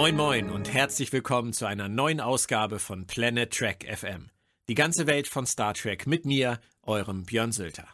Moin 0.00 0.14
Moin 0.14 0.48
und 0.48 0.72
herzlich 0.72 1.12
willkommen 1.12 1.52
zu 1.52 1.66
einer 1.66 1.88
neuen 1.88 2.20
Ausgabe 2.20 2.78
von 2.78 3.08
Planet 3.08 3.52
Trek 3.52 3.84
FM. 3.92 4.30
Die 4.68 4.76
ganze 4.76 5.08
Welt 5.08 5.26
von 5.26 5.44
Star 5.44 5.74
Trek 5.74 6.06
mit 6.06 6.24
mir, 6.24 6.60
eurem 6.82 7.24
Björn 7.24 7.50
Sülter. 7.50 7.88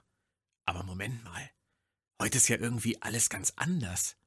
Aber 0.66 0.82
Moment 0.82 1.24
mal. 1.24 1.48
Heute 2.20 2.36
ist 2.36 2.48
ja 2.48 2.58
irgendwie 2.58 3.00
alles 3.00 3.30
ganz 3.30 3.54
anders. 3.56 4.18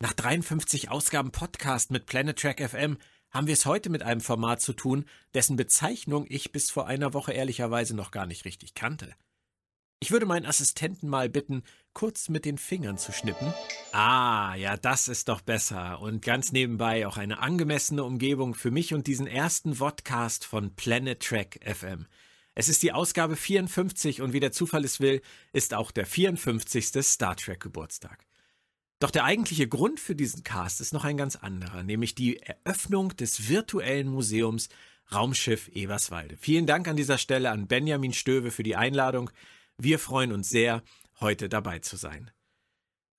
Nach 0.00 0.14
53 0.14 0.88
Ausgaben 0.90 1.32
Podcast 1.32 1.90
mit 1.90 2.06
Planet 2.06 2.38
Trek 2.38 2.66
FM 2.66 2.96
haben 3.30 3.46
wir 3.46 3.52
es 3.52 3.66
heute 3.66 3.90
mit 3.90 4.02
einem 4.02 4.22
Format 4.22 4.62
zu 4.62 4.72
tun, 4.72 5.04
dessen 5.34 5.56
Bezeichnung 5.56 6.24
ich 6.30 6.50
bis 6.50 6.70
vor 6.70 6.86
einer 6.86 7.12
Woche 7.12 7.34
ehrlicherweise 7.34 7.94
noch 7.94 8.10
gar 8.10 8.24
nicht 8.24 8.46
richtig 8.46 8.72
kannte. 8.72 9.14
Ich 10.00 10.12
würde 10.12 10.24
meinen 10.24 10.46
Assistenten 10.46 11.10
mal 11.10 11.28
bitten, 11.28 11.62
kurz 11.94 12.28
mit 12.28 12.44
den 12.44 12.58
Fingern 12.58 12.98
zu 12.98 13.12
schnippen. 13.12 13.52
Ah, 13.92 14.54
ja, 14.54 14.76
das 14.76 15.08
ist 15.08 15.28
doch 15.28 15.40
besser. 15.40 16.00
Und 16.00 16.22
ganz 16.22 16.52
nebenbei 16.52 17.06
auch 17.06 17.16
eine 17.16 17.40
angemessene 17.40 18.04
Umgebung 18.04 18.54
für 18.54 18.70
mich 18.70 18.94
und 18.94 19.06
diesen 19.06 19.26
ersten 19.26 19.76
Vodcast 19.76 20.44
von 20.44 20.74
Planet 20.74 21.20
Trek 21.20 21.60
FM. 21.64 22.06
Es 22.54 22.68
ist 22.68 22.82
die 22.82 22.92
Ausgabe 22.92 23.36
54 23.36 24.20
und 24.20 24.32
wie 24.32 24.40
der 24.40 24.52
Zufall 24.52 24.84
es 24.84 25.00
will, 25.00 25.22
ist 25.52 25.74
auch 25.74 25.90
der 25.90 26.06
54. 26.06 27.02
Star 27.02 27.36
Trek 27.36 27.60
Geburtstag. 27.60 28.26
Doch 28.98 29.10
der 29.10 29.24
eigentliche 29.24 29.66
Grund 29.66 29.98
für 29.98 30.14
diesen 30.14 30.44
Cast 30.44 30.80
ist 30.80 30.92
noch 30.92 31.04
ein 31.04 31.16
ganz 31.16 31.36
anderer, 31.36 31.82
nämlich 31.82 32.14
die 32.14 32.38
Eröffnung 32.40 33.16
des 33.16 33.48
virtuellen 33.48 34.08
Museums 34.08 34.68
Raumschiff 35.12 35.68
Eberswalde. 35.68 36.36
Vielen 36.38 36.66
Dank 36.66 36.86
an 36.88 36.96
dieser 36.96 37.18
Stelle 37.18 37.50
an 37.50 37.66
Benjamin 37.66 38.12
Stöwe 38.12 38.50
für 38.50 38.62
die 38.62 38.76
Einladung. 38.76 39.30
Wir 39.76 39.98
freuen 39.98 40.32
uns 40.32 40.48
sehr, 40.48 40.82
heute 41.22 41.48
dabei 41.48 41.78
zu 41.78 41.96
sein. 41.96 42.30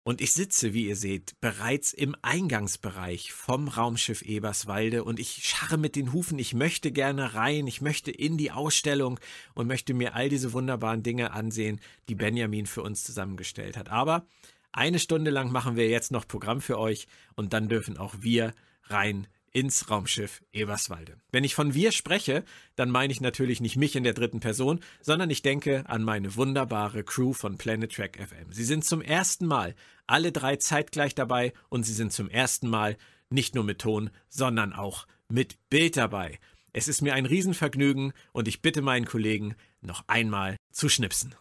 Und 0.05 0.19
ich 0.19 0.33
sitze, 0.33 0.73
wie 0.73 0.87
ihr 0.87 0.97
seht, 0.97 1.39
bereits 1.39 1.93
im 1.93 2.13
Eingangsbereich 2.21 3.31
vom 3.31 3.69
Raumschiff 3.69 4.21
Eberswalde 4.21 5.05
und 5.05 5.17
ich 5.17 5.47
scharre 5.47 5.77
mit 5.77 5.95
den 5.95 6.11
Hufen, 6.11 6.37
ich 6.39 6.53
möchte 6.53 6.91
gerne 6.91 7.35
rein, 7.35 7.67
ich 7.67 7.79
möchte 7.79 8.11
in 8.11 8.37
die 8.37 8.51
Ausstellung 8.51 9.17
und 9.55 9.67
möchte 9.67 9.93
mir 9.93 10.13
all 10.13 10.27
diese 10.27 10.51
wunderbaren 10.51 11.03
Dinge 11.03 11.31
ansehen, 11.31 11.79
die 12.09 12.15
Benjamin 12.15 12.65
für 12.65 12.83
uns 12.83 13.05
zusammengestellt 13.05 13.77
hat. 13.77 13.87
Aber 13.87 14.27
eine 14.73 14.99
Stunde 14.99 15.31
lang 15.31 15.53
machen 15.53 15.77
wir 15.77 15.87
jetzt 15.87 16.11
noch 16.11 16.27
Programm 16.27 16.59
für 16.59 16.77
euch 16.79 17.07
und 17.35 17.53
dann 17.53 17.69
dürfen 17.69 17.97
auch 17.97 18.15
wir 18.19 18.53
rein 18.83 19.27
ins 19.53 19.89
Raumschiff 19.89 20.43
Eberswalde. 20.51 21.17
Wenn 21.31 21.43
ich 21.43 21.55
von 21.55 21.73
wir 21.73 21.91
spreche, 21.91 22.43
dann 22.75 22.89
meine 22.89 23.13
ich 23.13 23.21
natürlich 23.21 23.61
nicht 23.61 23.77
mich 23.77 23.95
in 23.95 24.03
der 24.03 24.13
dritten 24.13 24.39
Person, 24.39 24.79
sondern 25.01 25.29
ich 25.29 25.43
denke 25.43 25.83
an 25.87 26.03
meine 26.03 26.35
wunderbare 26.35 27.03
Crew 27.03 27.33
von 27.33 27.57
Planet 27.57 27.93
Trek 27.93 28.17
FM. 28.17 28.51
Sie 28.51 28.65
sind 28.65 28.83
zum 28.83 29.01
ersten 29.01 29.45
Mal 29.45 29.75
alle 30.07 30.31
drei 30.31 30.57
zeitgleich 30.57 31.15
dabei 31.15 31.53
und 31.69 31.83
sie 31.83 31.93
sind 31.93 32.11
zum 32.11 32.29
ersten 32.29 32.67
Mal 32.67 32.97
nicht 33.29 33.55
nur 33.55 33.63
mit 33.63 33.79
Ton, 33.79 34.09
sondern 34.27 34.73
auch 34.73 35.07
mit 35.29 35.57
Bild 35.69 35.97
dabei. 35.97 36.39
Es 36.73 36.87
ist 36.87 37.01
mir 37.01 37.13
ein 37.13 37.27
Riesenvergnügen 37.27 38.13
und 38.31 38.47
ich 38.47 38.63
bitte 38.63 38.81
meinen 38.81 39.05
Kollegen 39.05 39.55
noch 39.81 40.03
einmal 40.07 40.57
zu 40.71 40.89
schnipsen. 40.89 41.35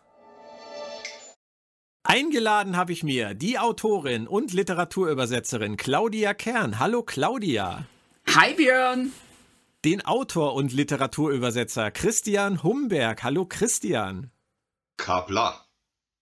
Eingeladen 2.05 2.77
habe 2.77 2.93
ich 2.93 3.03
mir 3.03 3.33
die 3.33 3.59
Autorin 3.59 4.27
und 4.27 4.53
Literaturübersetzerin 4.53 5.77
Claudia 5.77 6.35
Kern. 6.35 6.79
Hallo 6.79 7.03
Claudia. 7.03 7.87
Hi 8.35 8.55
Björn. 8.55 9.13
Den 9.85 10.07
Autor 10.07 10.55
und 10.55 10.73
Literaturübersetzer 10.73 11.91
Christian 11.91 12.63
Humberg. 12.63 13.23
Hallo 13.23 13.45
Christian. 13.45 14.31
Kabla. 14.97 15.67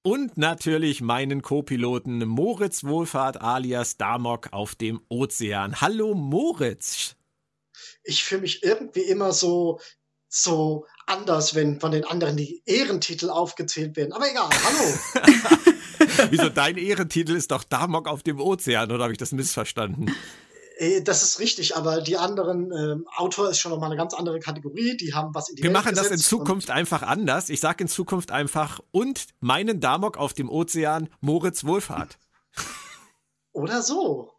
Und 0.02 0.36
natürlich 0.36 1.02
meinen 1.02 1.40
Co-Piloten 1.40 2.26
Moritz 2.26 2.82
Wohlfahrt 2.82 3.40
alias 3.40 3.96
Damok 3.96 4.52
auf 4.52 4.74
dem 4.74 5.00
Ozean. 5.08 5.80
Hallo 5.80 6.14
Moritz. 6.14 7.14
Ich 8.02 8.24
fühle 8.24 8.40
mich 8.40 8.64
irgendwie 8.64 9.02
immer 9.02 9.32
so, 9.32 9.78
so 10.28 10.86
anders, 11.06 11.54
wenn 11.54 11.78
von 11.78 11.92
den 11.92 12.04
anderen 12.04 12.36
die 12.36 12.60
Ehrentitel 12.66 13.30
aufgezählt 13.30 13.94
werden. 13.94 14.12
Aber 14.12 14.28
egal, 14.28 14.50
hallo. 14.50 15.28
Wieso 16.30 16.48
dein 16.48 16.76
Ehrentitel 16.76 17.36
ist 17.36 17.52
doch 17.52 17.62
Damok 17.62 18.08
auf 18.08 18.24
dem 18.24 18.40
Ozean, 18.40 18.90
oder 18.90 19.04
habe 19.04 19.12
ich 19.12 19.18
das 19.18 19.30
missverstanden? 19.30 20.12
Äh, 20.80 21.02
das 21.02 21.22
ist 21.22 21.38
richtig, 21.38 21.76
aber 21.76 22.00
die 22.00 22.16
anderen, 22.16 22.72
äh, 22.72 22.96
Autor 23.16 23.50
ist 23.50 23.58
schon 23.58 23.70
nochmal 23.70 23.90
eine 23.90 23.98
ganz 23.98 24.14
andere 24.14 24.40
Kategorie, 24.40 24.96
die 24.96 25.12
haben 25.12 25.34
was 25.34 25.50
in 25.50 25.56
die 25.56 25.62
Wir 25.62 25.72
Welt 25.72 25.84
machen 25.84 25.94
das 25.94 26.08
in 26.08 26.18
Zukunft 26.18 26.70
einfach 26.70 27.02
anders. 27.02 27.50
Ich 27.50 27.60
sage 27.60 27.84
in 27.84 27.88
Zukunft 27.88 28.30
einfach 28.30 28.80
und 28.90 29.26
meinen 29.40 29.80
Damok 29.80 30.16
auf 30.16 30.32
dem 30.32 30.48
Ozean 30.48 31.10
Moritz 31.20 31.64
Wohlfahrt. 31.64 32.18
Oder 33.52 33.82
so. 33.82 34.32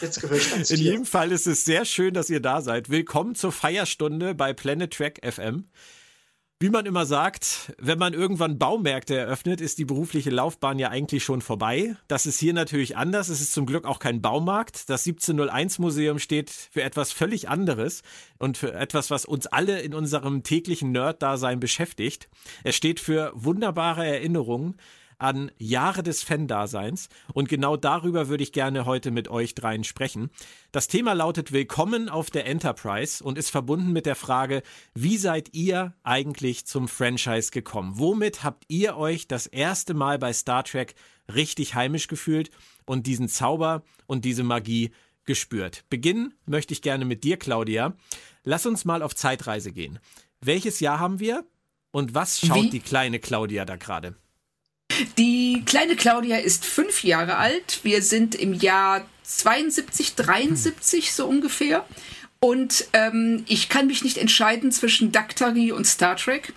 Jetzt 0.00 0.20
gehöre 0.20 0.38
ich 0.38 0.50
ganz 0.50 0.70
In 0.70 0.78
jedem 0.78 1.04
Fall 1.04 1.32
ist 1.32 1.46
es 1.46 1.64
sehr 1.64 1.84
schön, 1.84 2.14
dass 2.14 2.30
ihr 2.30 2.40
da 2.40 2.62
seid. 2.62 2.88
Willkommen 2.88 3.34
zur 3.34 3.52
Feierstunde 3.52 4.34
bei 4.34 4.54
Planet 4.54 4.92
Track 4.92 5.20
FM. 5.22 5.68
Wie 6.58 6.70
man 6.70 6.86
immer 6.86 7.04
sagt, 7.04 7.74
wenn 7.76 7.98
man 7.98 8.14
irgendwann 8.14 8.58
Baumärkte 8.58 9.14
eröffnet, 9.14 9.60
ist 9.60 9.76
die 9.76 9.84
berufliche 9.84 10.30
Laufbahn 10.30 10.78
ja 10.78 10.88
eigentlich 10.88 11.22
schon 11.22 11.42
vorbei. 11.42 11.96
Das 12.08 12.24
ist 12.24 12.40
hier 12.40 12.54
natürlich 12.54 12.96
anders. 12.96 13.28
Es 13.28 13.42
ist 13.42 13.52
zum 13.52 13.66
Glück 13.66 13.84
auch 13.84 13.98
kein 13.98 14.22
Baumarkt. 14.22 14.88
Das 14.88 15.06
1701 15.06 15.78
Museum 15.78 16.18
steht 16.18 16.48
für 16.48 16.82
etwas 16.82 17.12
völlig 17.12 17.50
anderes 17.50 18.00
und 18.38 18.56
für 18.56 18.72
etwas, 18.72 19.10
was 19.10 19.26
uns 19.26 19.46
alle 19.46 19.80
in 19.82 19.92
unserem 19.92 20.44
täglichen 20.44 20.92
Nerd-Dasein 20.92 21.60
beschäftigt. 21.60 22.30
Es 22.64 22.74
steht 22.74 23.00
für 23.00 23.32
wunderbare 23.34 24.06
Erinnerungen 24.06 24.76
an 25.18 25.50
Jahre 25.58 26.02
des 26.02 26.22
Fan-Daseins 26.22 27.08
und 27.32 27.48
genau 27.48 27.76
darüber 27.76 28.28
würde 28.28 28.42
ich 28.42 28.52
gerne 28.52 28.84
heute 28.84 29.10
mit 29.10 29.28
euch 29.28 29.54
dreien 29.54 29.84
sprechen. 29.84 30.30
Das 30.72 30.88
Thema 30.88 31.14
lautet 31.14 31.52
Willkommen 31.52 32.08
auf 32.08 32.30
der 32.30 32.46
Enterprise 32.46 33.24
und 33.24 33.38
ist 33.38 33.50
verbunden 33.50 33.92
mit 33.92 34.06
der 34.06 34.16
Frage, 34.16 34.62
wie 34.94 35.16
seid 35.16 35.54
ihr 35.54 35.94
eigentlich 36.02 36.66
zum 36.66 36.88
Franchise 36.88 37.50
gekommen? 37.50 37.94
Womit 37.96 38.44
habt 38.44 38.64
ihr 38.68 38.96
euch 38.96 39.26
das 39.28 39.46
erste 39.46 39.94
Mal 39.94 40.18
bei 40.18 40.32
Star 40.32 40.64
Trek 40.64 40.94
richtig 41.34 41.74
heimisch 41.74 42.08
gefühlt 42.08 42.50
und 42.84 43.06
diesen 43.06 43.28
Zauber 43.28 43.82
und 44.06 44.24
diese 44.24 44.44
Magie 44.44 44.92
gespürt? 45.24 45.84
Beginnen 45.88 46.34
möchte 46.44 46.72
ich 46.74 46.82
gerne 46.82 47.04
mit 47.04 47.24
dir, 47.24 47.36
Claudia. 47.38 47.94
Lass 48.44 48.66
uns 48.66 48.84
mal 48.84 49.02
auf 49.02 49.14
Zeitreise 49.14 49.72
gehen. 49.72 49.98
Welches 50.40 50.80
Jahr 50.80 51.00
haben 51.00 51.20
wir? 51.20 51.44
Und 51.90 52.14
was 52.14 52.40
schaut 52.40 52.64
Wie? 52.64 52.70
die 52.70 52.80
kleine 52.80 53.18
Claudia 53.18 53.64
da 53.64 53.76
gerade? 53.76 54.16
Die 55.18 55.62
kleine 55.64 55.96
Claudia 55.96 56.38
ist 56.38 56.64
fünf 56.64 57.04
Jahre 57.04 57.36
alt. 57.36 57.80
Wir 57.82 58.02
sind 58.02 58.34
im 58.34 58.54
Jahr 58.54 59.06
72, 59.24 60.14
73 60.14 61.12
so 61.12 61.26
ungefähr. 61.26 61.84
Und 62.40 62.86
ähm, 62.92 63.44
ich 63.48 63.68
kann 63.68 63.86
mich 63.86 64.04
nicht 64.04 64.18
entscheiden 64.18 64.70
zwischen 64.72 65.12
Daktari 65.12 65.72
und 65.72 65.86
Star 65.86 66.16
Trek. 66.16 66.52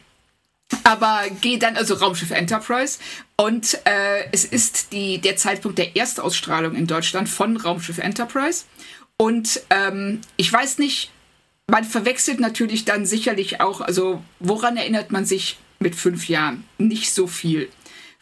Aber 0.84 1.24
gehe 1.42 1.58
dann, 1.58 1.78
also 1.78 1.96
Raumschiff 1.96 2.32
Enterprise. 2.32 3.00
Und 3.38 3.80
äh, 3.86 4.26
es 4.32 4.46
ist 4.46 4.92
die, 4.92 5.20
der 5.20 5.36
Zeitpunkt 5.36 5.78
der 5.78 5.96
Erstausstrahlung 5.96 6.76
in 6.76 6.86
Deutschland 6.86 7.30
von 7.30 7.58
Raumschiff 7.58 7.98
Enterprise. 7.98 8.66
Und 9.18 9.62
ähm, 9.70 10.22
ich 10.38 10.52
weiß 10.52 10.78
nicht, 10.78 11.12
man 11.68 11.84
verwechselt 11.84 12.40
natürlich 12.40 12.86
dann 12.86 13.06
sicherlich 13.06 13.62
auch, 13.62 13.82
also 13.82 14.24
woran 14.40 14.78
erinnert 14.78 15.12
man 15.12 15.26
sich 15.26 15.58
mit 15.80 15.96
fünf 15.96 16.28
Jahren? 16.30 16.66
Nicht 16.78 17.14
so 17.14 17.28
viel. 17.28 17.70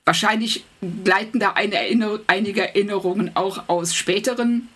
Wahrscheinlich 0.08 0.64
gleiten 1.04 1.38
da 1.38 1.52
Erinner 1.52 2.22
einige 2.28 2.62
Erinnerungen 2.62 3.36
auch 3.36 3.68
aus 3.68 3.94
späteren 3.94 4.70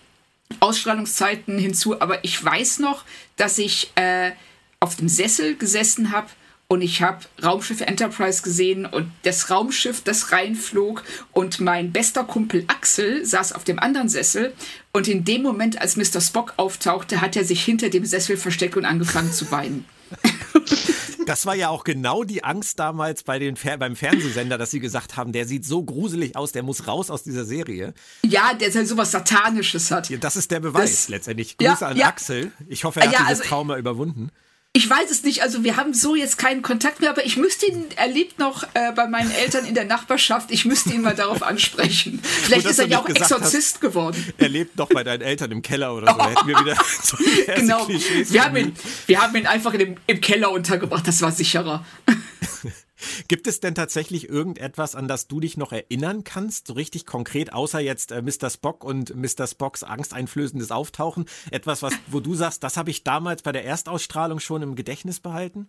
Ausstrahlungszeiten 0.60 1.58
hinzu, 1.58 1.98
aber 2.02 2.22
ich 2.22 2.44
weiß 2.44 2.80
noch, 2.80 3.04
dass 3.38 3.56
ich 3.56 3.92
äh, 3.94 4.32
auf 4.78 4.96
dem 4.96 5.08
Sessel 5.08 5.56
gesessen 5.56 6.12
habe 6.12 6.26
und 6.68 6.82
ich 6.82 7.00
habe 7.00 7.20
Raumschiff 7.42 7.80
Enterprise 7.80 8.42
gesehen 8.42 8.84
und 8.84 9.10
das 9.22 9.48
Raumschiff, 9.48 10.02
das 10.02 10.32
reinflog 10.32 11.02
und 11.32 11.60
mein 11.60 11.92
bester 11.92 12.24
Kumpel 12.24 12.64
Axel 12.66 13.24
saß 13.24 13.52
auf 13.52 13.64
dem 13.64 13.78
anderen 13.78 14.10
Sessel 14.10 14.52
und 14.92 15.08
in 15.08 15.24
dem 15.24 15.40
Moment, 15.40 15.80
als 15.80 15.96
Mr. 15.96 16.20
Spock 16.20 16.52
auftauchte, 16.58 17.22
hat 17.22 17.36
er 17.36 17.46
sich 17.46 17.64
hinter 17.64 17.88
dem 17.88 18.04
Sessel 18.04 18.36
versteckt 18.36 18.76
und 18.76 18.84
angefangen 18.84 19.32
zu 19.32 19.50
weinen. 19.50 19.86
Das 21.26 21.46
war 21.46 21.54
ja 21.54 21.68
auch 21.68 21.84
genau 21.84 22.24
die 22.24 22.44
Angst 22.44 22.78
damals 22.78 23.22
bei 23.22 23.38
den 23.38 23.56
Fer 23.56 23.78
beim 23.78 23.96
Fernsehsender, 23.96 24.58
dass 24.58 24.70
sie 24.70 24.80
gesagt 24.80 25.16
haben, 25.16 25.32
der 25.32 25.46
sieht 25.46 25.64
so 25.64 25.82
gruselig 25.82 26.36
aus, 26.36 26.52
der 26.52 26.62
muss 26.62 26.86
raus 26.86 27.10
aus 27.10 27.22
dieser 27.22 27.44
Serie. 27.44 27.94
Ja, 28.22 28.54
der 28.54 28.70
so 28.86 28.96
was 28.96 29.12
Satanisches 29.12 29.90
hat. 29.90 30.10
Ja, 30.10 30.18
das 30.18 30.36
ist 30.36 30.50
der 30.50 30.60
Beweis 30.60 30.90
das, 30.90 31.08
letztendlich. 31.08 31.56
Grüße 31.56 31.80
ja, 31.80 31.88
an 31.88 31.96
ja. 31.96 32.06
Axel. 32.06 32.52
Ich 32.68 32.84
hoffe, 32.84 33.00
er 33.00 33.06
hat 33.06 33.12
ja, 33.12 33.18
dieses 33.20 33.40
also, 33.40 33.48
Trauma 33.48 33.76
überwunden. 33.76 34.30
Ich 34.74 34.88
weiß 34.88 35.10
es 35.10 35.22
nicht, 35.22 35.42
also 35.42 35.64
wir 35.64 35.76
haben 35.76 35.92
so 35.92 36.14
jetzt 36.14 36.38
keinen 36.38 36.62
Kontakt 36.62 37.00
mehr, 37.00 37.10
aber 37.10 37.26
ich 37.26 37.36
müsste 37.36 37.66
ihn, 37.66 37.84
er 37.96 38.08
lebt 38.08 38.38
noch 38.38 38.62
äh, 38.72 38.90
bei 38.92 39.06
meinen 39.06 39.30
Eltern 39.30 39.66
in 39.66 39.74
der 39.74 39.84
Nachbarschaft, 39.84 40.50
ich 40.50 40.64
müsste 40.64 40.94
ihn 40.94 41.02
mal 41.02 41.14
darauf 41.14 41.42
ansprechen. 41.42 42.20
Vielleicht 42.42 42.64
ist 42.64 42.78
er 42.78 42.86
ja 42.86 42.98
auch 42.98 43.06
Exorzist 43.06 43.74
hast, 43.74 43.80
geworden. 43.82 44.32
Er 44.38 44.48
lebt 44.48 44.78
noch 44.78 44.88
bei 44.88 45.04
deinen 45.04 45.20
Eltern 45.20 45.50
im 45.50 45.60
Keller 45.60 45.94
oder 45.94 46.10
so, 46.10 46.16
da 46.16 46.30
hätten 46.30 46.48
wir 46.48 46.58
wieder 46.58 46.76
so 47.02 47.18
Genau, 47.54 47.86
wir 47.86 48.44
haben, 48.44 48.56
ihn, 48.56 48.74
wir 49.06 49.20
haben 49.20 49.36
ihn 49.36 49.46
einfach 49.46 49.74
in 49.74 49.78
dem, 49.78 49.96
im 50.06 50.20
Keller 50.22 50.50
untergebracht, 50.50 51.06
das 51.06 51.20
war 51.20 51.32
sicherer. 51.32 51.84
Gibt 53.28 53.46
es 53.46 53.60
denn 53.60 53.74
tatsächlich 53.74 54.28
irgendetwas, 54.28 54.94
an 54.94 55.08
das 55.08 55.28
du 55.28 55.40
dich 55.40 55.56
noch 55.56 55.72
erinnern 55.72 56.24
kannst, 56.24 56.66
so 56.66 56.74
richtig 56.74 57.06
konkret, 57.06 57.52
außer 57.52 57.80
jetzt 57.80 58.12
äh, 58.12 58.22
Mr. 58.22 58.50
Spock 58.50 58.84
und 58.84 59.14
Mr. 59.14 59.46
Spocks 59.46 59.82
angsteinflößendes 59.82 60.70
Auftauchen? 60.70 61.26
Etwas, 61.50 61.82
was, 61.82 61.94
wo 62.06 62.20
du 62.20 62.34
sagst, 62.34 62.62
das 62.62 62.76
habe 62.76 62.90
ich 62.90 63.04
damals 63.04 63.42
bei 63.42 63.52
der 63.52 63.64
Erstausstrahlung 63.64 64.40
schon 64.40 64.62
im 64.62 64.74
Gedächtnis 64.74 65.20
behalten? 65.20 65.68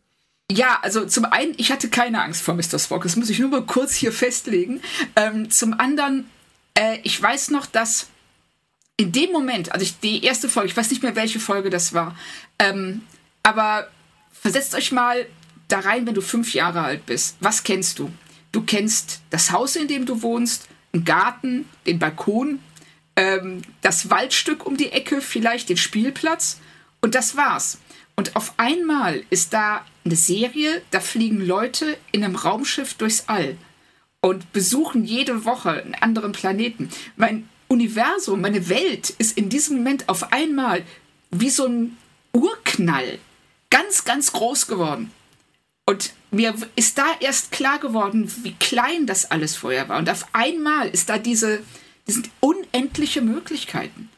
Ja, 0.51 0.79
also 0.81 1.05
zum 1.05 1.25
einen, 1.25 1.53
ich 1.57 1.71
hatte 1.71 1.89
keine 1.89 2.21
Angst 2.21 2.41
vor 2.41 2.53
Mr. 2.53 2.77
Spock, 2.77 3.03
das 3.03 3.15
muss 3.15 3.29
ich 3.29 3.39
nur 3.39 3.49
mal 3.49 3.65
kurz 3.65 3.93
hier 3.93 4.11
festlegen. 4.11 4.81
Ähm, 5.15 5.49
zum 5.49 5.79
anderen, 5.79 6.29
äh, 6.77 6.99
ich 7.03 7.21
weiß 7.21 7.49
noch, 7.51 7.65
dass 7.65 8.07
in 8.97 9.11
dem 9.11 9.31
Moment, 9.31 9.71
also 9.71 9.83
ich, 9.83 9.99
die 9.99 10.23
erste 10.23 10.49
Folge, 10.49 10.69
ich 10.69 10.77
weiß 10.77 10.89
nicht 10.91 11.01
mehr, 11.01 11.15
welche 11.15 11.39
Folge 11.39 11.69
das 11.69 11.93
war, 11.93 12.15
ähm, 12.59 13.01
aber 13.41 13.87
versetzt 14.31 14.75
euch 14.75 14.91
mal 14.91 15.25
da 15.67 15.79
rein, 15.79 16.05
wenn 16.05 16.13
du 16.13 16.21
fünf 16.21 16.53
Jahre 16.53 16.81
alt 16.81 17.05
bist. 17.05 17.37
Was 17.39 17.63
kennst 17.63 17.99
du? 17.99 18.11
Du 18.51 18.61
kennst 18.61 19.21
das 19.29 19.51
Haus, 19.51 19.75
in 19.75 19.87
dem 19.87 20.05
du 20.05 20.21
wohnst, 20.21 20.67
einen 20.93 21.05
Garten, 21.05 21.65
den 21.87 21.99
Balkon, 21.99 22.59
ähm, 23.15 23.61
das 23.81 24.09
Waldstück 24.09 24.65
um 24.65 24.77
die 24.77 24.91
Ecke, 24.91 25.21
vielleicht 25.21 25.69
den 25.69 25.77
Spielplatz 25.77 26.59
und 27.01 27.15
das 27.15 27.35
war's. 27.35 27.79
Und 28.15 28.35
auf 28.35 28.53
einmal 28.57 29.23
ist 29.29 29.53
da 29.53 29.83
eine 30.05 30.15
Serie, 30.15 30.81
da 30.91 30.99
fliegen 30.99 31.43
Leute 31.45 31.97
in 32.11 32.23
einem 32.23 32.35
Raumschiff 32.35 32.93
durchs 32.93 33.23
All 33.27 33.57
und 34.21 34.53
besuchen 34.53 35.03
jede 35.03 35.45
Woche 35.45 35.71
einen 35.71 35.95
anderen 35.95 36.31
Planeten. 36.31 36.89
Mein 37.15 37.49
Universum, 37.67 38.41
meine 38.41 38.69
Welt 38.69 39.09
ist 39.09 39.37
in 39.37 39.49
diesem 39.49 39.77
Moment 39.77 40.09
auf 40.09 40.31
einmal 40.31 40.83
wie 41.31 41.49
so 41.49 41.65
ein 41.65 41.97
Urknall 42.33 43.17
ganz, 43.69 44.05
ganz 44.05 44.31
groß 44.31 44.67
geworden. 44.67 45.11
Und 45.85 46.13
mir 46.31 46.55
ist 46.75 46.97
da 46.97 47.05
erst 47.19 47.51
klar 47.51 47.79
geworden, 47.79 48.31
wie 48.43 48.53
klein 48.53 49.05
das 49.05 49.29
alles 49.29 49.55
vorher 49.55 49.89
war. 49.89 49.99
Und 49.99 50.09
auf 50.09 50.27
einmal 50.33 50.87
ist 50.89 51.09
da 51.09 51.17
diese, 51.17 51.61
diese 52.07 52.23
unendliche 52.39 53.21
Möglichkeiten. 53.21 54.09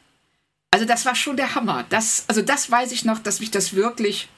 Also 0.70 0.84
das 0.84 1.04
war 1.06 1.14
schon 1.14 1.36
der 1.36 1.54
Hammer. 1.54 1.84
Das, 1.88 2.24
also 2.28 2.42
das 2.42 2.70
weiß 2.70 2.92
ich 2.92 3.04
noch, 3.04 3.18
dass 3.18 3.40
mich 3.40 3.50
das 3.50 3.74
wirklich 3.74 4.28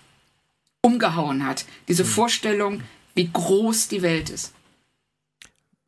umgehauen 0.81 1.45
hat. 1.45 1.67
Diese 1.89 2.05
mhm. 2.05 2.09
Vorstellung, 2.09 2.83
wie 3.15 3.29
groß 3.31 3.89
die 3.89 4.03
Welt 4.03 4.31
ist. 4.31 4.55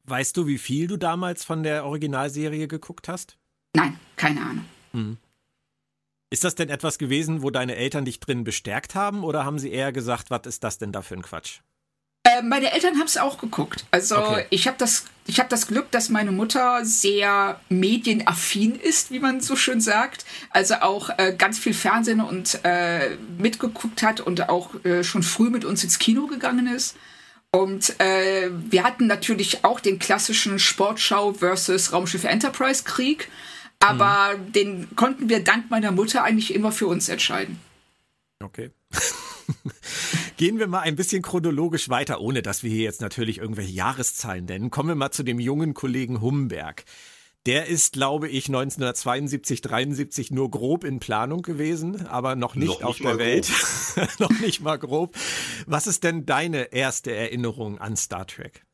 Weißt 0.04 0.36
du, 0.36 0.46
wie 0.46 0.58
viel 0.58 0.88
du 0.88 0.96
damals 0.96 1.44
von 1.44 1.62
der 1.62 1.84
Originalserie 1.84 2.66
geguckt 2.66 3.08
hast? 3.08 3.36
Nein, 3.74 3.98
keine 4.16 4.40
Ahnung. 4.40 4.64
Mhm. 4.92 5.18
Ist 6.30 6.44
das 6.44 6.54
denn 6.54 6.68
etwas 6.68 6.98
gewesen, 6.98 7.42
wo 7.42 7.50
deine 7.50 7.74
Eltern 7.74 8.04
dich 8.04 8.20
drin 8.20 8.44
bestärkt 8.44 8.94
haben 8.94 9.24
oder 9.24 9.44
haben 9.44 9.58
sie 9.58 9.72
eher 9.72 9.92
gesagt, 9.92 10.30
was 10.30 10.46
ist 10.46 10.62
das 10.62 10.78
denn 10.78 10.92
da 10.92 11.02
für 11.02 11.14
ein 11.14 11.22
Quatsch? 11.22 11.58
Äh, 12.22 12.42
meine 12.42 12.72
Eltern 12.72 12.98
haben 12.98 13.06
es 13.06 13.16
auch 13.16 13.38
geguckt. 13.38 13.84
Also 13.90 14.18
okay. 14.18 14.46
ich 14.50 14.68
habe 14.68 14.76
das, 14.78 15.06
hab 15.32 15.48
das 15.48 15.66
Glück, 15.66 15.90
dass 15.90 16.08
meine 16.08 16.30
Mutter 16.30 16.84
sehr 16.84 17.58
medienaffin 17.68 18.76
ist, 18.76 19.10
wie 19.10 19.18
man 19.18 19.40
so 19.40 19.56
schön 19.56 19.80
sagt. 19.80 20.24
Also 20.50 20.74
auch 20.76 21.10
äh, 21.18 21.34
ganz 21.36 21.58
viel 21.58 21.74
Fernsehen 21.74 22.20
und 22.20 22.60
äh, 22.62 23.16
mitgeguckt 23.38 24.02
hat 24.04 24.20
und 24.20 24.48
auch 24.48 24.84
äh, 24.84 25.02
schon 25.02 25.24
früh 25.24 25.50
mit 25.50 25.64
uns 25.64 25.82
ins 25.82 25.98
Kino 25.98 26.26
gegangen 26.26 26.68
ist. 26.68 26.96
Und 27.52 27.98
äh, 27.98 28.50
wir 28.52 28.84
hatten 28.84 29.08
natürlich 29.08 29.64
auch 29.64 29.80
den 29.80 29.98
klassischen 29.98 30.60
Sportschau 30.60 31.32
versus 31.32 31.92
Raumschiff 31.92 32.22
Enterprise 32.22 32.84
Krieg. 32.84 33.28
Aber 33.80 34.36
mhm. 34.36 34.52
den 34.52 34.96
konnten 34.96 35.28
wir 35.28 35.42
dank 35.42 35.70
meiner 35.70 35.90
Mutter 35.90 36.22
eigentlich 36.22 36.54
immer 36.54 36.70
für 36.70 36.86
uns 36.86 37.08
entscheiden. 37.08 37.58
Okay. 38.42 38.70
Gehen 40.36 40.58
wir 40.58 40.68
mal 40.68 40.80
ein 40.80 40.96
bisschen 40.96 41.22
chronologisch 41.22 41.88
weiter, 41.88 42.20
ohne 42.20 42.42
dass 42.42 42.62
wir 42.62 42.70
hier 42.70 42.84
jetzt 42.84 43.00
natürlich 43.00 43.38
irgendwelche 43.38 43.72
Jahreszahlen 43.72 44.44
nennen. 44.44 44.70
Kommen 44.70 44.90
wir 44.90 44.94
mal 44.94 45.10
zu 45.10 45.22
dem 45.22 45.40
jungen 45.40 45.74
Kollegen 45.74 46.20
Humberg. 46.20 46.84
Der 47.46 47.66
ist, 47.66 47.94
glaube 47.94 48.28
ich, 48.28 48.48
1972, 48.48 49.62
73 49.62 50.30
nur 50.30 50.50
grob 50.50 50.84
in 50.84 51.00
Planung 51.00 51.40
gewesen, 51.40 52.06
aber 52.06 52.36
noch 52.36 52.54
nicht, 52.54 52.68
noch 52.68 52.76
nicht 52.76 52.84
auf 52.84 52.98
der 52.98 53.18
Welt. 53.18 53.50
noch 54.18 54.30
nicht 54.40 54.60
mal 54.60 54.78
grob. 54.78 55.16
Was 55.66 55.86
ist 55.86 56.04
denn 56.04 56.26
deine 56.26 56.72
erste 56.72 57.14
Erinnerung 57.14 57.78
an 57.78 57.96
Star 57.96 58.26
Trek? 58.26 58.66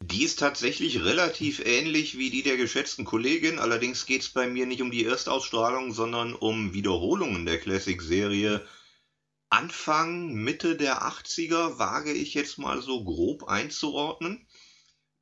Die 0.00 0.22
ist 0.22 0.38
tatsächlich 0.38 1.02
relativ 1.02 1.58
ähnlich 1.64 2.16
wie 2.18 2.30
die 2.30 2.42
der 2.42 2.56
geschätzten 2.56 3.04
Kollegin, 3.04 3.58
allerdings 3.58 4.06
geht 4.06 4.22
es 4.22 4.28
bei 4.28 4.46
mir 4.46 4.64
nicht 4.64 4.80
um 4.80 4.90
die 4.90 5.04
Erstausstrahlung, 5.04 5.92
sondern 5.92 6.34
um 6.34 6.72
Wiederholungen 6.72 7.44
der 7.44 7.58
Classic-Serie. 7.58 8.66
Anfang, 9.50 10.34
Mitte 10.34 10.76
der 10.76 11.02
80er 11.02 11.78
wage 11.78 12.12
ich 12.12 12.34
jetzt 12.34 12.58
mal 12.58 12.80
so 12.80 13.02
grob 13.02 13.48
einzuordnen. 13.48 14.46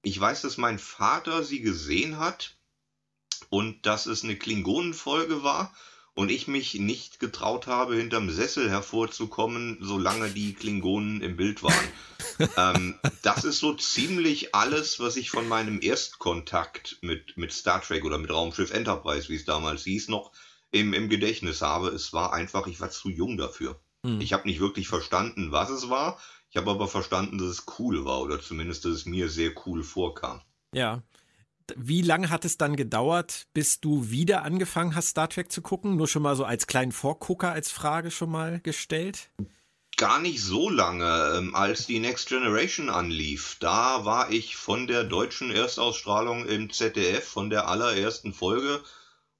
Ich 0.02 0.20
weiß, 0.20 0.42
dass 0.42 0.56
mein 0.56 0.78
Vater 0.78 1.42
sie 1.42 1.62
gesehen 1.62 2.18
hat 2.18 2.58
und 3.48 3.86
dass 3.86 4.06
es 4.06 4.24
eine 4.24 4.36
Klingonenfolge 4.36 5.42
war 5.42 5.74
und 6.16 6.30
ich 6.30 6.48
mich 6.48 6.74
nicht 6.74 7.20
getraut 7.20 7.66
habe, 7.66 7.94
hinterm 7.94 8.30
Sessel 8.30 8.70
hervorzukommen, 8.70 9.76
solange 9.82 10.30
die 10.30 10.54
Klingonen 10.54 11.20
im 11.20 11.36
Bild 11.36 11.62
waren. 11.62 11.88
ähm, 12.56 12.98
das 13.22 13.44
ist 13.44 13.58
so 13.58 13.74
ziemlich 13.74 14.54
alles, 14.54 14.98
was 14.98 15.16
ich 15.16 15.30
von 15.30 15.46
meinem 15.46 15.78
Erstkontakt 15.82 16.96
mit, 17.02 17.36
mit 17.36 17.52
Star 17.52 17.82
Trek 17.82 18.02
oder 18.06 18.16
mit 18.16 18.30
Raumschiff 18.30 18.72
Enterprise, 18.72 19.28
wie 19.28 19.36
es 19.36 19.44
damals 19.44 19.84
hieß, 19.84 20.08
noch 20.08 20.32
im, 20.70 20.94
im 20.94 21.10
Gedächtnis 21.10 21.60
habe. 21.60 21.88
Es 21.88 22.14
war 22.14 22.32
einfach, 22.32 22.66
ich 22.66 22.80
war 22.80 22.90
zu 22.90 23.10
jung 23.10 23.36
dafür. 23.36 23.78
Hm. 24.02 24.18
Ich 24.22 24.32
habe 24.32 24.48
nicht 24.48 24.58
wirklich 24.58 24.88
verstanden, 24.88 25.52
was 25.52 25.68
es 25.68 25.90
war. 25.90 26.18
Ich 26.48 26.56
habe 26.56 26.70
aber 26.70 26.88
verstanden, 26.88 27.36
dass 27.36 27.48
es 27.48 27.66
cool 27.78 28.06
war 28.06 28.22
oder 28.22 28.40
zumindest, 28.40 28.86
dass 28.86 28.92
es 28.92 29.04
mir 29.04 29.28
sehr 29.28 29.52
cool 29.66 29.82
vorkam. 29.82 30.40
Ja, 30.72 31.02
wie 31.76 32.02
lange 32.02 32.30
hat 32.30 32.44
es 32.44 32.58
dann 32.58 32.76
gedauert, 32.76 33.46
bis 33.52 33.80
du 33.80 34.10
wieder 34.10 34.42
angefangen 34.42 34.94
hast, 34.94 35.08
Star 35.08 35.28
Trek 35.28 35.50
zu 35.50 35.62
gucken? 35.62 35.96
Nur 35.96 36.08
schon 36.08 36.22
mal 36.22 36.36
so 36.36 36.44
als 36.44 36.66
kleinen 36.66 36.92
Vorgucker 36.92 37.50
als 37.50 37.70
Frage 37.70 38.10
schon 38.10 38.30
mal 38.30 38.60
gestellt? 38.60 39.30
Gar 39.96 40.20
nicht 40.20 40.42
so 40.42 40.68
lange, 40.68 41.34
ähm, 41.36 41.54
als 41.54 41.86
die 41.86 42.00
Next 42.00 42.28
Generation 42.28 42.90
anlief. 42.90 43.56
Da 43.60 44.04
war 44.04 44.30
ich 44.30 44.56
von 44.56 44.86
der 44.86 45.04
deutschen 45.04 45.50
Erstausstrahlung 45.50 46.44
im 46.44 46.70
ZDF, 46.70 47.24
von 47.24 47.48
der 47.48 47.66
allerersten 47.68 48.34
Folge, 48.34 48.82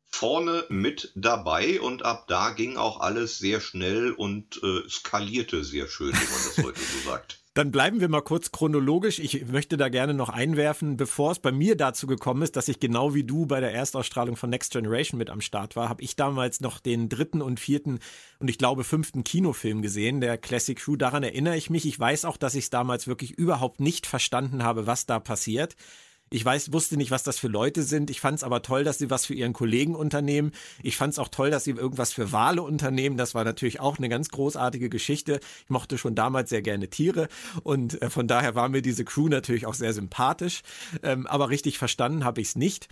vorne 0.09 0.65
mit 0.69 1.13
dabei 1.15 1.81
und 1.81 2.05
ab 2.05 2.27
da 2.29 2.51
ging 2.51 2.77
auch 2.77 3.01
alles 3.01 3.39
sehr 3.39 3.61
schnell 3.61 4.13
und 4.13 4.61
äh, 4.63 4.89
skalierte 4.89 5.65
sehr 5.65 5.89
schön, 5.89 6.13
wie 6.13 6.13
man 6.13 6.43
das 6.47 6.65
heute 6.65 6.81
so 6.81 7.11
sagt. 7.11 7.39
Dann 7.57 7.71
bleiben 7.71 8.01
wir 8.01 8.11
mal 8.11 8.21
kurz 8.21 8.53
chronologisch. 8.53 9.19
Ich 9.19 9.47
möchte 9.47 9.79
da 9.79 9.89
gerne 9.89 10.13
noch 10.13 10.29
einwerfen, 10.29 10.99
bevor 10.99 11.33
es 11.33 11.39
bei 11.39 11.53
mir 11.53 11.75
dazu 11.75 12.07
gekommen 12.07 12.43
ist, 12.43 12.55
dass 12.55 12.69
ich 12.69 12.81
genau 12.81 13.15
wie 13.15 13.25
du 13.25 13.47
bei 13.47 13.61
der 13.61 13.73
Erstausstrahlung 13.73 14.37
von 14.37 14.51
Next 14.51 14.73
Generation 14.73 15.17
mit 15.17 15.31
am 15.31 15.41
Start 15.41 15.75
war, 15.75 15.89
habe 15.89 16.03
ich 16.03 16.17
damals 16.17 16.61
noch 16.61 16.81
den 16.81 17.09
dritten 17.09 17.41
und 17.41 17.59
vierten 17.59 18.01
und 18.41 18.51
ich 18.51 18.59
glaube 18.59 18.85
fünften 18.85 19.25
Kinofilm 19.25 19.81
gesehen, 19.81 20.21
der 20.21 20.37
Classic 20.37 20.79
Crew. 20.79 20.97
Daran 20.97 21.23
erinnere 21.23 21.57
ich 21.57 21.71
mich. 21.71 21.87
Ich 21.87 21.99
weiß 21.99 22.27
auch, 22.27 22.37
dass 22.37 22.55
ich 22.55 22.65
es 22.65 22.71
damals 22.71 23.07
wirklich 23.07 23.33
überhaupt 23.33 23.81
nicht 23.81 24.07
verstanden 24.07 24.63
habe, 24.63 24.87
was 24.87 25.07
da 25.07 25.19
passiert. 25.19 25.77
Ich 26.29 26.45
weiß, 26.45 26.73
wusste 26.73 26.97
nicht, 26.97 27.13
was 27.13 27.23
das 27.23 27.39
für 27.39 27.47
Leute 27.47 27.85
sind. 27.85 28.11
Ich 28.11 28.21
fand 28.21 28.39
es 28.39 28.43
aber 28.43 28.61
toll, 28.61 28.83
dass 28.83 28.99
sie 28.99 29.11
was 29.11 29.27
für 29.27 29.35
ihren 29.35 29.53
Kollegen 29.53 29.95
unternehmen. 29.95 30.51
Ich 30.83 30.97
fand 30.97 31.13
es 31.13 31.21
auch 31.21 31.29
toll, 31.29 31.51
dass 31.51 31.63
sie 31.63 31.71
irgendwas 31.71 32.13
für 32.13 32.33
Wale 32.33 32.63
unternehmen. 32.63 33.17
Das 33.17 33.37
war 33.37 33.45
natürlich 33.45 33.79
auch 33.79 33.99
eine 33.99 34.09
ganz 34.09 34.31
großartige 34.31 34.89
Geschichte. 34.89 35.39
Ich 35.65 35.71
mochte 35.71 35.99
schon 35.99 36.17
damals 36.17 36.51
sehr 36.51 36.63
gerne 36.63 36.89
Tiere 36.89 37.29
und 37.63 38.03
äh, 38.03 38.11
von 38.11 38.27
daher 38.27 38.57
war 38.57 38.69
mir 38.69 38.83
diese 38.83 39.05
Crew 39.05 39.29
natürlich 39.29 39.67
auch 39.67 39.75
sehr 39.75 39.93
sympathisch. 39.93 40.63
Ähm, 41.05 41.29
aber 41.29 41.49
richtig 41.49 41.79
verstanden 41.79 42.25
habe 42.25 42.41
ich 42.41 42.49
es 42.49 42.57
nicht. 42.57 42.89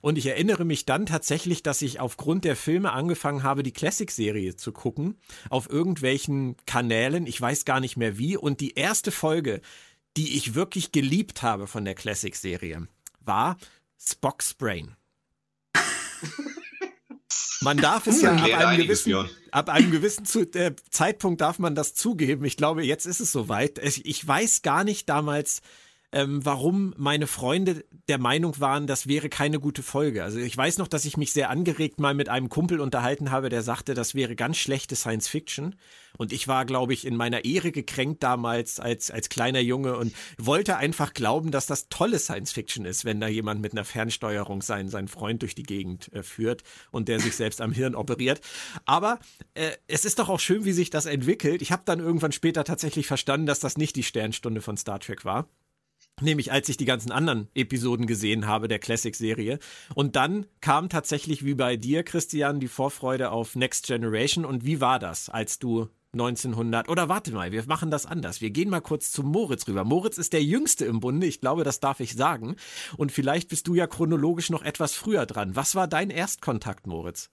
Und 0.00 0.16
ich 0.16 0.24
erinnere 0.24 0.64
mich 0.64 0.86
dann 0.86 1.04
tatsächlich, 1.04 1.62
dass 1.62 1.82
ich 1.82 2.00
aufgrund 2.00 2.46
der 2.46 2.56
Filme 2.56 2.92
angefangen 2.92 3.42
habe, 3.42 3.62
die 3.62 3.72
Classic-Serie 3.72 4.56
zu 4.56 4.72
gucken. 4.72 5.16
Auf 5.50 5.68
irgendwelchen 5.68 6.56
Kanälen. 6.64 7.26
Ich 7.26 7.38
weiß 7.38 7.66
gar 7.66 7.80
nicht 7.80 7.98
mehr 7.98 8.16
wie. 8.16 8.38
Und 8.38 8.60
die 8.60 8.74
erste 8.74 9.10
Folge, 9.10 9.60
die 10.16 10.36
ich 10.36 10.54
wirklich 10.54 10.92
geliebt 10.92 11.42
habe 11.42 11.66
von 11.66 11.84
der 11.84 11.94
Classic-Serie, 11.94 12.88
war 13.20 13.56
Spock's 14.00 14.54
Brain. 14.54 14.96
Man 17.60 17.76
darf 17.76 18.06
es 18.06 18.22
ja 18.22 18.34
ab 18.34 18.42
einem, 18.42 18.82
gewissen, 18.82 19.28
ab 19.50 19.68
einem 19.68 19.90
gewissen 19.90 20.24
äh, 20.54 20.74
Zeitpunkt 20.90 21.40
darf 21.40 21.58
man 21.58 21.74
das 21.74 21.94
zugeben. 21.94 22.44
Ich 22.44 22.56
glaube, 22.56 22.84
jetzt 22.84 23.04
ist 23.04 23.20
es 23.20 23.32
soweit. 23.32 23.78
Ich 23.78 24.26
weiß 24.26 24.62
gar 24.62 24.84
nicht 24.84 25.08
damals, 25.08 25.60
ähm, 26.10 26.44
warum 26.44 26.94
meine 26.96 27.26
Freunde 27.26 27.84
der 28.08 28.18
Meinung 28.18 28.58
waren, 28.60 28.86
das 28.86 29.06
wäre 29.06 29.28
keine 29.28 29.60
gute 29.60 29.82
Folge. 29.82 30.24
Also 30.24 30.38
ich 30.38 30.56
weiß 30.56 30.78
noch, 30.78 30.88
dass 30.88 31.04
ich 31.04 31.18
mich 31.18 31.32
sehr 31.32 31.50
angeregt 31.50 32.00
mal 32.00 32.14
mit 32.14 32.30
einem 32.30 32.48
Kumpel 32.48 32.80
unterhalten 32.80 33.30
habe, 33.30 33.50
der 33.50 33.62
sagte, 33.62 33.92
das 33.92 34.14
wäre 34.14 34.34
ganz 34.34 34.56
schlechte 34.56 34.96
Science 34.96 35.28
Fiction. 35.28 35.74
Und 36.16 36.32
ich 36.32 36.48
war, 36.48 36.64
glaube 36.64 36.94
ich, 36.94 37.06
in 37.06 37.14
meiner 37.14 37.44
Ehre 37.44 37.72
gekränkt 37.72 38.22
damals 38.22 38.80
als, 38.80 39.10
als 39.10 39.28
kleiner 39.28 39.60
Junge 39.60 39.96
und 39.98 40.14
wollte 40.38 40.78
einfach 40.78 41.12
glauben, 41.12 41.50
dass 41.50 41.66
das 41.66 41.90
tolle 41.90 42.18
Science 42.18 42.52
Fiction 42.52 42.86
ist, 42.86 43.04
wenn 43.04 43.20
da 43.20 43.28
jemand 43.28 43.60
mit 43.60 43.72
einer 43.72 43.84
Fernsteuerung 43.84 44.62
seinen, 44.62 44.88
seinen 44.88 45.08
Freund 45.08 45.42
durch 45.42 45.54
die 45.54 45.62
Gegend 45.62 46.10
äh, 46.14 46.22
führt 46.22 46.62
und 46.90 47.08
der 47.08 47.20
sich 47.20 47.36
selbst 47.36 47.60
am 47.60 47.72
Hirn 47.72 47.94
operiert. 47.94 48.40
Aber 48.86 49.18
äh, 49.52 49.72
es 49.86 50.06
ist 50.06 50.18
doch 50.18 50.30
auch 50.30 50.40
schön, 50.40 50.64
wie 50.64 50.72
sich 50.72 50.88
das 50.88 51.04
entwickelt. 51.04 51.60
Ich 51.60 51.70
habe 51.70 51.82
dann 51.84 52.00
irgendwann 52.00 52.32
später 52.32 52.64
tatsächlich 52.64 53.06
verstanden, 53.06 53.46
dass 53.46 53.60
das 53.60 53.76
nicht 53.76 53.94
die 53.94 54.02
Sternstunde 54.02 54.62
von 54.62 54.78
Star 54.78 55.00
Trek 55.00 55.26
war. 55.26 55.46
Nämlich 56.20 56.52
als 56.52 56.68
ich 56.68 56.76
die 56.76 56.84
ganzen 56.84 57.12
anderen 57.12 57.48
Episoden 57.54 58.06
gesehen 58.06 58.46
habe 58.46 58.68
der 58.68 58.78
Classic-Serie. 58.78 59.58
Und 59.94 60.16
dann 60.16 60.46
kam 60.60 60.88
tatsächlich 60.88 61.44
wie 61.44 61.54
bei 61.54 61.76
dir, 61.76 62.02
Christian, 62.02 62.60
die 62.60 62.68
Vorfreude 62.68 63.30
auf 63.30 63.56
Next 63.56 63.86
Generation. 63.86 64.44
Und 64.44 64.64
wie 64.64 64.80
war 64.80 64.98
das, 64.98 65.28
als 65.28 65.58
du 65.58 65.88
1900 66.14 66.88
oder 66.88 67.08
warte 67.08 67.32
mal, 67.32 67.52
wir 67.52 67.64
machen 67.66 67.90
das 67.90 68.06
anders. 68.06 68.40
Wir 68.40 68.50
gehen 68.50 68.70
mal 68.70 68.80
kurz 68.80 69.12
zu 69.12 69.22
Moritz 69.22 69.68
rüber. 69.68 69.84
Moritz 69.84 70.16
ist 70.16 70.32
der 70.32 70.42
Jüngste 70.42 70.86
im 70.86 71.00
Bunde, 71.00 71.26
ich 71.26 71.40
glaube, 71.40 71.64
das 71.64 71.80
darf 71.80 72.00
ich 72.00 72.14
sagen. 72.14 72.56
Und 72.96 73.12
vielleicht 73.12 73.48
bist 73.48 73.68
du 73.68 73.74
ja 73.74 73.86
chronologisch 73.86 74.50
noch 74.50 74.62
etwas 74.62 74.94
früher 74.94 75.26
dran. 75.26 75.54
Was 75.54 75.74
war 75.74 75.86
dein 75.86 76.10
Erstkontakt, 76.10 76.86
Moritz? 76.86 77.30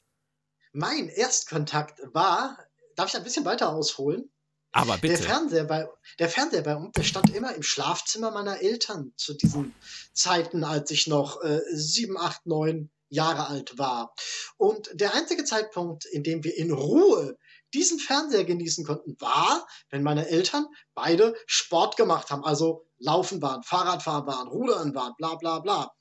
Mein 0.73 1.07
Erstkontakt 1.07 2.01
war, 2.13 2.57
darf 2.95 3.09
ich 3.09 3.15
ein 3.15 3.23
bisschen 3.23 3.45
weiter 3.45 3.69
ausholen? 3.69 4.29
Aber 4.75 4.97
bitte. 4.97 5.15
Der 5.15 5.23
Fernseher 5.23 5.63
bei, 5.63 5.89
der 6.19 6.27
Fernseher 6.27 6.61
bei 6.61 6.75
uns, 6.75 6.91
der 6.91 7.03
stand 7.03 7.33
immer 7.33 7.55
im 7.55 7.63
Schlafzimmer 7.63 8.31
meiner 8.31 8.61
Eltern 8.61 9.13
zu 9.15 9.33
diesen 9.33 9.73
Zeiten, 10.13 10.65
als 10.65 10.91
ich 10.91 11.07
noch 11.07 11.41
äh, 11.41 11.61
sieben, 11.71 12.17
acht, 12.19 12.45
neun 12.45 12.89
Jahre 13.07 13.47
alt 13.47 13.77
war. 13.77 14.13
Und 14.57 14.89
der 14.91 15.13
einzige 15.13 15.45
Zeitpunkt, 15.45 16.03
in 16.03 16.23
dem 16.23 16.43
wir 16.43 16.57
in 16.57 16.73
Ruhe 16.73 17.37
diesen 17.73 17.99
Fernseher 17.99 18.43
genießen 18.43 18.85
konnten, 18.85 19.15
war, 19.21 19.65
wenn 19.91 20.03
meine 20.03 20.27
Eltern 20.27 20.67
beide 20.93 21.37
Sport 21.45 21.95
gemacht 21.95 22.29
haben, 22.29 22.43
also 22.43 22.85
laufen 22.97 23.41
waren, 23.41 23.63
Fahrradfahren 23.63 24.27
waren, 24.27 24.49
rudern 24.49 24.93
waren, 24.93 25.13
bla 25.17 25.35
bla 25.35 25.59
bla. 25.59 25.93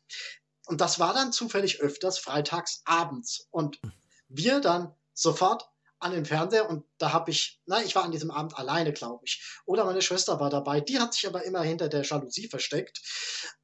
Und 0.66 0.80
das 0.80 0.98
war 0.98 1.14
dann 1.14 1.30
zufällig 1.30 1.80
öfters 1.80 2.18
freitags 2.18 2.82
abends. 2.86 3.46
Und 3.52 3.78
wir 4.26 4.60
dann 4.60 4.92
sofort 5.12 5.68
an 6.04 6.12
den 6.12 6.26
Fernseher 6.26 6.68
und 6.68 6.84
da 6.98 7.12
habe 7.12 7.30
ich, 7.30 7.60
na, 7.66 7.82
ich 7.82 7.94
war 7.94 8.04
an 8.04 8.12
diesem 8.12 8.30
Abend 8.30 8.56
alleine, 8.58 8.92
glaube 8.92 9.24
ich. 9.24 9.42
Oder 9.64 9.84
meine 9.84 10.02
Schwester 10.02 10.38
war 10.38 10.50
dabei. 10.50 10.80
Die 10.80 10.98
hat 10.98 11.14
sich 11.14 11.26
aber 11.26 11.44
immer 11.44 11.62
hinter 11.62 11.88
der 11.88 12.02
Jalousie 12.02 12.48
versteckt, 12.48 13.00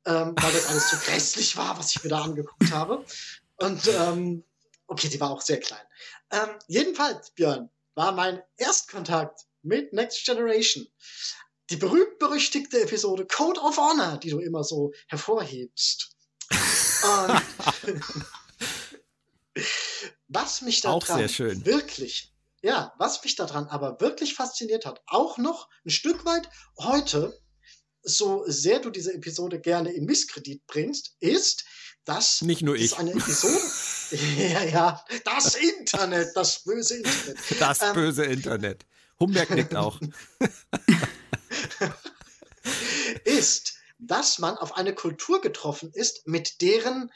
ähm, 0.06 0.34
weil 0.40 0.52
das 0.52 0.66
alles 0.68 0.90
so 0.90 0.96
grässlich 1.04 1.56
war, 1.56 1.78
was 1.78 1.94
ich 1.94 2.02
mir 2.02 2.10
da 2.10 2.22
angeguckt 2.22 2.72
habe. 2.72 3.04
Und 3.56 3.86
ähm, 3.88 4.44
okay, 4.86 5.08
die 5.08 5.20
war 5.20 5.30
auch 5.30 5.42
sehr 5.42 5.60
klein. 5.60 5.84
Ähm, 6.30 6.48
jedenfalls, 6.66 7.30
Björn, 7.32 7.68
war 7.94 8.12
mein 8.12 8.42
Erstkontakt 8.56 9.42
mit 9.62 9.92
Next 9.92 10.24
Generation 10.24 10.86
die 11.70 11.76
berühmt-berüchtigte 11.76 12.82
Episode 12.82 13.26
Code 13.26 13.60
of 13.60 13.76
Honor, 13.76 14.18
die 14.18 14.30
du 14.30 14.40
immer 14.40 14.64
so 14.64 14.92
hervorhebst. 15.06 16.16
Und 17.02 17.42
was 20.28 20.62
mich 20.62 20.80
daran 20.80 21.20
wirklich, 21.64 22.29
ja, 22.62 22.92
was 22.98 23.22
mich 23.22 23.36
daran 23.36 23.66
aber 23.66 24.00
wirklich 24.00 24.34
fasziniert 24.34 24.86
hat, 24.86 25.00
auch 25.06 25.38
noch 25.38 25.68
ein 25.84 25.90
Stück 25.90 26.24
weit 26.24 26.48
heute, 26.78 27.38
so 28.02 28.44
sehr 28.46 28.80
du 28.80 28.90
diese 28.90 29.14
Episode 29.14 29.60
gerne 29.60 29.92
in 29.92 30.04
Misskredit 30.04 30.66
bringst, 30.66 31.16
ist, 31.20 31.64
dass 32.04 32.42
nicht 32.42 32.62
nur 32.62 32.76
ich. 32.76 32.98
eine 32.98 33.12
Episode, 33.12 33.60
ja, 34.36 34.64
ja, 34.64 35.04
das 35.24 35.54
Internet, 35.54 36.30
das 36.34 36.64
böse 36.64 36.96
Internet. 36.96 37.38
Das 37.60 37.82
ähm, 37.82 37.94
böse 37.94 38.24
Internet. 38.24 38.84
Humberg 39.18 39.50
nickt 39.50 39.76
auch. 39.76 40.00
ist, 43.24 43.74
dass 43.98 44.38
man 44.38 44.56
auf 44.56 44.76
eine 44.76 44.94
Kultur 44.94 45.40
getroffen 45.40 45.90
ist, 45.92 46.26
mit 46.26 46.60
deren 46.62 47.10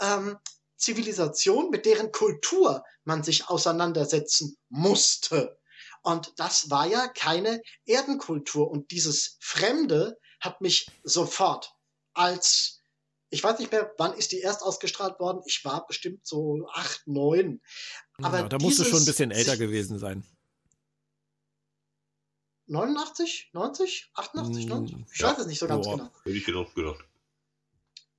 ähm, 0.00 0.38
Zivilisation, 0.82 1.70
mit 1.70 1.86
deren 1.86 2.10
Kultur 2.10 2.84
man 3.04 3.22
sich 3.22 3.48
auseinandersetzen 3.48 4.56
musste. 4.68 5.58
Und 6.02 6.32
das 6.36 6.70
war 6.70 6.86
ja 6.86 7.06
keine 7.06 7.62
Erdenkultur. 7.86 8.68
Und 8.68 8.90
dieses 8.90 9.36
Fremde 9.40 10.18
hat 10.40 10.60
mich 10.60 10.90
sofort 11.04 11.72
als, 12.14 12.80
ich 13.30 13.44
weiß 13.44 13.60
nicht 13.60 13.70
mehr, 13.70 13.94
wann 13.96 14.12
ist 14.14 14.32
die 14.32 14.40
erst 14.40 14.62
ausgestrahlt 14.62 15.20
worden? 15.20 15.42
Ich 15.46 15.64
war 15.64 15.86
bestimmt 15.86 16.26
so 16.26 16.66
acht, 16.72 17.06
neun. 17.06 17.62
Aber 18.18 18.40
ja, 18.40 18.48
da 18.48 18.58
musst 18.58 18.80
du 18.80 18.84
schon 18.84 18.98
ein 18.98 19.06
bisschen 19.06 19.30
älter 19.30 19.56
gewesen 19.56 20.00
sein. 20.00 20.24
89, 22.66 23.50
90, 23.52 24.10
88, 24.14 24.66
90? 24.66 24.96
Ich 25.12 25.20
ja. 25.20 25.30
weiß 25.30 25.38
es 25.38 25.46
nicht 25.46 25.58
so 25.58 25.66
ganz 25.68 25.86
Boah. 25.86 25.96
genau. 25.96 26.10
Hätte 26.24 26.36
ich 26.36 26.44
gedacht, 26.44 26.74
gedacht. 26.74 27.04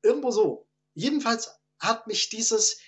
Irgendwo 0.02 0.32
so. 0.32 0.68
Jedenfalls 0.94 1.52
hat 1.84 2.08
mich 2.08 2.30
dieses, 2.30 2.80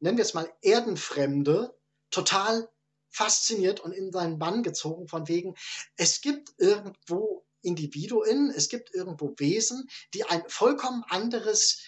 nennen 0.00 0.16
wir 0.16 0.24
es 0.24 0.34
mal, 0.34 0.50
Erdenfremde 0.62 1.76
total 2.10 2.68
fasziniert 3.10 3.80
und 3.80 3.92
in 3.92 4.12
seinen 4.12 4.38
Bann 4.38 4.62
gezogen, 4.62 5.08
von 5.08 5.28
wegen, 5.28 5.54
es 5.96 6.20
gibt 6.20 6.52
irgendwo 6.58 7.46
Individuen, 7.62 8.50
es 8.50 8.68
gibt 8.68 8.94
irgendwo 8.94 9.34
Wesen, 9.38 9.88
die 10.14 10.24
ein 10.24 10.42
vollkommen 10.48 11.02
anderes, 11.08 11.82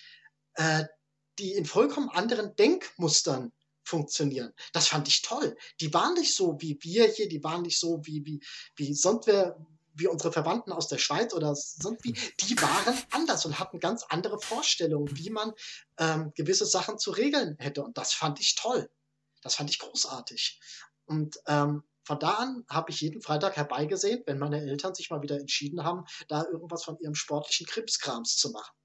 äh, 0.54 0.84
die 1.38 1.52
in 1.52 1.66
vollkommen 1.66 2.08
anderen 2.08 2.56
Denkmustern 2.56 3.52
funktionieren. 3.84 4.52
Das 4.72 4.88
fand 4.88 5.08
ich 5.08 5.22
toll. 5.22 5.56
Die 5.80 5.92
waren 5.94 6.14
nicht 6.14 6.34
so 6.34 6.60
wie 6.60 6.78
wir 6.82 7.06
hier, 7.06 7.28
die 7.28 7.42
waren 7.44 7.62
nicht 7.62 7.78
so 7.78 8.04
wie, 8.04 8.24
wie, 8.26 8.40
wie 8.76 8.94
sonst 8.94 9.26
wer, 9.26 9.56
wie 9.98 10.06
unsere 10.06 10.32
Verwandten 10.32 10.72
aus 10.72 10.88
der 10.88 10.98
Schweiz 10.98 11.34
oder 11.34 11.54
sonst 11.54 12.04
wie, 12.04 12.12
die 12.12 12.60
waren 12.60 12.96
anders 13.10 13.44
und 13.44 13.58
hatten 13.58 13.80
ganz 13.80 14.04
andere 14.08 14.40
Vorstellungen, 14.40 15.16
wie 15.16 15.30
man 15.30 15.52
ähm, 15.98 16.32
gewisse 16.34 16.66
Sachen 16.66 16.98
zu 16.98 17.10
regeln 17.10 17.56
hätte. 17.58 17.82
Und 17.82 17.98
das 17.98 18.12
fand 18.12 18.40
ich 18.40 18.54
toll. 18.54 18.90
Das 19.42 19.56
fand 19.56 19.70
ich 19.70 19.78
großartig. 19.78 20.60
Und 21.06 21.38
ähm, 21.46 21.82
von 22.04 22.18
da 22.18 22.34
an 22.34 22.64
habe 22.70 22.90
ich 22.90 23.00
jeden 23.00 23.20
Freitag 23.20 23.56
herbeigesehen, 23.56 24.22
wenn 24.26 24.38
meine 24.38 24.60
Eltern 24.60 24.94
sich 24.94 25.10
mal 25.10 25.22
wieder 25.22 25.38
entschieden 25.38 25.84
haben, 25.84 26.04
da 26.28 26.44
irgendwas 26.44 26.84
von 26.84 26.98
ihrem 27.00 27.14
sportlichen 27.14 27.66
Krimskrams 27.66 28.36
zu 28.36 28.50
machen. 28.50 28.77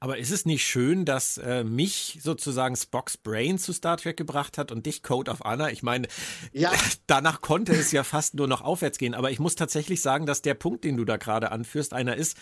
Aber 0.00 0.18
ist 0.18 0.30
es 0.30 0.44
nicht 0.44 0.66
schön, 0.66 1.04
dass 1.04 1.38
äh, 1.38 1.64
mich 1.64 2.18
sozusagen 2.22 2.76
Spocks 2.76 3.16
Brain 3.16 3.58
zu 3.58 3.72
Star 3.72 3.96
Trek 3.96 4.16
gebracht 4.16 4.58
hat 4.58 4.70
und 4.72 4.86
dich 4.86 5.02
Code 5.02 5.30
of 5.30 5.40
Honor? 5.40 5.70
Ich 5.70 5.82
meine, 5.82 6.08
ja. 6.52 6.72
danach 7.06 7.40
konnte 7.40 7.72
es 7.72 7.92
ja 7.92 8.04
fast 8.04 8.34
nur 8.34 8.48
noch 8.48 8.62
aufwärts 8.62 8.98
gehen. 8.98 9.14
Aber 9.14 9.30
ich 9.30 9.38
muss 9.38 9.54
tatsächlich 9.54 10.00
sagen, 10.00 10.26
dass 10.26 10.42
der 10.42 10.54
Punkt, 10.54 10.84
den 10.84 10.96
du 10.96 11.04
da 11.04 11.16
gerade 11.16 11.50
anführst, 11.50 11.92
einer 11.92 12.16
ist, 12.16 12.36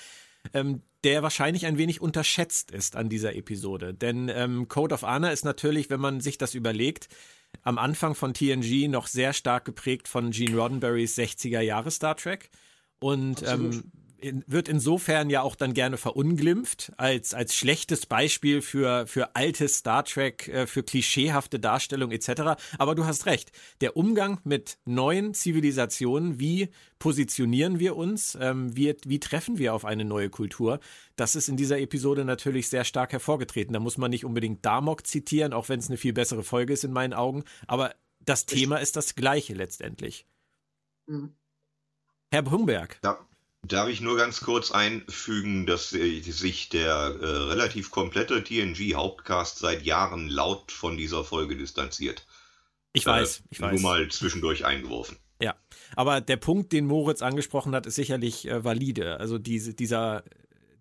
ähm, 0.52 0.82
der 1.04 1.22
wahrscheinlich 1.22 1.66
ein 1.66 1.78
wenig 1.78 2.00
unterschätzt 2.00 2.70
ist 2.70 2.96
an 2.96 3.08
dieser 3.08 3.34
Episode. 3.34 3.94
Denn 3.94 4.28
ähm, 4.28 4.68
Code 4.68 4.94
of 4.94 5.02
Honor 5.02 5.30
ist 5.30 5.44
natürlich, 5.44 5.90
wenn 5.90 6.00
man 6.00 6.20
sich 6.20 6.38
das 6.38 6.54
überlegt, 6.54 7.08
am 7.62 7.78
Anfang 7.78 8.14
von 8.14 8.34
TNG 8.34 8.88
noch 8.88 9.06
sehr 9.06 9.32
stark 9.32 9.64
geprägt 9.64 10.08
von 10.08 10.32
Gene 10.32 10.56
Roddenberrys 10.56 11.16
60er 11.16 11.60
Jahre 11.60 11.90
Star 11.90 12.16
Trek. 12.16 12.50
Und 12.98 13.42
ähm, 13.46 13.92
in, 14.24 14.42
wird 14.46 14.68
insofern 14.68 15.28
ja 15.28 15.42
auch 15.42 15.54
dann 15.54 15.74
gerne 15.74 15.98
verunglimpft 15.98 16.92
als, 16.96 17.34
als 17.34 17.54
schlechtes 17.54 18.06
Beispiel 18.06 18.62
für, 18.62 19.06
für 19.06 19.36
altes 19.36 19.76
Star 19.76 20.04
Trek, 20.04 20.48
äh, 20.48 20.66
für 20.66 20.82
klischeehafte 20.82 21.60
Darstellung 21.60 22.10
etc. 22.10 22.58
Aber 22.78 22.94
du 22.94 23.04
hast 23.04 23.26
recht. 23.26 23.52
Der 23.82 23.96
Umgang 23.96 24.40
mit 24.44 24.78
neuen 24.86 25.34
Zivilisationen, 25.34 26.40
wie 26.40 26.70
positionieren 26.98 27.78
wir 27.78 27.96
uns, 27.96 28.36
ähm, 28.40 28.74
wie, 28.74 28.96
wie 29.04 29.20
treffen 29.20 29.58
wir 29.58 29.74
auf 29.74 29.84
eine 29.84 30.06
neue 30.06 30.30
Kultur, 30.30 30.80
das 31.16 31.36
ist 31.36 31.48
in 31.48 31.58
dieser 31.58 31.78
Episode 31.78 32.24
natürlich 32.24 32.68
sehr 32.68 32.84
stark 32.84 33.12
hervorgetreten. 33.12 33.74
Da 33.74 33.80
muss 33.80 33.98
man 33.98 34.10
nicht 34.10 34.24
unbedingt 34.24 34.64
Damok 34.64 35.06
zitieren, 35.06 35.52
auch 35.52 35.68
wenn 35.68 35.78
es 35.78 35.88
eine 35.88 35.98
viel 35.98 36.14
bessere 36.14 36.42
Folge 36.42 36.72
ist 36.72 36.84
in 36.84 36.92
meinen 36.92 37.12
Augen. 37.12 37.44
Aber 37.66 37.94
das 38.20 38.46
Thema 38.46 38.78
ist 38.78 38.96
das 38.96 39.14
gleiche 39.14 39.52
letztendlich. 39.52 40.26
Mhm. 41.06 41.34
Herr 42.32 42.50
Humberg. 42.50 42.98
Ja. 43.04 43.18
Darf 43.66 43.88
ich 43.88 44.00
nur 44.00 44.16
ganz 44.16 44.40
kurz 44.40 44.70
einfügen, 44.70 45.66
dass 45.66 45.90
sich 45.90 46.68
der 46.68 47.16
äh, 47.20 47.26
relativ 47.26 47.90
komplette 47.90 48.44
TNG-Hauptcast 48.44 49.58
seit 49.58 49.82
Jahren 49.82 50.28
laut 50.28 50.70
von 50.70 50.96
dieser 50.96 51.24
Folge 51.24 51.56
distanziert. 51.56 52.26
Ich 52.92 53.06
weiß, 53.06 53.38
äh, 53.38 53.42
ich 53.50 53.60
weiß. 53.60 53.72
Nur 53.72 53.80
mal 53.80 54.08
zwischendurch 54.08 54.64
eingeworfen. 54.64 55.16
Ja, 55.40 55.54
aber 55.96 56.20
der 56.20 56.36
Punkt, 56.36 56.72
den 56.72 56.86
Moritz 56.86 57.22
angesprochen 57.22 57.74
hat, 57.74 57.86
ist 57.86 57.96
sicherlich 57.96 58.46
äh, 58.48 58.64
valide. 58.64 59.18
Also 59.18 59.38
diese, 59.38 59.74
dieser, 59.74 60.24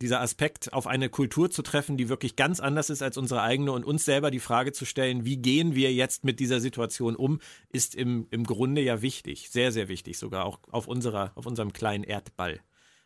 dieser 0.01 0.21
Aspekt, 0.21 0.73
auf 0.73 0.85
eine 0.85 1.09
Kultur 1.09 1.49
zu 1.49 1.61
treffen, 1.61 1.97
die 1.97 2.09
wirklich 2.09 2.35
ganz 2.35 2.59
anders 2.59 2.89
ist 2.89 3.01
als 3.01 3.17
unsere 3.17 3.41
eigene 3.41 3.71
und 3.71 3.85
uns 3.85 4.05
selber 4.05 4.29
die 4.29 4.39
Frage 4.39 4.73
zu 4.73 4.85
stellen, 4.85 5.25
wie 5.25 5.37
gehen 5.37 5.73
wir 5.73 5.93
jetzt 5.93 6.23
mit 6.23 6.39
dieser 6.39 6.59
Situation 6.59 7.15
um, 7.15 7.39
ist 7.71 7.95
im, 7.95 8.27
im 8.29 8.43
Grunde 8.43 8.81
ja 8.81 9.01
wichtig. 9.01 9.49
Sehr, 9.49 9.71
sehr 9.71 9.87
wichtig 9.87 10.17
sogar, 10.17 10.45
auch 10.45 10.59
auf, 10.71 10.87
unserer, 10.87 11.31
auf 11.35 11.45
unserem 11.45 11.73
kleinen 11.73 12.03
Erdball. 12.03 12.59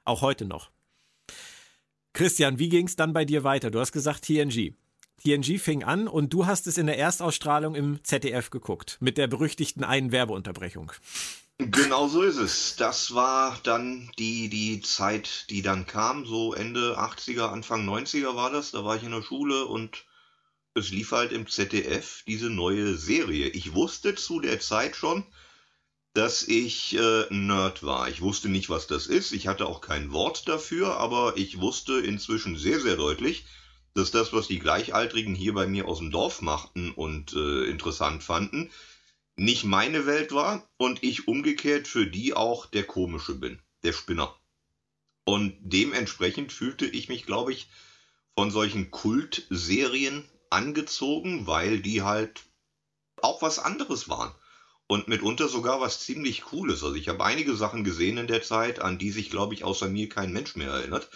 Auch 0.08 0.22
heute 0.22 0.46
noch. 0.46 0.72
Christian, 2.14 2.60
wie 2.60 2.70
ging 2.70 2.88
es 2.88 2.96
dann 2.96 3.12
bei 3.12 3.26
dir 3.26 3.44
weiter? 3.44 3.72
Du 3.72 3.82
hast 3.82 3.92
gesagt 3.92 4.24
TNG. 4.24 4.74
TNG 5.22 5.60
fing 5.60 5.84
an 5.84 6.08
und 6.08 6.32
du 6.32 6.46
hast 6.46 6.66
es 6.66 6.78
in 6.78 6.86
der 6.86 6.98
Erstausstrahlung 6.98 7.76
im 7.76 8.02
ZDF 8.06 8.50
geguckt, 8.50 8.98
mit 9.02 9.18
der 9.18 9.28
berüchtigten 9.28 9.84
einen 9.84 10.14
Werbeunterbrechung. 10.14 10.94
Genau 11.58 12.08
so 12.08 12.22
ist 12.22 12.38
es. 12.38 12.78
Das 12.78 13.16
war 13.16 13.60
dann 13.64 14.10
die, 14.18 14.48
die 14.48 14.80
Zeit, 14.80 15.50
die 15.50 15.62
dann 15.62 15.86
kam, 15.86 16.26
so 16.26 16.54
Ende 16.54 16.98
80er, 16.98 17.50
Anfang 17.50 17.86
90er 17.86 18.34
war 18.34 18.50
das. 18.50 18.72
Da 18.72 18.86
war 18.86 18.96
ich 18.96 19.04
in 19.04 19.12
der 19.12 19.24
Schule 19.24 19.66
und 19.66 20.06
es 20.74 20.90
lief 20.90 21.12
halt 21.12 21.34
im 21.34 21.48
ZDF 21.48 22.24
diese 22.26 22.50
neue 22.50 22.96
Serie. 22.96 23.50
Ich 23.50 23.74
wusste 23.74 24.16
zu 24.16 24.40
der 24.40 24.62
Zeit 24.62 24.96
schon, 24.96 25.26
dass 26.18 26.42
ich 26.48 26.98
äh, 26.98 27.26
Nerd 27.30 27.84
war. 27.84 28.10
Ich 28.10 28.22
wusste 28.22 28.50
nicht, 28.50 28.72
was 28.72 28.88
das 28.88 29.06
ist. 29.06 29.34
Ich 29.34 29.46
hatte 29.46 29.68
auch 29.68 29.82
kein 29.82 30.12
Wort 30.12 30.48
dafür, 30.48 30.98
aber 30.98 31.38
ich 31.38 31.62
wusste 31.62 32.00
inzwischen 32.00 32.58
sehr, 32.58 32.80
sehr 32.80 32.96
deutlich, 32.96 33.46
dass 33.94 34.10
das, 34.10 34.34
was 34.34 34.48
die 34.48 34.58
Gleichaltrigen 34.58 35.36
hier 35.36 35.54
bei 35.54 35.68
mir 35.68 35.88
aus 35.88 36.00
dem 36.00 36.10
Dorf 36.10 36.42
machten 36.42 36.90
und 36.90 37.34
äh, 37.34 37.66
interessant 37.66 38.24
fanden, 38.24 38.72
nicht 39.36 39.64
meine 39.64 40.08
Welt 40.08 40.32
war 40.32 40.68
und 40.78 41.04
ich 41.04 41.28
umgekehrt 41.28 41.88
für 41.88 42.08
die 42.08 42.34
auch 42.34 42.66
der 42.66 42.86
Komische 42.86 43.36
bin, 43.36 43.62
der 43.84 43.94
Spinner. 43.94 44.36
Und 45.24 45.56
dementsprechend 45.60 46.52
fühlte 46.52 46.88
ich 46.88 47.10
mich, 47.10 47.28
glaube 47.28 47.54
ich, 47.54 47.68
von 48.34 48.50
solchen 48.50 48.90
Kultserien 48.90 50.28
angezogen, 50.50 51.46
weil 51.46 51.80
die 51.80 52.02
halt 52.02 52.42
auch 53.22 53.44
was 53.44 53.60
anderes 53.60 54.10
waren 54.10 54.34
und 54.88 55.10
mitunter 55.10 55.50
sogar 55.50 55.82
was 55.82 56.00
ziemlich 56.00 56.44
Cooles. 56.44 56.82
Also 56.84 56.96
ich 56.96 57.10
habe 57.10 57.24
einige 57.24 57.56
Sachen 57.56 57.84
gesehen 57.84 58.18
in 58.18 58.28
der 58.28 58.42
Zeit, 58.42 58.82
an 58.82 58.98
die 58.98 59.12
sich, 59.12 59.30
glaube 59.30 59.54
ich, 59.54 59.66
außer 59.66 59.90
mir 59.90 60.08
kein 60.08 60.32
Mensch 60.32 60.56
mehr 60.56 60.72
erinnert. 60.72 61.10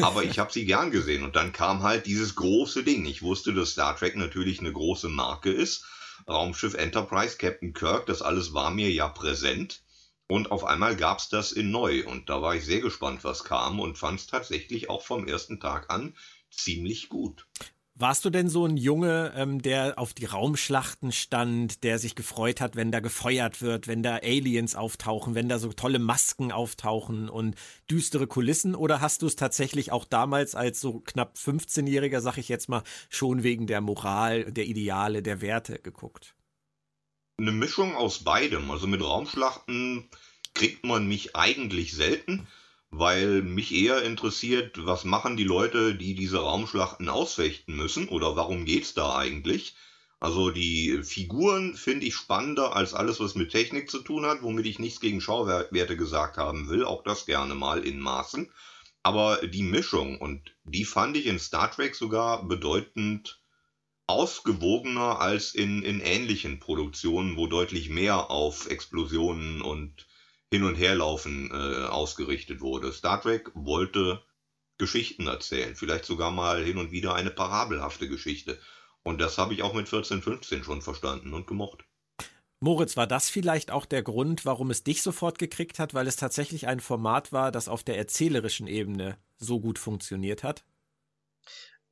Aber 0.00 0.22
ich 0.22 0.38
habe 0.38 0.52
sie 0.52 0.64
gern 0.64 0.92
gesehen. 0.92 1.24
Und 1.24 1.34
dann 1.34 1.52
kam 1.52 1.82
halt 1.82 2.06
dieses 2.06 2.36
große 2.36 2.84
Ding. 2.84 3.04
Ich 3.04 3.22
wusste, 3.22 3.52
dass 3.52 3.70
Star 3.70 3.96
Trek 3.96 4.16
natürlich 4.16 4.60
eine 4.60 4.72
große 4.72 5.08
Marke 5.08 5.50
ist. 5.50 5.84
Raumschiff 6.28 6.74
Enterprise, 6.74 7.36
Captain 7.36 7.74
Kirk, 7.74 8.06
das 8.06 8.22
alles 8.22 8.54
war 8.54 8.70
mir 8.70 8.90
ja 8.90 9.08
präsent. 9.08 9.82
Und 10.28 10.50
auf 10.50 10.64
einmal 10.64 10.96
gab's 10.96 11.28
das 11.28 11.52
in 11.52 11.70
neu. 11.70 12.06
Und 12.06 12.28
da 12.30 12.42
war 12.42 12.54
ich 12.54 12.64
sehr 12.64 12.80
gespannt, 12.80 13.24
was 13.24 13.44
kam 13.44 13.80
und 13.80 13.98
fand 13.98 14.20
es 14.20 14.26
tatsächlich 14.28 14.88
auch 14.88 15.02
vom 15.02 15.26
ersten 15.26 15.58
Tag 15.58 15.90
an 15.90 16.14
ziemlich 16.50 17.08
gut. 17.08 17.46
Warst 17.98 18.26
du 18.26 18.30
denn 18.30 18.50
so 18.50 18.66
ein 18.66 18.76
Junge, 18.76 19.32
ähm, 19.34 19.62
der 19.62 19.98
auf 19.98 20.12
die 20.12 20.26
Raumschlachten 20.26 21.12
stand, 21.12 21.82
der 21.82 21.98
sich 21.98 22.14
gefreut 22.14 22.60
hat, 22.60 22.76
wenn 22.76 22.92
da 22.92 23.00
gefeuert 23.00 23.62
wird, 23.62 23.88
wenn 23.88 24.02
da 24.02 24.16
Aliens 24.16 24.76
auftauchen, 24.76 25.34
wenn 25.34 25.48
da 25.48 25.58
so 25.58 25.72
tolle 25.72 25.98
Masken 25.98 26.52
auftauchen 26.52 27.30
und 27.30 27.56
düstere 27.90 28.26
Kulissen? 28.26 28.74
Oder 28.74 29.00
hast 29.00 29.22
du 29.22 29.26
es 29.26 29.34
tatsächlich 29.34 29.92
auch 29.92 30.04
damals 30.04 30.54
als 30.54 30.78
so 30.78 31.00
knapp 31.00 31.38
15-Jähriger, 31.38 32.20
sag 32.20 32.36
ich 32.36 32.50
jetzt 32.50 32.68
mal, 32.68 32.82
schon 33.08 33.42
wegen 33.42 33.66
der 33.66 33.80
Moral, 33.80 34.52
der 34.52 34.66
Ideale, 34.66 35.22
der 35.22 35.40
Werte 35.40 35.78
geguckt? 35.78 36.34
Eine 37.38 37.52
Mischung 37.52 37.96
aus 37.96 38.24
beidem. 38.24 38.70
Also 38.70 38.86
mit 38.86 39.02
Raumschlachten 39.02 40.10
kriegt 40.52 40.84
man 40.84 41.08
mich 41.08 41.34
eigentlich 41.34 41.94
selten 41.94 42.46
weil 42.90 43.42
mich 43.42 43.72
eher 43.72 44.02
interessiert, 44.02 44.84
was 44.86 45.04
machen 45.04 45.36
die 45.36 45.44
Leute, 45.44 45.94
die 45.94 46.14
diese 46.14 46.38
Raumschlachten 46.38 47.08
ausfechten 47.08 47.76
müssen 47.76 48.08
oder 48.08 48.36
warum 48.36 48.64
geht's 48.64 48.94
da 48.94 49.16
eigentlich? 49.16 49.74
Also 50.18 50.50
die 50.50 51.02
Figuren 51.02 51.74
finde 51.76 52.06
ich 52.06 52.14
spannender 52.14 52.74
als 52.74 52.94
alles, 52.94 53.20
was 53.20 53.34
mit 53.34 53.50
Technik 53.50 53.90
zu 53.90 54.00
tun 54.00 54.24
hat, 54.24 54.42
womit 54.42 54.66
ich 54.66 54.78
nichts 54.78 55.00
gegen 55.00 55.20
Schauwerte 55.20 55.96
gesagt 55.96 56.38
haben 56.38 56.68
will, 56.68 56.84
auch 56.84 57.02
das 57.02 57.26
gerne 57.26 57.54
mal 57.54 57.84
in 57.84 58.00
Maßen. 58.00 58.50
Aber 59.02 59.46
die 59.46 59.62
Mischung, 59.62 60.18
und 60.18 60.56
die 60.64 60.84
fand 60.84 61.16
ich 61.16 61.26
in 61.26 61.38
Star 61.38 61.70
Trek 61.70 61.94
sogar 61.94 62.48
bedeutend 62.48 63.40
ausgewogener 64.06 65.20
als 65.20 65.54
in, 65.54 65.82
in 65.82 66.00
ähnlichen 66.00 66.60
Produktionen, 66.60 67.36
wo 67.36 67.46
deutlich 67.46 67.88
mehr 67.88 68.30
auf 68.30 68.68
Explosionen 68.68 69.60
und 69.60 70.05
hin 70.52 70.64
und 70.64 70.76
herlaufen 70.76 71.50
äh, 71.50 71.86
ausgerichtet 71.86 72.60
wurde. 72.60 72.92
Star 72.92 73.20
Trek 73.20 73.50
wollte 73.54 74.22
Geschichten 74.78 75.26
erzählen, 75.26 75.74
vielleicht 75.74 76.04
sogar 76.04 76.30
mal 76.30 76.62
hin 76.62 76.78
und 76.78 76.90
wieder 76.90 77.14
eine 77.14 77.30
parabelhafte 77.30 78.08
Geschichte. 78.08 78.58
Und 79.02 79.20
das 79.20 79.38
habe 79.38 79.54
ich 79.54 79.62
auch 79.62 79.72
mit 79.72 79.88
14, 79.88 80.22
15 80.22 80.64
schon 80.64 80.82
verstanden 80.82 81.32
und 81.32 81.46
gemocht. 81.46 81.84
Moritz, 82.60 82.96
war 82.96 83.06
das 83.06 83.28
vielleicht 83.28 83.70
auch 83.70 83.84
der 83.84 84.02
Grund, 84.02 84.44
warum 84.46 84.70
es 84.70 84.82
dich 84.82 85.02
sofort 85.02 85.38
gekriegt 85.38 85.78
hat, 85.78 85.94
weil 85.94 86.06
es 86.06 86.16
tatsächlich 86.16 86.66
ein 86.66 86.80
Format 86.80 87.32
war, 87.32 87.52
das 87.52 87.68
auf 87.68 87.84
der 87.84 87.98
erzählerischen 87.98 88.66
Ebene 88.66 89.18
so 89.36 89.60
gut 89.60 89.78
funktioniert 89.78 90.42
hat? 90.42 90.64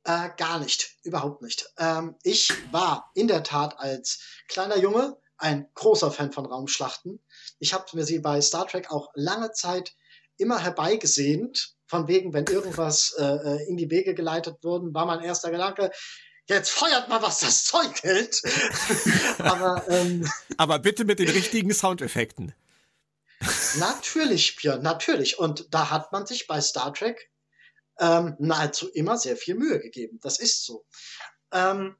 Äh, 0.03 0.29
gar 0.37 0.59
nicht, 0.59 0.97
überhaupt 1.03 1.41
nicht. 1.41 1.71
Ähm, 1.77 2.15
ich 2.23 2.51
war 2.71 3.11
in 3.15 3.27
der 3.27 3.43
Tat 3.43 3.79
als 3.79 4.21
kleiner 4.47 4.77
Junge 4.77 5.17
ein 5.37 5.67
großer 5.73 6.11
Fan 6.11 6.31
von 6.31 6.45
Raumschlachten. 6.45 7.19
Ich 7.65 7.73
habe 7.73 7.85
mir 7.93 8.05
sie 8.05 8.19
bei 8.19 8.41
Star 8.41 8.67
Trek 8.67 8.91
auch 8.91 9.09
lange 9.15 9.51
Zeit 9.51 9.95
immer 10.37 10.59
herbeigesehnt, 10.59 11.73
von 11.87 12.07
wegen, 12.07 12.31
wenn 12.31 12.45
irgendwas 12.45 13.15
äh, 13.17 13.23
äh, 13.23 13.67
in 13.67 13.75
die 13.75 13.89
Wege 13.89 14.13
geleitet 14.13 14.57
wurden, 14.61 14.93
war 14.93 15.07
mein 15.07 15.21
erster 15.21 15.49
Gedanke, 15.49 15.89
jetzt 16.45 16.69
feuert 16.69 17.09
mal, 17.09 17.23
was 17.23 17.39
das 17.39 17.63
Zeug 17.63 18.03
hält. 18.03 18.39
Aber, 19.39 19.83
ähm, 19.89 20.29
Aber 20.57 20.77
bitte 20.77 21.05
mit 21.05 21.17
den 21.17 21.29
richtigen 21.29 21.73
Soundeffekten. 21.73 22.53
Natürlich, 23.79 24.57
Björn, 24.57 24.83
natürlich. 24.83 25.39
Und 25.39 25.73
da 25.73 25.89
hat 25.89 26.11
man 26.11 26.27
sich 26.27 26.45
bei 26.45 26.61
Star 26.61 26.93
Trek 26.93 27.31
ähm, 27.97 28.35
nahezu 28.37 28.89
immer 28.89 29.17
sehr 29.17 29.37
viel 29.37 29.55
Mühe 29.55 29.79
gegeben. 29.79 30.19
Das 30.21 30.37
ist 30.37 30.65
so. 30.65 30.85
Ähm, 31.51 31.95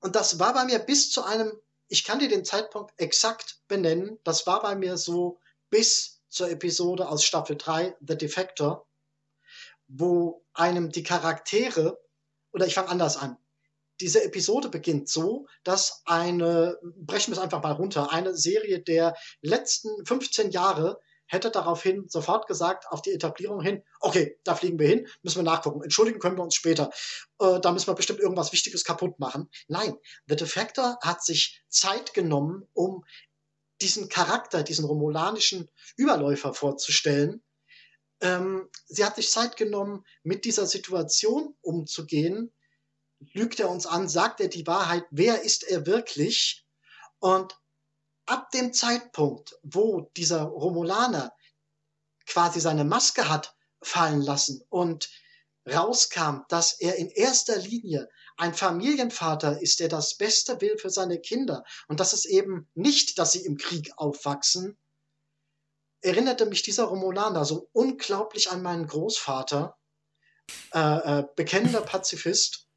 und 0.00 0.16
das 0.16 0.38
war 0.38 0.52
bei 0.52 0.66
mir 0.66 0.80
bis 0.80 1.10
zu 1.10 1.24
einem 1.24 1.50
ich 1.92 2.04
kann 2.04 2.20
dir 2.20 2.28
den 2.28 2.46
Zeitpunkt 2.46 2.94
exakt 2.96 3.60
benennen. 3.68 4.18
Das 4.24 4.46
war 4.46 4.62
bei 4.62 4.74
mir 4.74 4.96
so 4.96 5.38
bis 5.68 6.22
zur 6.30 6.48
Episode 6.48 7.06
aus 7.06 7.22
Staffel 7.22 7.54
3, 7.54 7.94
The 8.00 8.16
Defector, 8.16 8.88
wo 9.88 10.42
einem 10.54 10.90
die 10.90 11.02
Charaktere, 11.02 12.02
oder 12.54 12.66
ich 12.66 12.72
fange 12.72 12.88
anders 12.88 13.18
an. 13.18 13.36
Diese 14.00 14.24
Episode 14.24 14.70
beginnt 14.70 15.10
so, 15.10 15.46
dass 15.64 16.00
eine, 16.06 16.78
brechen 16.82 17.30
wir 17.30 17.36
es 17.36 17.42
einfach 17.44 17.62
mal 17.62 17.72
runter, 17.72 18.10
eine 18.10 18.34
Serie 18.34 18.80
der 18.80 19.14
letzten 19.42 20.06
15 20.06 20.50
Jahre 20.50 20.98
hätte 21.32 21.50
daraufhin 21.50 22.08
sofort 22.08 22.46
gesagt, 22.46 22.86
auf 22.88 23.00
die 23.00 23.12
Etablierung 23.12 23.62
hin, 23.62 23.82
okay, 24.00 24.38
da 24.44 24.54
fliegen 24.54 24.78
wir 24.78 24.86
hin, 24.86 25.08
müssen 25.22 25.38
wir 25.38 25.50
nachgucken. 25.50 25.82
Entschuldigen 25.82 26.18
können 26.18 26.36
wir 26.36 26.42
uns 26.42 26.54
später. 26.54 26.90
Äh, 27.38 27.58
da 27.60 27.72
müssen 27.72 27.86
wir 27.86 27.94
bestimmt 27.94 28.20
irgendwas 28.20 28.52
Wichtiges 28.52 28.84
kaputt 28.84 29.18
machen. 29.18 29.48
Nein, 29.66 29.96
The 30.26 30.36
Defector 30.36 30.98
hat 31.02 31.24
sich 31.24 31.62
Zeit 31.68 32.12
genommen, 32.12 32.68
um 32.74 33.04
diesen 33.80 34.08
Charakter, 34.08 34.62
diesen 34.62 34.84
romulanischen 34.84 35.70
Überläufer 35.96 36.52
vorzustellen. 36.52 37.42
Ähm, 38.20 38.68
sie 38.86 39.04
hat 39.04 39.16
sich 39.16 39.30
Zeit 39.30 39.56
genommen, 39.56 40.04
mit 40.22 40.44
dieser 40.44 40.66
Situation 40.66 41.56
umzugehen. 41.62 42.52
Lügt 43.32 43.58
er 43.58 43.70
uns 43.70 43.86
an? 43.86 44.08
Sagt 44.08 44.40
er 44.40 44.48
die 44.48 44.66
Wahrheit? 44.66 45.04
Wer 45.10 45.42
ist 45.42 45.64
er 45.64 45.86
wirklich? 45.86 46.66
Und 47.18 47.56
ab 48.26 48.50
dem 48.50 48.72
Zeitpunkt, 48.72 49.58
wo 49.62 50.10
dieser 50.16 50.42
Romulaner 50.42 51.32
quasi 52.26 52.60
seine 52.60 52.84
Maske 52.84 53.28
hat 53.28 53.54
fallen 53.82 54.22
lassen 54.22 54.62
und 54.68 55.10
rauskam, 55.70 56.42
dass 56.48 56.78
er 56.80 56.96
in 56.96 57.08
erster 57.10 57.56
Linie 57.58 58.08
ein 58.36 58.54
Familienvater 58.54 59.60
ist, 59.60 59.80
der 59.80 59.88
das 59.88 60.16
Beste 60.16 60.60
will 60.60 60.78
für 60.78 60.90
seine 60.90 61.20
Kinder 61.20 61.64
und 61.88 62.00
dass 62.00 62.12
es 62.12 62.24
eben 62.24 62.68
nicht, 62.74 63.18
dass 63.18 63.32
sie 63.32 63.44
im 63.44 63.56
Krieg 63.56 63.92
aufwachsen, 63.96 64.76
erinnerte 66.00 66.46
mich 66.46 66.62
dieser 66.62 66.84
Romulaner 66.84 67.44
so 67.44 67.68
unglaublich 67.72 68.50
an 68.50 68.62
meinen 68.62 68.86
Großvater, 68.88 69.78
äh, 70.74 70.78
äh, 71.20 71.24
bekennender 71.36 71.82
Pazifist, 71.82 72.68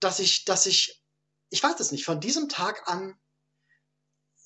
dass 0.00 0.18
ich, 0.18 0.44
dass 0.44 0.66
ich, 0.66 1.02
ich 1.48 1.62
weiß 1.62 1.80
es 1.80 1.92
nicht, 1.92 2.04
von 2.04 2.20
diesem 2.20 2.48
Tag 2.48 2.88
an 2.88 3.18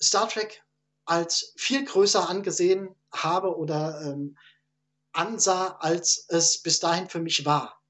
Star 0.01 0.29
Trek 0.29 0.63
als 1.05 1.53
viel 1.55 1.85
größer 1.85 2.29
angesehen 2.29 2.95
habe 3.11 3.55
oder 3.55 4.01
ähm, 4.01 4.37
ansah, 5.13 5.77
als 5.79 6.25
es 6.27 6.61
bis 6.61 6.79
dahin 6.79 7.09
für 7.09 7.19
mich 7.19 7.45
war. 7.45 7.81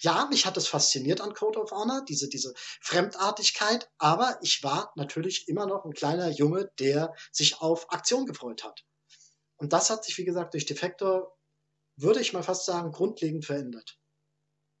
Ja, 0.00 0.26
mich 0.26 0.46
hat 0.46 0.56
es 0.56 0.66
fasziniert 0.66 1.20
an 1.20 1.34
Code 1.34 1.60
of 1.60 1.70
Honor, 1.72 2.02
diese, 2.06 2.28
diese 2.28 2.54
Fremdartigkeit, 2.80 3.90
aber 3.98 4.38
ich 4.42 4.62
war 4.62 4.92
natürlich 4.96 5.48
immer 5.48 5.66
noch 5.66 5.84
ein 5.84 5.92
kleiner 5.92 6.30
Junge, 6.30 6.70
der 6.78 7.14
sich 7.30 7.60
auf 7.60 7.92
Aktion 7.92 8.26
gefreut 8.26 8.64
hat. 8.64 8.84
Und 9.56 9.74
das 9.74 9.90
hat 9.90 10.04
sich, 10.04 10.16
wie 10.16 10.24
gesagt, 10.24 10.54
durch 10.54 10.64
Defector, 10.64 11.36
würde 11.96 12.20
ich 12.20 12.32
mal 12.32 12.42
fast 12.42 12.64
sagen, 12.64 12.92
grundlegend 12.92 13.44
verändert. 13.44 13.99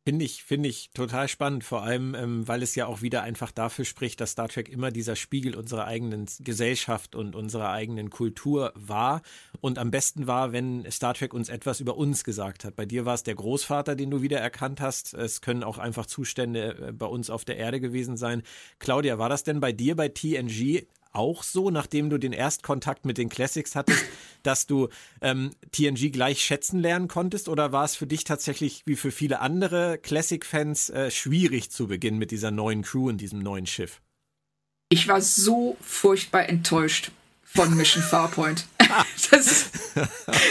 Finde 0.02 0.24
ich, 0.24 0.42
finde 0.44 0.70
ich 0.70 0.90
total 0.94 1.28
spannend, 1.28 1.62
vor 1.62 1.82
allem, 1.82 2.14
ähm, 2.14 2.48
weil 2.48 2.62
es 2.62 2.74
ja 2.74 2.86
auch 2.86 3.02
wieder 3.02 3.22
einfach 3.22 3.50
dafür 3.50 3.84
spricht, 3.84 4.18
dass 4.20 4.30
Star 4.30 4.48
Trek 4.48 4.70
immer 4.70 4.90
dieser 4.90 5.14
Spiegel 5.14 5.54
unserer 5.54 5.84
eigenen 5.84 6.26
Gesellschaft 6.38 7.14
und 7.14 7.36
unserer 7.36 7.70
eigenen 7.70 8.08
Kultur 8.08 8.72
war. 8.74 9.20
Und 9.60 9.78
am 9.78 9.90
besten 9.90 10.26
war, 10.26 10.52
wenn 10.52 10.90
Star 10.90 11.12
Trek 11.12 11.34
uns 11.34 11.50
etwas 11.50 11.80
über 11.80 11.98
uns 11.98 12.24
gesagt 12.24 12.64
hat. 12.64 12.76
Bei 12.76 12.86
dir 12.86 13.04
war 13.04 13.12
es 13.12 13.24
der 13.24 13.34
Großvater, 13.34 13.94
den 13.94 14.10
du 14.10 14.22
wieder 14.22 14.40
erkannt 14.40 14.80
hast. 14.80 15.12
Es 15.12 15.42
können 15.42 15.62
auch 15.62 15.76
einfach 15.76 16.06
Zustände 16.06 16.88
äh, 16.88 16.92
bei 16.92 17.06
uns 17.06 17.28
auf 17.28 17.44
der 17.44 17.58
Erde 17.58 17.78
gewesen 17.78 18.16
sein. 18.16 18.42
Claudia, 18.78 19.18
war 19.18 19.28
das 19.28 19.44
denn 19.44 19.60
bei 19.60 19.72
dir 19.72 19.96
bei 19.96 20.08
TNG 20.08 20.86
auch 21.12 21.42
so, 21.42 21.70
nachdem 21.70 22.10
du 22.10 22.18
den 22.18 22.32
Erstkontakt 22.32 23.04
mit 23.04 23.18
den 23.18 23.28
Classics 23.28 23.74
hattest, 23.74 24.04
dass 24.42 24.66
du 24.66 24.88
ähm, 25.20 25.50
TNG 25.72 26.10
gleich 26.12 26.42
schätzen 26.42 26.80
lernen 26.80 27.08
konntest? 27.08 27.48
Oder 27.48 27.72
war 27.72 27.84
es 27.84 27.96
für 27.96 28.06
dich 28.06 28.24
tatsächlich, 28.24 28.82
wie 28.86 28.96
für 28.96 29.10
viele 29.10 29.40
andere 29.40 29.98
Classic-Fans, 29.98 30.90
äh, 30.90 31.10
schwierig 31.10 31.70
zu 31.70 31.88
beginnen 31.88 32.18
mit 32.18 32.30
dieser 32.30 32.50
neuen 32.50 32.82
Crew 32.82 33.08
und 33.08 33.18
diesem 33.18 33.40
neuen 33.40 33.66
Schiff? 33.66 34.00
Ich 34.88 35.06
war 35.08 35.20
so 35.20 35.76
furchtbar 35.80 36.48
enttäuscht 36.48 37.12
von 37.44 37.76
Mission 37.76 38.02
Farpoint. 38.02 38.66
ist, 39.32 39.70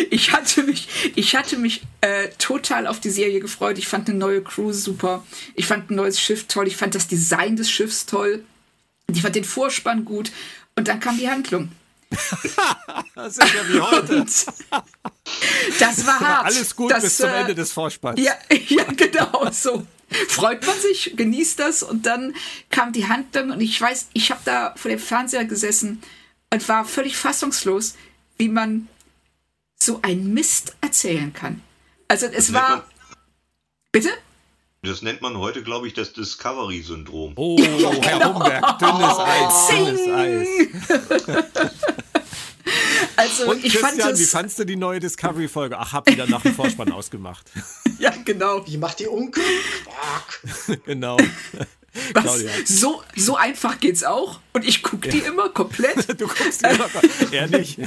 ich 0.10 0.32
hatte 0.32 0.64
mich, 0.64 0.88
ich 1.16 1.36
hatte 1.36 1.58
mich 1.58 1.82
äh, 2.02 2.30
total 2.38 2.88
auf 2.88 3.00
die 3.00 3.10
Serie 3.10 3.40
gefreut. 3.40 3.78
Ich 3.78 3.88
fand 3.88 4.10
eine 4.10 4.18
neue 4.18 4.42
Crew 4.42 4.72
super. 4.72 5.26
Ich 5.56 5.68
fand 5.68 5.90
ein 5.90 5.96
neues 5.96 6.20
Schiff 6.20 6.48
toll. 6.48 6.68
Ich 6.68 6.78
fand 6.78 6.96
das 6.96 7.08
Design 7.08 7.56
des 7.56 7.70
Schiffs 7.70 8.06
toll. 8.06 8.44
Ich 9.14 9.22
fand 9.22 9.36
den 9.36 9.44
Vorspann 9.44 10.06
gut 10.06 10.32
und 10.76 10.88
dann 10.88 11.00
kam 11.00 11.18
die 11.18 11.30
Handlung. 11.30 11.72
das 13.16 13.38
ist 13.38 13.54
ja 13.54 13.70
wie 13.70 13.80
heute. 13.80 14.26
das 15.80 16.08
war 16.08 16.20
hart. 16.20 16.46
Alles 16.46 16.76
gut 16.76 16.92
das, 16.92 17.04
bis 17.04 17.18
zum 17.18 17.30
äh, 17.30 17.42
Ende 17.42 17.56
des 17.56 17.72
Vorspanns. 17.72 18.20
Ja, 18.20 18.34
ja, 18.68 18.84
genau 18.96 19.50
so. 19.52 19.86
Freut 20.28 20.66
man 20.66 20.80
sich, 20.80 21.14
genießt 21.16 21.60
das 21.60 21.84
und 21.84 22.08
dann 22.08 22.34
kam 22.72 22.94
die 22.94 23.08
Handlung 23.08 23.52
und 23.52 23.62
ich 23.62 23.80
weiß, 23.80 24.08
ich 24.14 24.32
habe 24.32 24.42
da 24.44 24.74
vor 24.76 24.90
dem 24.90 25.00
Fernseher 25.00 25.46
gesessen 25.46 26.02
und 26.52 26.68
war 26.68 26.84
völlig 26.86 27.16
fassungslos, 27.16 27.96
wie 28.38 28.50
man 28.50 28.88
so 29.78 30.00
ein 30.02 30.34
Mist 30.34 30.76
erzählen 30.82 31.32
kann. 31.32 31.62
Also 32.08 32.26
es 32.26 32.54
war. 32.54 32.88
Bitte? 33.92 34.10
Das 34.82 35.02
nennt 35.02 35.22
man 35.22 35.38
heute, 35.38 35.62
glaube 35.62 35.88
ich, 35.88 35.94
das 35.94 36.14
Discovery-Syndrom. 36.14 37.34
Oh, 37.36 37.58
Herr 38.02 38.20
genau. 38.20 38.34
Humberg, 38.36 38.80
dünnes 38.80 39.20
Eis, 39.20 39.68
dünnes 39.68 40.08
Eis. 40.08 40.48
Also, 43.16 43.50
Und 43.50 43.66
ich 43.66 43.74
Christian, 43.74 44.00
fand 44.00 44.20
wie 44.20 44.26
fandst 44.26 44.60
du 44.60 44.64
die 44.64 44.76
neue 44.78 45.00
Discovery-Folge? 45.00 45.78
Ach, 45.78 45.92
hab 45.92 46.08
wieder 46.08 46.28
nach 46.28 46.42
dem 46.42 46.54
Vorspann 46.56 46.92
ausgemacht. 46.92 47.46
Ja, 48.00 48.14
genau. 48.24 48.66
Wie 48.66 48.78
macht 48.78 49.00
die 49.00 49.08
Unkel? 49.08 49.44
genau. 50.86 51.18
Was? 52.14 52.46
So, 52.64 53.04
so 53.14 53.36
einfach 53.36 53.78
geht's 53.82 54.06
auch. 54.06 54.40
Und 54.54 54.64
ich 54.64 54.84
gucke 54.84 55.10
die 55.10 55.18
immer 55.18 55.50
komplett. 55.50 56.08
du 56.22 56.28
guckst 56.28 56.64
die 56.64 56.70
immer 56.70 56.88
komplett. 56.88 57.34
Er 57.34 57.48
nicht. 57.48 57.78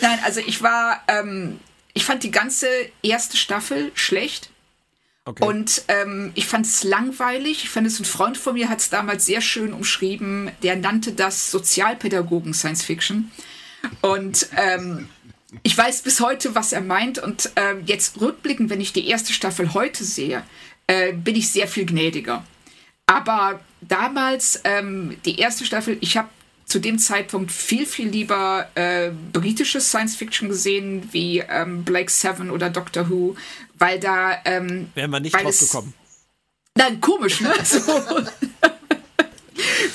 Nein, 0.00 0.18
also 0.22 0.38
ich 0.38 0.62
war, 0.62 1.02
ähm, 1.08 1.58
ich 1.92 2.04
fand 2.04 2.22
die 2.22 2.30
ganze 2.30 2.68
erste 3.02 3.36
Staffel 3.36 3.90
schlecht. 3.94 4.49
Okay. 5.30 5.44
Und 5.44 5.82
ähm, 5.86 6.32
ich 6.34 6.46
fand 6.46 6.66
es 6.66 6.82
langweilig. 6.82 7.62
Ich 7.62 7.70
fand 7.70 7.86
es, 7.86 8.00
ein 8.00 8.04
Freund 8.04 8.36
von 8.36 8.54
mir 8.54 8.68
hat 8.68 8.80
es 8.80 8.90
damals 8.90 9.26
sehr 9.26 9.40
schön 9.40 9.72
umschrieben. 9.72 10.50
Der 10.64 10.74
nannte 10.74 11.12
das 11.12 11.52
Sozialpädagogen 11.52 12.52
Science 12.52 12.82
Fiction. 12.82 13.30
Und 14.00 14.48
ähm, 14.56 15.08
ich 15.62 15.78
weiß 15.78 16.02
bis 16.02 16.20
heute, 16.20 16.56
was 16.56 16.72
er 16.72 16.80
meint. 16.80 17.20
Und 17.20 17.52
äh, 17.54 17.76
jetzt 17.86 18.20
rückblickend, 18.20 18.70
wenn 18.70 18.80
ich 18.80 18.92
die 18.92 19.06
erste 19.06 19.32
Staffel 19.32 19.72
heute 19.72 20.02
sehe, 20.02 20.42
äh, 20.88 21.12
bin 21.12 21.36
ich 21.36 21.48
sehr 21.52 21.68
viel 21.68 21.86
gnädiger. 21.86 22.44
Aber 23.06 23.60
damals, 23.80 24.60
ähm, 24.64 25.16
die 25.24 25.38
erste 25.38 25.64
Staffel, 25.64 25.96
ich 26.00 26.16
habe 26.16 26.28
zu 26.70 26.78
dem 26.78 26.98
Zeitpunkt 26.98 27.50
viel, 27.50 27.84
viel 27.84 28.08
lieber 28.08 28.68
äh, 28.76 29.10
britische 29.32 29.80
Science 29.80 30.14
Fiction 30.14 30.48
gesehen, 30.48 31.08
wie 31.10 31.40
ähm, 31.40 31.82
Blake 31.84 32.10
Seven 32.10 32.50
oder 32.50 32.70
Doctor 32.70 33.10
Who, 33.10 33.34
weil 33.76 33.98
da. 33.98 34.38
Ähm, 34.44 34.88
Wären 34.94 35.10
wir 35.10 35.18
nicht 35.20 35.34
drauf 35.34 35.58
gekommen. 35.58 35.94
Nein, 36.76 37.00
komisch, 37.00 37.40
ne? 37.40 37.52
So. 37.64 37.80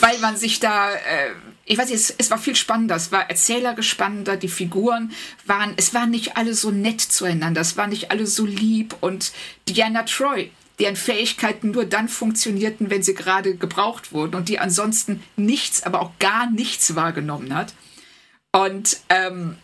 weil 0.01 0.19
man 0.19 0.35
sich 0.35 0.59
da. 0.59 0.91
Äh, 0.91 1.31
ich 1.63 1.77
weiß 1.77 1.89
nicht, 1.89 1.99
es, 1.99 2.13
es, 2.15 2.29
war 2.29 2.37
viel 2.37 2.55
spannender, 2.55 2.95
es 2.95 3.11
war 3.11 3.27
erzählerisch 3.27 3.89
spannender, 3.89 4.37
die 4.37 4.49
Figuren 4.49 5.13
waren, 5.47 5.73
es 5.77 5.95
waren 5.95 6.11
nicht 6.11 6.37
alle 6.37 6.53
so 6.53 6.69
nett 6.69 7.01
zueinander, 7.01 7.61
es 7.61 7.75
waren 7.75 7.89
nicht 7.89 8.11
alle 8.11 8.27
so 8.27 8.45
lieb 8.45 8.95
und 9.01 9.31
Diana 9.67 10.03
Troy, 10.03 10.51
deren 10.79 10.95
Fähigkeiten 10.95 11.71
nur 11.71 11.85
dann 11.85 12.09
funktionierten, 12.09 12.89
wenn 12.89 13.03
sie 13.03 13.13
gerade 13.13 13.55
gebraucht 13.55 14.11
wurden 14.11 14.35
und 14.35 14.49
die 14.49 14.59
ansonsten 14.59 15.23
nichts, 15.35 15.83
aber 15.83 16.01
auch 16.01 16.11
gar 16.19 16.49
nichts 16.51 16.95
wahrgenommen 16.95 17.53
hat. 17.53 17.73
Und 18.51 18.97
ähm, 19.09 19.57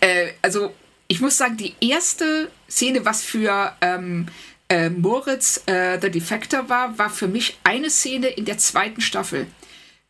äh, 0.00 0.32
also 0.42 0.74
ich 1.08 1.20
muss 1.20 1.36
sagen, 1.36 1.56
die 1.56 1.74
erste 1.80 2.50
Szene, 2.68 3.04
was 3.04 3.22
für 3.22 3.74
ähm, 3.80 4.26
äh, 4.68 4.88
Moritz 4.90 5.62
äh, 5.66 5.98
The 6.00 6.10
Defector 6.10 6.68
war, 6.68 6.98
war 6.98 7.10
für 7.10 7.28
mich 7.28 7.58
eine 7.64 7.90
Szene 7.90 8.28
in 8.28 8.44
der 8.44 8.58
zweiten 8.58 9.00
Staffel. 9.00 9.46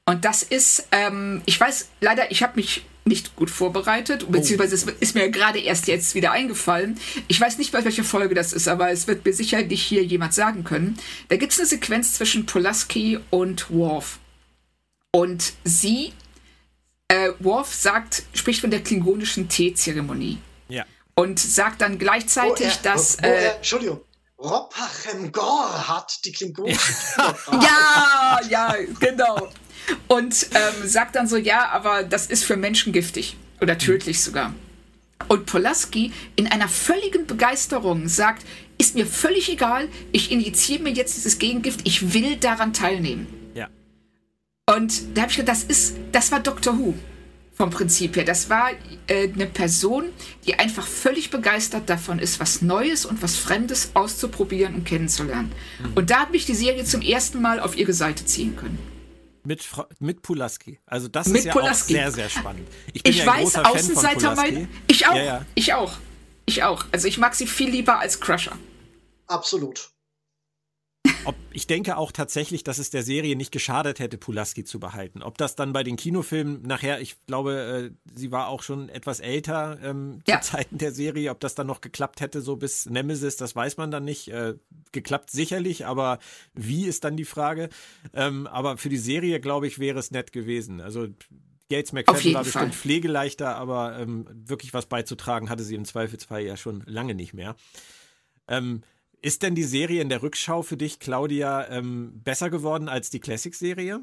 Und 0.06 0.24
das 0.24 0.42
ist, 0.42 0.88
ähm, 0.92 1.42
ich 1.46 1.58
weiß 1.58 1.88
leider, 2.00 2.30
ich 2.30 2.42
habe 2.42 2.56
mich 2.56 2.84
nicht 3.06 3.36
gut 3.36 3.50
vorbereitet, 3.50 4.30
beziehungsweise 4.30 4.74
es 4.74 4.84
ist 4.84 5.14
mir 5.14 5.30
gerade 5.30 5.58
erst 5.58 5.88
jetzt 5.88 6.14
wieder 6.14 6.32
eingefallen. 6.32 6.98
Ich 7.28 7.40
weiß 7.40 7.58
nicht, 7.58 7.72
welche 7.72 8.04
Folge 8.04 8.34
das 8.34 8.52
ist, 8.52 8.66
aber 8.66 8.90
es 8.90 9.06
wird 9.06 9.24
mir 9.24 9.34
sicherlich 9.34 9.82
hier 9.82 10.02
jemand 10.02 10.32
sagen 10.32 10.64
können. 10.64 10.98
Da 11.28 11.36
gibt 11.36 11.52
es 11.52 11.58
eine 11.58 11.68
Sequenz 11.68 12.14
zwischen 12.14 12.46
Pulaski 12.46 13.18
und 13.30 13.70
Worf. 13.70 14.18
Und 15.10 15.52
sie, 15.64 16.12
äh, 17.08 17.30
Worf 17.40 17.74
sagt, 17.74 18.24
spricht 18.32 18.60
von 18.62 18.70
der 18.70 18.82
klingonischen 18.82 19.48
Teezeremonie. 19.48 20.38
Ja. 20.68 20.84
Und 21.14 21.38
sagt 21.38 21.82
dann 21.82 21.98
gleichzeitig, 21.98 22.66
oh, 22.66 22.78
er, 22.82 22.92
dass. 22.92 23.18
Oh, 23.18 23.26
oh, 23.26 23.26
äh, 23.26 23.56
Entschuldigung. 23.56 24.00
Ropachem 24.38 25.30
Gor 25.30 25.88
hat 25.88 26.12
die 26.24 26.32
klingonische 26.32 26.92
Ja, 27.52 28.40
ja, 28.48 28.74
genau. 28.98 29.48
Und 30.08 30.46
ähm, 30.54 30.88
sagt 30.88 31.16
dann 31.16 31.26
so, 31.26 31.36
ja, 31.36 31.68
aber 31.70 32.04
das 32.04 32.26
ist 32.26 32.44
für 32.44 32.56
Menschen 32.56 32.92
giftig 32.92 33.36
oder 33.60 33.78
tödlich 33.78 34.22
sogar. 34.22 34.54
Und 35.28 35.46
Polaski 35.46 36.12
in 36.36 36.46
einer 36.46 36.68
völligen 36.68 37.26
Begeisterung 37.26 38.08
sagt, 38.08 38.44
ist 38.78 38.94
mir 38.94 39.06
völlig 39.06 39.50
egal, 39.50 39.88
ich 40.12 40.30
injiziere 40.32 40.82
mir 40.82 40.92
jetzt 40.92 41.16
dieses 41.16 41.38
Gegengift, 41.38 41.80
ich 41.84 42.12
will 42.12 42.36
daran 42.36 42.72
teilnehmen. 42.72 43.26
Ja. 43.54 43.68
Und 44.66 45.16
da 45.16 45.22
habe 45.22 45.30
ich 45.30 45.36
gedacht, 45.36 45.56
das 45.56 45.64
ist, 45.64 45.96
das 46.12 46.32
war 46.32 46.40
Doctor 46.40 46.78
Who 46.78 46.94
vom 47.54 47.70
Prinzip 47.70 48.16
her. 48.16 48.24
Das 48.24 48.50
war 48.50 48.70
äh, 49.06 49.28
eine 49.32 49.46
Person, 49.46 50.06
die 50.46 50.58
einfach 50.58 50.86
völlig 50.86 51.30
begeistert 51.30 51.88
davon 51.88 52.18
ist, 52.18 52.40
was 52.40 52.62
Neues 52.62 53.06
und 53.06 53.22
was 53.22 53.36
Fremdes 53.36 53.90
auszuprobieren 53.94 54.74
und 54.74 54.84
kennenzulernen. 54.84 55.52
Mhm. 55.78 55.92
Und 55.94 56.10
da 56.10 56.20
habe 56.20 56.36
ich 56.36 56.46
die 56.46 56.54
Serie 56.54 56.84
zum 56.84 57.00
ersten 57.00 57.40
Mal 57.40 57.60
auf 57.60 57.76
ihre 57.76 57.92
Seite 57.92 58.24
ziehen 58.24 58.56
können. 58.56 58.78
Mit, 59.46 59.66
mit 59.98 60.22
Pulaski. 60.22 60.80
Also 60.86 61.08
das 61.08 61.28
mit 61.28 61.40
ist 61.40 61.44
ja 61.44 61.52
Pulaski. 61.52 61.94
auch 61.94 61.98
sehr, 61.98 62.12
sehr 62.12 62.28
spannend. 62.28 62.68
Ich, 62.92 63.02
bin 63.02 63.12
ich 63.12 63.18
ja 63.18 63.26
weiß, 63.26 63.56
Außenseiter 63.56 64.34
mein. 64.34 64.68
Ich 64.86 65.06
auch. 65.06 65.14
Ja, 65.14 65.22
ja. 65.22 65.46
Ich 65.54 65.74
auch. 65.74 65.92
Ich 66.46 66.62
auch. 66.62 66.86
Also 66.92 67.08
ich 67.08 67.18
mag 67.18 67.34
sie 67.34 67.46
viel 67.46 67.70
lieber 67.70 67.98
als 67.98 68.20
Crusher. 68.20 68.56
Absolut. 69.26 69.90
Ob, 71.26 71.34
ich 71.52 71.66
denke 71.66 71.96
auch 71.96 72.12
tatsächlich, 72.12 72.64
dass 72.64 72.78
es 72.78 72.90
der 72.90 73.02
Serie 73.02 73.36
nicht 73.36 73.52
geschadet 73.52 73.98
hätte, 73.98 74.18
Pulaski 74.18 74.64
zu 74.64 74.78
behalten. 74.78 75.22
Ob 75.22 75.38
das 75.38 75.56
dann 75.56 75.72
bei 75.72 75.82
den 75.82 75.96
Kinofilmen 75.96 76.62
nachher, 76.62 77.00
ich 77.00 77.16
glaube, 77.26 77.92
äh, 77.94 78.10
sie 78.14 78.30
war 78.30 78.48
auch 78.48 78.62
schon 78.62 78.88
etwas 78.88 79.20
älter 79.20 79.78
ähm, 79.82 80.20
ja. 80.26 80.40
zu 80.40 80.52
Zeiten 80.52 80.78
der 80.78 80.92
Serie, 80.92 81.30
ob 81.30 81.40
das 81.40 81.54
dann 81.54 81.66
noch 81.66 81.80
geklappt 81.80 82.20
hätte, 82.20 82.40
so 82.40 82.56
bis 82.56 82.86
Nemesis, 82.86 83.36
das 83.36 83.56
weiß 83.56 83.76
man 83.76 83.90
dann 83.90 84.04
nicht. 84.04 84.28
Äh, 84.28 84.54
geklappt 84.92 85.30
sicherlich, 85.30 85.86
aber 85.86 86.18
wie 86.54 86.86
ist 86.86 87.04
dann 87.04 87.16
die 87.16 87.24
Frage? 87.24 87.68
Ähm, 88.12 88.46
aber 88.46 88.76
für 88.76 88.88
die 88.88 88.98
Serie, 88.98 89.40
glaube 89.40 89.66
ich, 89.66 89.78
wäre 89.78 89.98
es 89.98 90.10
nett 90.10 90.32
gewesen. 90.32 90.80
Also 90.80 91.08
Gates 91.70 91.92
McFadden 91.92 92.34
war 92.34 92.44
bestimmt 92.44 92.64
Fall. 92.66 92.72
pflegeleichter, 92.72 93.56
aber 93.56 93.98
ähm, 93.98 94.26
wirklich 94.30 94.74
was 94.74 94.86
beizutragen 94.86 95.50
hatte 95.50 95.64
sie 95.64 95.74
im 95.74 95.84
Zweifelsfall 95.84 96.42
ja 96.42 96.56
schon 96.56 96.82
lange 96.86 97.14
nicht 97.14 97.34
mehr. 97.34 97.56
Ähm, 98.46 98.82
ist 99.24 99.42
denn 99.42 99.54
die 99.54 99.64
Serie 99.64 100.02
in 100.02 100.10
der 100.10 100.22
Rückschau 100.22 100.62
für 100.62 100.76
dich, 100.76 100.98
Claudia, 100.98 101.66
ähm, 101.70 102.20
besser 102.22 102.50
geworden 102.50 102.90
als 102.90 103.08
die 103.08 103.20
Classic-Serie? 103.20 104.00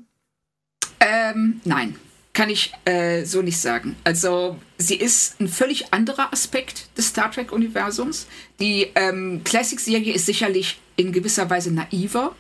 Ähm, 1.00 1.62
nein, 1.64 1.96
kann 2.34 2.50
ich 2.50 2.74
äh, 2.86 3.24
so 3.24 3.44
nicht 3.44 3.60
sagen. 3.60 3.96
Also 4.04 4.58
sie 4.80 4.96
ist 4.96 5.40
ein 5.40 5.48
völlig 5.48 5.94
anderer 5.94 6.34
Aspekt 6.34 6.98
des 6.98 7.10
Star 7.10 7.32
Trek-Universums. 7.32 8.26
Die 8.60 8.88
ähm, 8.96 9.42
Classic-Serie 9.44 10.12
ist 10.12 10.26
sicherlich 10.26 10.80
in 10.96 11.12
gewisser 11.12 11.50
Weise 11.52 11.72
naiver 11.72 12.36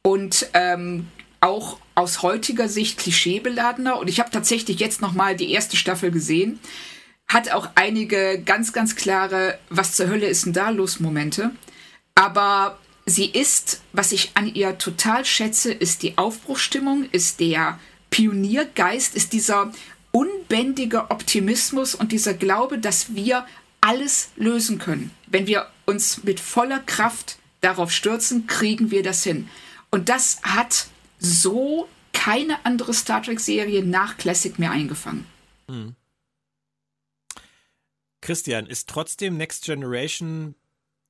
und 0.00 0.48
ähm, 0.54 1.08
auch 1.40 1.78
aus 1.94 2.22
heutiger 2.22 2.70
Sicht 2.70 2.98
klischeebeladener. 2.98 3.98
Und 3.98 4.08
ich 4.08 4.18
habe 4.18 4.30
tatsächlich 4.30 4.80
jetzt 4.80 5.02
noch 5.02 5.12
mal 5.12 5.36
die 5.36 5.52
erste 5.52 5.76
Staffel 5.76 6.10
gesehen. 6.10 6.58
Hat 7.28 7.52
auch 7.52 7.68
einige 7.74 8.40
ganz, 8.42 8.72
ganz 8.72 8.96
klare, 8.96 9.58
was 9.68 9.92
zur 9.92 10.08
Hölle 10.08 10.26
ist 10.26 10.46
denn 10.46 10.54
da 10.54 10.70
los 10.70 11.00
Momente. 11.00 11.50
Aber 12.14 12.78
sie 13.06 13.26
ist, 13.26 13.82
was 13.92 14.12
ich 14.12 14.32
an 14.34 14.52
ihr 14.54 14.78
total 14.78 15.24
schätze, 15.24 15.72
ist 15.72 16.02
die 16.02 16.16
Aufbruchstimmung, 16.16 17.08
ist 17.10 17.40
der 17.40 17.78
Pioniergeist, 18.10 19.14
ist 19.14 19.32
dieser 19.32 19.72
unbändige 20.12 21.10
Optimismus 21.10 21.94
und 21.94 22.12
dieser 22.12 22.34
Glaube, 22.34 22.78
dass 22.78 23.14
wir 23.14 23.46
alles 23.80 24.30
lösen 24.36 24.78
können. 24.78 25.10
Wenn 25.26 25.46
wir 25.46 25.68
uns 25.86 26.22
mit 26.22 26.40
voller 26.40 26.78
Kraft 26.78 27.36
darauf 27.60 27.90
stürzen, 27.90 28.46
kriegen 28.46 28.90
wir 28.90 29.02
das 29.02 29.24
hin. 29.24 29.48
Und 29.90 30.08
das 30.08 30.40
hat 30.42 30.86
so 31.18 31.88
keine 32.12 32.64
andere 32.64 32.94
Star 32.94 33.22
Trek-Serie 33.22 33.84
nach 33.84 34.16
Classic 34.16 34.58
mehr 34.58 34.70
eingefangen. 34.70 35.26
Hm. 35.68 35.94
Christian, 38.20 38.66
ist 38.66 38.88
trotzdem 38.88 39.36
Next 39.36 39.64
Generation 39.64 40.54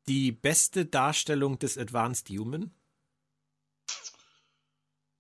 die 0.09 0.33
beste 0.33 0.87
Darstellung 0.87 1.59
des 1.59 1.79
Advanced 1.79 2.29
Human? 2.31 2.71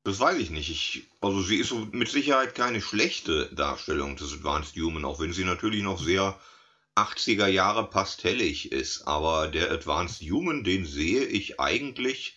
Das 0.04 0.20
weiß 0.20 0.38
ich 0.38 0.50
nicht. 0.50 0.70
Ich, 0.70 1.04
also 1.22 1.40
sie 1.40 1.56
ist 1.56 1.72
mit 1.92 2.10
Sicherheit 2.10 2.54
keine 2.54 2.82
schlechte 2.82 3.46
Darstellung 3.54 4.16
des 4.16 4.34
Advanced 4.34 4.76
Human, 4.76 5.04
auch 5.06 5.18
wenn 5.18 5.32
sie 5.32 5.44
natürlich 5.44 5.82
noch 5.82 5.98
sehr 5.98 6.38
80er 6.94 7.46
Jahre 7.46 7.88
pastellig 7.88 8.70
ist. 8.70 9.08
Aber 9.08 9.48
der 9.48 9.70
Advanced 9.70 10.20
Human, 10.30 10.62
den 10.62 10.84
sehe 10.84 11.24
ich 11.24 11.58
eigentlich 11.58 12.36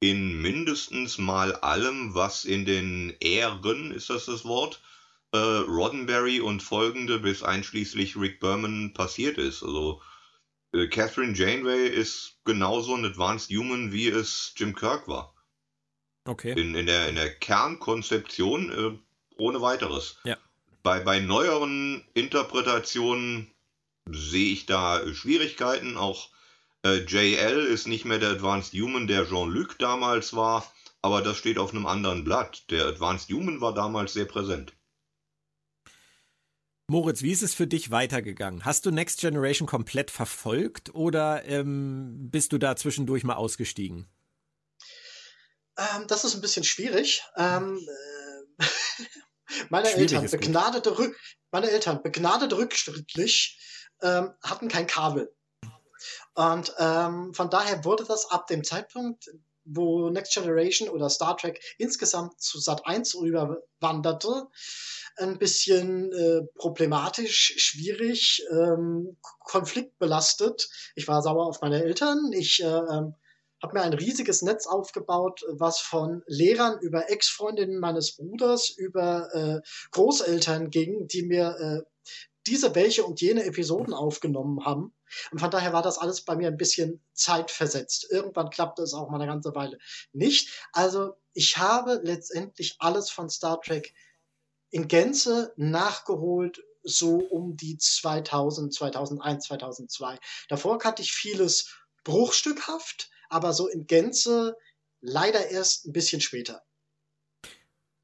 in 0.00 0.40
mindestens 0.40 1.18
mal 1.18 1.54
allem, 1.54 2.14
was 2.14 2.44
in 2.44 2.64
den 2.64 3.16
Ähren, 3.20 3.92
ist 3.92 4.10
das 4.10 4.26
das 4.26 4.44
Wort, 4.44 4.80
äh, 5.32 5.38
Roddenberry 5.38 6.40
und 6.40 6.62
folgende 6.62 7.18
bis 7.18 7.42
einschließlich 7.42 8.16
Rick 8.16 8.40
Berman 8.40 8.92
passiert 8.92 9.38
ist. 9.38 9.62
Also 9.62 10.00
Catherine 10.72 11.34
Janeway 11.34 11.88
ist 11.88 12.38
genauso 12.44 12.94
ein 12.94 13.04
Advanced 13.04 13.50
Human, 13.50 13.92
wie 13.92 14.08
es 14.08 14.52
Jim 14.56 14.74
Kirk 14.74 15.08
war. 15.08 15.34
Okay. 16.24 16.52
In, 16.52 16.74
in, 16.74 16.86
der, 16.86 17.08
in 17.08 17.14
der 17.14 17.34
Kernkonzeption 17.34 18.70
äh, 18.70 18.98
ohne 19.38 19.62
weiteres. 19.62 20.18
Ja. 20.24 20.36
Bei, 20.82 21.00
bei 21.00 21.20
neueren 21.20 22.04
Interpretationen 22.14 23.50
sehe 24.10 24.52
ich 24.52 24.66
da 24.66 25.02
Schwierigkeiten. 25.14 25.96
Auch 25.96 26.28
äh, 26.84 26.98
JL 26.98 27.66
ist 27.66 27.88
nicht 27.88 28.04
mehr 28.04 28.18
der 28.18 28.30
Advanced 28.30 28.74
Human, 28.74 29.06
der 29.06 29.26
Jean-Luc 29.26 29.78
damals 29.78 30.36
war, 30.36 30.70
aber 31.02 31.22
das 31.22 31.38
steht 31.38 31.58
auf 31.58 31.72
einem 31.72 31.86
anderen 31.86 32.24
Blatt. 32.24 32.70
Der 32.70 32.86
Advanced 32.86 33.30
Human 33.30 33.60
war 33.60 33.72
damals 33.74 34.12
sehr 34.12 34.26
präsent. 34.26 34.74
Moritz, 36.90 37.20
wie 37.20 37.32
ist 37.32 37.42
es 37.42 37.52
für 37.52 37.66
dich 37.66 37.90
weitergegangen? 37.90 38.64
Hast 38.64 38.86
du 38.86 38.90
Next 38.90 39.20
Generation 39.20 39.68
komplett 39.68 40.10
verfolgt 40.10 40.94
oder 40.94 41.44
ähm, 41.44 42.30
bist 42.30 42.54
du 42.54 42.58
da 42.58 42.76
zwischendurch 42.76 43.24
mal 43.24 43.34
ausgestiegen? 43.34 44.08
Ähm, 45.76 46.06
das 46.06 46.24
ist 46.24 46.34
ein 46.34 46.40
bisschen 46.40 46.64
schwierig. 46.64 47.22
Ähm, 47.36 47.86
äh, 48.58 48.64
meine, 49.68 49.90
Eltern, 49.90 50.30
begnadete 50.30 50.98
Rück, 50.98 51.14
meine 51.50 51.70
Eltern, 51.70 52.02
begnadet 52.02 52.54
rückschrittlich, 52.54 53.60
ähm, 54.00 54.32
hatten 54.42 54.68
kein 54.68 54.86
Kabel. 54.86 55.30
Und 56.32 56.72
ähm, 56.78 57.34
von 57.34 57.50
daher 57.50 57.84
wurde 57.84 58.04
das 58.04 58.30
ab 58.30 58.46
dem 58.46 58.64
Zeitpunkt, 58.64 59.28
wo 59.64 60.08
Next 60.08 60.32
Generation 60.32 60.88
oder 60.88 61.10
Star 61.10 61.36
Trek 61.36 61.60
insgesamt 61.76 62.40
zu 62.40 62.58
Sat 62.58 62.86
1 62.86 63.14
rüberwanderte, 63.16 64.46
ein 65.18 65.38
bisschen 65.38 66.12
äh, 66.12 66.42
problematisch, 66.56 67.54
schwierig, 67.56 68.42
ähm, 68.50 69.16
konfliktbelastet. 69.40 70.68
Ich 70.94 71.08
war 71.08 71.22
sauer 71.22 71.46
auf 71.46 71.60
meine 71.60 71.82
Eltern. 71.82 72.32
Ich 72.32 72.62
äh, 72.62 72.66
ähm, 72.66 73.14
habe 73.62 73.74
mir 73.74 73.82
ein 73.82 73.92
riesiges 73.92 74.42
Netz 74.42 74.66
aufgebaut, 74.66 75.42
was 75.50 75.80
von 75.80 76.22
Lehrern 76.26 76.78
über 76.80 77.10
Ex-Freundinnen 77.10 77.80
meines 77.80 78.16
Bruders 78.16 78.70
über 78.70 79.34
äh, 79.34 79.60
Großeltern 79.90 80.70
ging, 80.70 81.08
die 81.08 81.22
mir 81.22 81.56
äh, 81.58 82.12
diese, 82.46 82.74
welche 82.74 83.04
und 83.04 83.20
jene 83.20 83.44
Episoden 83.44 83.92
aufgenommen 83.92 84.64
haben. 84.64 84.94
Und 85.30 85.40
von 85.40 85.50
daher 85.50 85.72
war 85.72 85.82
das 85.82 85.98
alles 85.98 86.22
bei 86.24 86.36
mir 86.36 86.48
ein 86.48 86.56
bisschen 86.56 87.02
zeitversetzt. 87.12 88.06
Irgendwann 88.10 88.50
klappte 88.50 88.82
es 88.82 88.94
auch 88.94 89.10
mal 89.10 89.20
eine 89.20 89.30
ganze 89.30 89.54
Weile 89.54 89.78
nicht. 90.12 90.50
Also 90.72 91.14
ich 91.32 91.58
habe 91.58 92.00
letztendlich 92.02 92.76
alles 92.78 93.10
von 93.10 93.28
Star 93.28 93.60
Trek 93.60 93.94
in 94.70 94.88
Gänze 94.88 95.52
nachgeholt, 95.56 96.62
so 96.82 97.16
um 97.16 97.56
die 97.56 97.76
2000, 97.78 98.72
2001, 98.74 99.44
2002. 99.46 100.18
Davor 100.48 100.78
kannte 100.78 101.02
ich 101.02 101.12
vieles 101.12 101.74
bruchstückhaft, 102.04 103.10
aber 103.28 103.52
so 103.52 103.68
in 103.68 103.86
Gänze 103.86 104.56
leider 105.00 105.50
erst 105.50 105.86
ein 105.86 105.92
bisschen 105.92 106.20
später. 106.20 106.62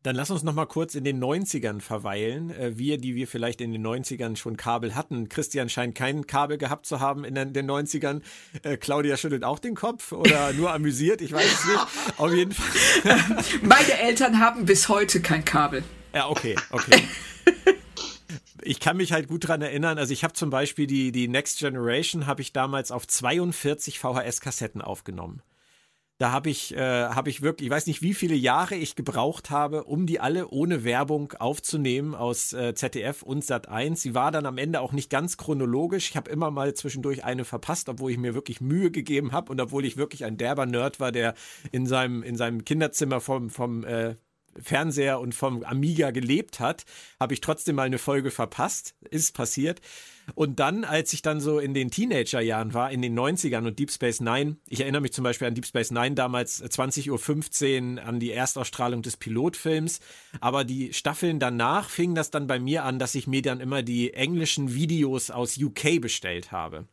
Dann 0.05 0.16
lass 0.16 0.31
uns 0.31 0.42
noch 0.42 0.53
mal 0.53 0.66
kurz 0.66 0.94
in 0.94 1.03
den 1.03 1.18
90ern 1.18 1.81
verweilen. 1.81 2.50
Äh, 2.50 2.77
wir, 2.77 2.98
die 2.98 3.14
wir 3.14 3.27
vielleicht 3.27 3.62
in 3.62 3.72
den 3.72 3.85
90ern 3.85 4.37
schon 4.37 4.59
Kabel 4.59 4.94
hatten. 4.94 5.31
Christian 5.31 5.70
scheint 5.70 5.94
kein 5.94 6.27
Kabel 6.27 6.59
gehabt 6.59 6.85
zu 6.85 7.00
haben 7.00 7.24
in 7.24 7.35
den 7.35 7.70
90ern. 7.70 8.20
Äh, 8.62 8.77
Claudia 8.77 9.16
schüttelt 9.16 9.44
auch 9.44 9.59
den 9.59 9.74
Kopf 9.74 10.12
oder 10.12 10.53
nur 10.57 10.74
amüsiert, 10.74 11.22
ich 11.22 11.33
weiß 11.33 11.50
es 11.50 11.64
nicht. 11.64 12.18
Auf 12.18 12.35
jeden 12.35 12.53
Fall. 12.53 13.44
Meine 13.62 13.98
Eltern 13.98 14.40
haben 14.40 14.66
bis 14.66 14.90
heute 14.90 15.22
kein 15.22 15.42
Kabel. 15.42 15.83
Ja, 16.14 16.29
okay, 16.29 16.57
okay. 16.70 17.03
ich 18.62 18.81
kann 18.81 18.96
mich 18.96 19.12
halt 19.12 19.29
gut 19.29 19.48
dran 19.48 19.62
erinnern. 19.62 19.98
Also 19.98 20.12
ich 20.12 20.24
habe 20.24 20.35
zum 20.35 20.50
Beispiel 20.50 20.87
die, 20.87 21.12
die 21.12 21.29
Next 21.29 21.59
Generation 21.59 22.27
habe 22.27 22.42
ich 22.42 22.53
damals 22.53 22.90
auf 22.90 23.07
42 23.07 23.98
VHS-Kassetten 23.98 24.81
aufgenommen. 24.81 25.42
Da 26.18 26.31
habe 26.31 26.48
ich, 26.48 26.77
äh, 26.77 26.79
habe 26.79 27.29
ich 27.29 27.42
wirklich, 27.42 27.66
ich 27.66 27.72
weiß 27.72 27.88
nicht, 27.88 28.00
wie 28.00 28.14
viele 28.14 28.37
Jahre 28.37 28.77
ich 28.77 28.94
gebraucht 28.94 29.50
habe, 29.50 29.83
um 29.83 30.07
die 30.07 30.20
alle 30.20 30.46
ohne 30.48 30.85
Werbung 30.85 31.33
aufzunehmen 31.33 32.14
aus 32.14 32.53
äh, 32.53 32.72
ZDF 32.72 33.22
und 33.22 33.44
Sat 33.44 33.68
1. 33.68 34.00
Sie 34.00 34.14
war 34.14 34.31
dann 34.31 34.46
am 34.46 34.57
Ende 34.57 34.81
auch 34.81 34.92
nicht 34.92 35.11
ganz 35.11 35.37
chronologisch. 35.37 36.11
Ich 36.11 36.16
habe 36.16 36.31
immer 36.31 36.53
mal 36.53 36.72
zwischendurch 36.74 37.24
eine 37.24 37.44
verpasst, 37.44 37.88
obwohl 37.88 38.12
ich 38.12 38.18
mir 38.18 38.33
wirklich 38.33 38.61
Mühe 38.61 38.92
gegeben 38.92 39.33
habe 39.33 39.50
und 39.50 39.61
obwohl 39.61 39.85
ich 39.85 39.96
wirklich 39.96 40.24
ein 40.24 40.37
derber 40.37 40.66
Nerd 40.66 41.00
war, 41.00 41.11
der 41.11 41.35
in 41.72 41.85
seinem, 41.85 42.22
in 42.22 42.37
seinem 42.37 42.64
Kinderzimmer 42.64 43.20
vom, 43.20 43.50
vom 43.50 43.83
äh, 43.83 44.14
Fernseher 44.62 45.21
und 45.21 45.35
vom 45.35 45.62
Amiga 45.64 46.11
gelebt 46.11 46.61
hat, 46.61 46.85
habe 47.21 47.35
ich 47.35 47.40
trotzdem 47.40 47.77
mal 47.77 47.83
eine 47.83 47.99
Folge 47.99 48.31
verpasst. 48.31 48.95
Ist 49.11 49.35
passiert. 49.35 49.81
Und 50.35 50.59
dann, 50.59 50.85
als 50.85 51.12
ich 51.12 51.23
dann 51.23 51.40
so 51.40 51.59
in 51.59 51.75
den 51.75 51.90
Teenagerjahren 51.90 52.73
war, 52.73 52.90
in 52.90 53.03
den 53.03 53.19
90ern 53.19 53.67
und 53.67 53.79
Deep 53.79 53.90
Space 53.90 54.21
Nine, 54.21 54.57
ich 54.69 54.81
erinnere 54.81 55.03
mich 55.03 55.12
zum 55.12 55.25
Beispiel 55.25 55.47
an 55.47 55.55
Deep 55.55 55.67
Space 55.67 55.90
Nine 55.90 56.14
damals 56.14 56.62
20.15 56.62 57.99
Uhr 57.99 58.05
an 58.05 58.21
die 58.21 58.33
Erstausstrahlung 58.33 59.03
des 59.03 59.17
Pilotfilms. 59.17 60.01
Aber 60.40 60.64
die 60.64 60.93
Staffeln 60.93 61.40
danach 61.40 61.90
fing 61.90 62.14
das 62.14 62.31
dann 62.31 62.47
bei 62.47 62.59
mir 62.59 62.85
an, 62.85 62.99
dass 62.99 63.14
ich 63.14 63.27
mir 63.27 63.43
dann 63.43 63.61
immer 63.61 63.83
die 63.83 64.14
englischen 64.14 64.75
Videos 64.75 65.31
aus 65.31 65.59
UK 65.59 66.01
bestellt 66.01 66.53
habe. 66.53 66.87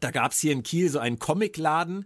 Da 0.00 0.10
gab 0.10 0.32
es 0.32 0.40
hier 0.40 0.52
in 0.52 0.62
Kiel 0.62 0.88
so 0.88 0.98
einen 0.98 1.18
Comicladen, 1.18 2.04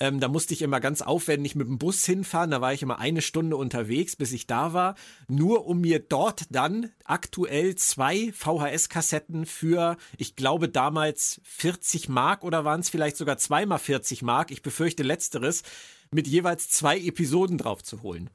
ähm, 0.00 0.20
da 0.20 0.28
musste 0.28 0.54
ich 0.54 0.62
immer 0.62 0.80
ganz 0.80 1.02
aufwendig 1.02 1.54
mit 1.54 1.66
dem 1.66 1.78
Bus 1.78 2.04
hinfahren. 2.04 2.50
Da 2.50 2.60
war 2.60 2.72
ich 2.72 2.82
immer 2.82 2.98
eine 2.98 3.22
Stunde 3.22 3.56
unterwegs, 3.56 4.16
bis 4.16 4.32
ich 4.32 4.46
da 4.46 4.72
war. 4.72 4.94
Nur 5.28 5.66
um 5.66 5.80
mir 5.80 5.98
dort 5.98 6.46
dann 6.50 6.90
aktuell 7.04 7.74
zwei 7.76 8.32
VHS-Kassetten 8.32 9.46
für, 9.46 9.96
ich 10.16 10.36
glaube 10.36 10.68
damals 10.68 11.40
40 11.44 12.08
Mark 12.08 12.44
oder 12.44 12.64
waren 12.64 12.80
es 12.80 12.90
vielleicht 12.90 13.16
sogar 13.16 13.38
zweimal 13.38 13.78
40 13.78 14.22
Mark, 14.22 14.50
ich 14.50 14.62
befürchte 14.62 15.02
letzteres, 15.02 15.62
mit 16.10 16.26
jeweils 16.26 16.68
zwei 16.68 16.98
Episoden 16.98 17.58
drauf 17.58 17.82
zu 17.82 18.02
holen. 18.02 18.30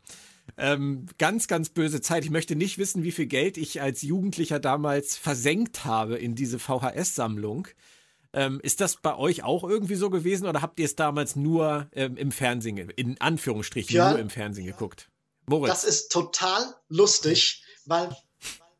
Ähm, 0.58 1.06
ganz, 1.18 1.48
ganz 1.48 1.70
böse 1.70 2.02
Zeit. 2.02 2.26
Ich 2.26 2.32
möchte 2.32 2.56
nicht 2.56 2.78
wissen, 2.78 3.04
wie 3.04 3.12
viel 3.12 3.28
Geld 3.28 3.58
ich 3.58 3.82
als 3.82 4.02
Jugendlicher 4.02 4.60
damals 4.60 5.16
versenkt 5.16 5.86
habe 5.86 6.18
in 6.18 6.36
diese 6.36 6.60
VHS-Sammlung. 6.60 7.68
Ähm, 8.34 8.60
ist 8.64 8.82
das 8.82 8.98
bei 8.98 9.16
euch 9.16 9.44
auch 9.44 9.64
irgendwie 9.64 9.96
so 9.96 10.10
gewesen 10.10 10.48
oder 10.48 10.62
habt 10.62 10.80
ihr 10.80 10.86
es 10.86 10.96
damals 10.96 11.36
nur 11.36 11.88
ähm, 11.94 12.18
im 12.18 12.32
Fernsehen, 12.32 12.78
in 12.90 13.22
Anführungsstrichen, 13.22 13.96
ja, 13.96 14.12
nur 14.12 14.20
im 14.20 14.30
Fernsehen 14.30 14.66
geguckt? 14.66 15.10
Moritz. 15.46 15.70
Das 15.70 15.84
ist 15.84 16.12
total 16.12 16.76
lustig, 16.88 17.64
weil 17.86 18.16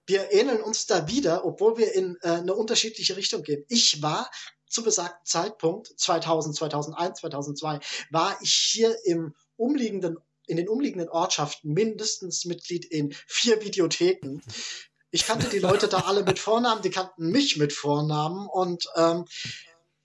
wir 0.06 0.32
ähneln 0.32 0.62
uns 0.62 0.86
da 0.86 1.08
wieder, 1.08 1.46
obwohl 1.46 1.78
wir 1.78 1.94
in 1.94 2.18
äh, 2.22 2.30
eine 2.30 2.56
unterschiedliche 2.56 3.16
Richtung 3.16 3.44
gehen. 3.44 3.64
Ich 3.70 4.02
war 4.02 4.30
zu 4.68 4.84
besagten 4.84 5.26
Zeitpunkt 5.26 5.94
2000, 5.98 6.56
2001, 6.56 7.20
2002 7.20 7.80
war 8.10 8.38
ich 8.42 8.52
hier 8.52 8.96
im 9.06 9.36
umliegenden 9.56 10.18
in 10.46 10.58
den 10.58 10.68
umliegenden 10.68 11.10
Ortschaften 11.10 11.72
mindestens 11.72 12.46
Mitglied 12.46 12.86
in 12.86 13.14
vier 13.28 13.62
Videotheken. 13.62 14.42
Ich 15.14 15.28
kannte 15.28 15.48
die 15.48 15.60
Leute 15.60 15.88
da 15.88 16.00
alle 16.00 16.24
mit 16.24 16.40
Vornamen, 16.40 16.82
die 16.82 16.90
kannten 16.90 17.30
mich 17.30 17.56
mit 17.58 17.72
Vornamen 17.72 18.48
und 18.48 18.88
ähm, 18.96 19.26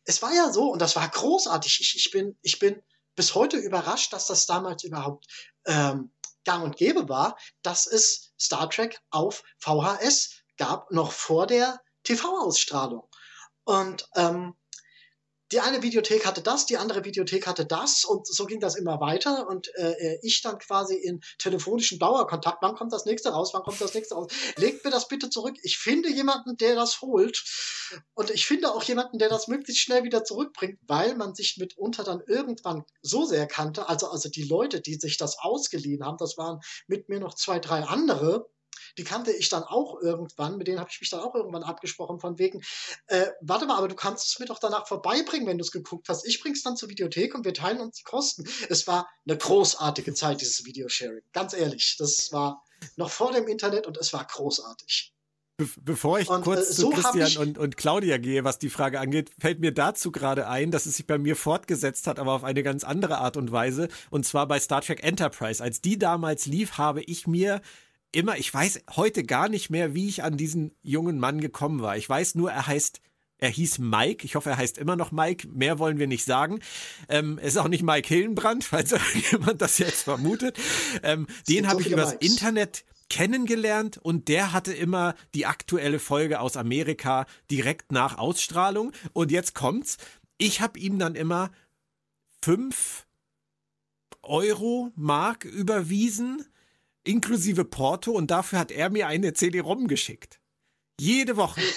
es 0.05 0.21
war 0.21 0.35
ja 0.35 0.53
so 0.53 0.71
und 0.71 0.83
das 0.83 0.97
war 0.97 1.09
großartig. 1.09 1.81
Ich, 1.81 1.97
ich, 1.97 2.11
bin, 2.11 2.37
ich 2.43 2.59
bin 2.59 2.83
bis 3.15 3.35
heute 3.35 3.57
überrascht, 3.57 4.13
dass 4.13 4.27
das 4.27 4.45
damals 4.45 4.85
überhaupt 4.85 5.25
ähm, 5.65 6.13
gang 6.45 6.63
und 6.63 6.77
gäbe 6.77 7.09
war, 7.09 7.39
dass 7.63 7.87
es 7.87 8.35
Star 8.39 8.69
Trek 8.69 9.01
auf 9.09 9.45
VHS 9.57 10.43
gab, 10.59 10.91
noch 10.91 11.13
vor 11.13 11.47
der 11.47 11.81
TV-Ausstrahlung. 12.03 13.09
Und 13.65 14.07
ähm, 14.15 14.57
die 15.53 15.61
eine 15.61 15.83
Videothek 15.83 16.27
hatte 16.27 16.43
das, 16.43 16.67
die 16.67 16.77
andere 16.77 17.05
Videothek 17.05 17.47
hatte 17.47 17.65
das 17.65 18.05
und 18.05 18.27
so 18.27 18.45
ging 18.45 18.61
das 18.61 18.77
immer 18.77 19.01
weiter 19.01 19.49
und 19.49 19.69
äh, 19.77 19.93
äh, 19.93 20.19
ich 20.23 20.43
dann 20.43 20.59
quasi 20.59 20.95
in 20.95 21.21
telefonischen 21.39 21.99
Dauerkontakt, 21.99 22.59
wann 22.61 22.75
kommt 22.75 22.93
das 22.93 23.05
nächste 23.05 23.31
raus, 23.31 23.51
wann 23.55 23.63
kommt 23.63 23.81
das 23.81 23.95
nächste 23.95 24.15
raus, 24.15 24.31
legt 24.57 24.85
mir 24.85 24.91
das 24.91 25.09
bitte 25.09 25.31
zurück, 25.31 25.57
ich 25.63 25.79
finde 25.79 26.11
jemanden, 26.11 26.57
der 26.57 26.75
das 26.75 27.01
holt 27.01 27.45
und 28.15 28.31
ich 28.31 28.47
finde 28.47 28.73
auch 28.73 28.83
jemanden, 28.83 29.19
der 29.19 29.29
das 29.29 29.49
möglichst 29.49 29.83
schnell 29.83 30.05
wieder 30.05 30.25
zurückbringt, 30.25 30.79
weil 30.87 31.17
man 31.17 31.35
sich 31.35 31.57
mitunter 31.59 32.05
dann 32.05 32.23
irgendwann 32.27 32.85
so 33.03 33.25
sehr 33.25 33.47
kannte, 33.47 33.89
also, 33.89 34.09
also 34.09 34.29
die 34.29 34.45
Leute, 34.45 34.81
die 34.81 34.95
sich 34.95 35.17
das 35.17 35.39
ausgeliehen 35.39 36.05
haben, 36.05 36.19
das 36.19 36.37
waren 36.37 36.61
mit 36.87 37.09
mir 37.09 37.21
noch 37.21 37.35
zwei, 37.35 37.59
drei 37.59 37.83
andere, 37.83 38.51
die 38.99 39.05
kannte 39.05 39.33
ich 39.33 39.49
dann 39.49 39.63
auch 39.63 40.01
irgendwann, 40.01 40.59
mit 40.59 40.67
denen 40.67 40.81
habe 40.81 40.91
ich 40.93 41.01
mich 41.01 41.09
dann 41.09 41.21
auch 41.21 41.35
irgendwann 41.35 41.63
abgesprochen, 41.63 42.19
von 42.21 42.39
wegen, 42.39 42.63
äh, 43.07 43.27
warte 43.41 43.67
mal, 43.67 43.79
aber 43.79 43.89
du 43.89 43.95
kannst 43.95 44.27
es 44.27 44.39
mir 44.39 44.47
doch 44.47 44.59
danach 44.59 44.87
vorbeibringen, 44.87 45.47
wenn 45.47 45.59
du 45.59 45.65
es 45.65 45.73
geguckt 45.73 46.09
hast. 46.09 46.27
Ich 46.27 46.43
bring's 46.43 46.63
dann 46.63 46.77
zur 46.77 46.89
Videothek 46.89 47.35
und 47.35 47.45
wir 47.45 47.55
teilen 47.55 47.81
uns 47.81 47.97
die 47.97 48.03
Kosten. 48.03 48.45
Es 48.69 48.87
war 48.87 49.09
eine 49.27 49.39
großartige 49.39 50.13
Zeit, 50.15 50.41
dieses 50.41 50.65
Videosharing. 50.65 51.23
Ganz 51.33 51.55
ehrlich, 51.55 51.97
das 51.99 52.33
war 52.33 52.65
noch 52.97 53.11
vor 53.11 53.33
dem 53.33 53.47
Internet 53.47 53.87
und 53.87 53.97
es 53.97 54.13
war 54.13 54.25
großartig. 54.25 55.15
Be 55.61 55.69
bevor 55.81 56.21
ich 56.21 56.29
und, 56.29 56.43
kurz 56.43 56.71
äh, 56.71 56.73
so 56.73 56.91
zu 56.91 57.01
Christian 57.01 57.49
und, 57.49 57.59
und 57.59 57.77
Claudia 57.77 58.19
gehe, 58.19 58.45
was 58.45 58.61
die 58.61 58.71
Frage 58.71 59.01
angeht, 59.01 59.33
fällt 59.41 59.59
mir 59.59 59.73
dazu 59.73 60.13
gerade 60.13 60.47
ein, 60.47 60.71
dass 60.71 60.87
es 60.87 60.97
sich 60.97 61.07
bei 61.07 61.19
mir 61.19 61.35
fortgesetzt 61.35 62.07
hat, 62.07 62.21
aber 62.21 62.33
auf 62.33 62.45
eine 62.45 62.63
ganz 62.63 62.85
andere 62.85 63.19
Art 63.19 63.37
und 63.37 63.51
Weise. 63.51 63.89
Und 64.11 64.25
zwar 64.25 64.47
bei 64.47 64.61
Star 64.61 64.83
Trek 64.83 65.03
Enterprise. 65.03 65.63
Als 65.63 65.81
die 65.81 65.99
damals 65.99 66.47
lief, 66.47 66.79
habe 66.79 67.03
ich 67.03 67.27
mir 67.27 67.61
immer, 68.13 68.39
ich 68.39 68.53
weiß 68.53 68.83
heute 68.97 69.25
gar 69.25 69.49
nicht 69.49 69.71
mehr, 69.71 69.95
wie 69.95 70.09
ich 70.09 70.23
an 70.23 70.37
diesen 70.37 70.75
jungen 70.83 71.19
Mann 71.19 71.41
gekommen 71.41 71.81
war. 71.81 71.97
Ich 71.97 72.09
weiß 72.09 72.35
nur, 72.35 72.51
er 72.51 72.67
heißt 72.67 73.01
er 73.41 73.51
hieß 73.51 73.79
Mike. 73.79 74.25
Ich 74.25 74.35
hoffe, 74.35 74.51
er 74.51 74.57
heißt 74.57 74.79
immer 74.79 74.97
noch 74.97 75.13
Mike. 75.13 75.47
Mehr 75.49 75.79
wollen 75.79 75.99
wir 75.99 76.09
nicht 76.09 76.25
sagen. 76.25 76.59
Ähm, 77.09 77.39
es 77.41 77.55
ist 77.55 77.59
auch 77.59 77.69
nicht 77.69 77.85
Mike 77.85 78.09
Hillenbrand, 78.09 78.65
falls 78.65 78.95
jemand 79.31 79.63
das 79.63 79.79
jetzt 79.79 80.03
vermutet. 80.03 80.59
Ähm, 81.05 81.29
den 81.49 81.69
habe 81.69 81.81
ich 81.81 81.91
übers 81.91 82.13
Mikes. 82.13 82.29
Internet 82.29 82.85
kennengelernt 83.09 83.97
und 83.97 84.29
der 84.29 84.53
hatte 84.53 84.73
immer 84.75 85.15
die 85.35 85.47
aktuelle 85.47 85.99
Folge 85.99 86.41
aus 86.41 86.57
Amerika 86.57 87.27
direkt 87.51 87.93
nach 87.93 88.19
Ausstrahlung. 88.19 88.93
Und 89.13 89.31
jetzt 89.31 89.55
kommt's. 89.55 89.99
Ich 90.37 90.61
habe 90.61 90.79
ihm 90.79 90.99
dann 90.99 91.15
immer 91.15 91.51
fünf 92.43 93.07
Euro 94.23 94.91
Mark 94.95 95.45
überwiesen 95.45 96.45
inklusive 97.09 97.65
Porto 97.65 98.13
und 98.13 98.31
dafür 98.31 98.59
hat 98.59 98.71
er 98.71 98.91
mir 98.91 99.09
eine 99.09 99.33
CD-ROM 99.33 99.89
geschickt. 99.89 100.41
Jede 101.01 101.37
Woche. 101.37 101.61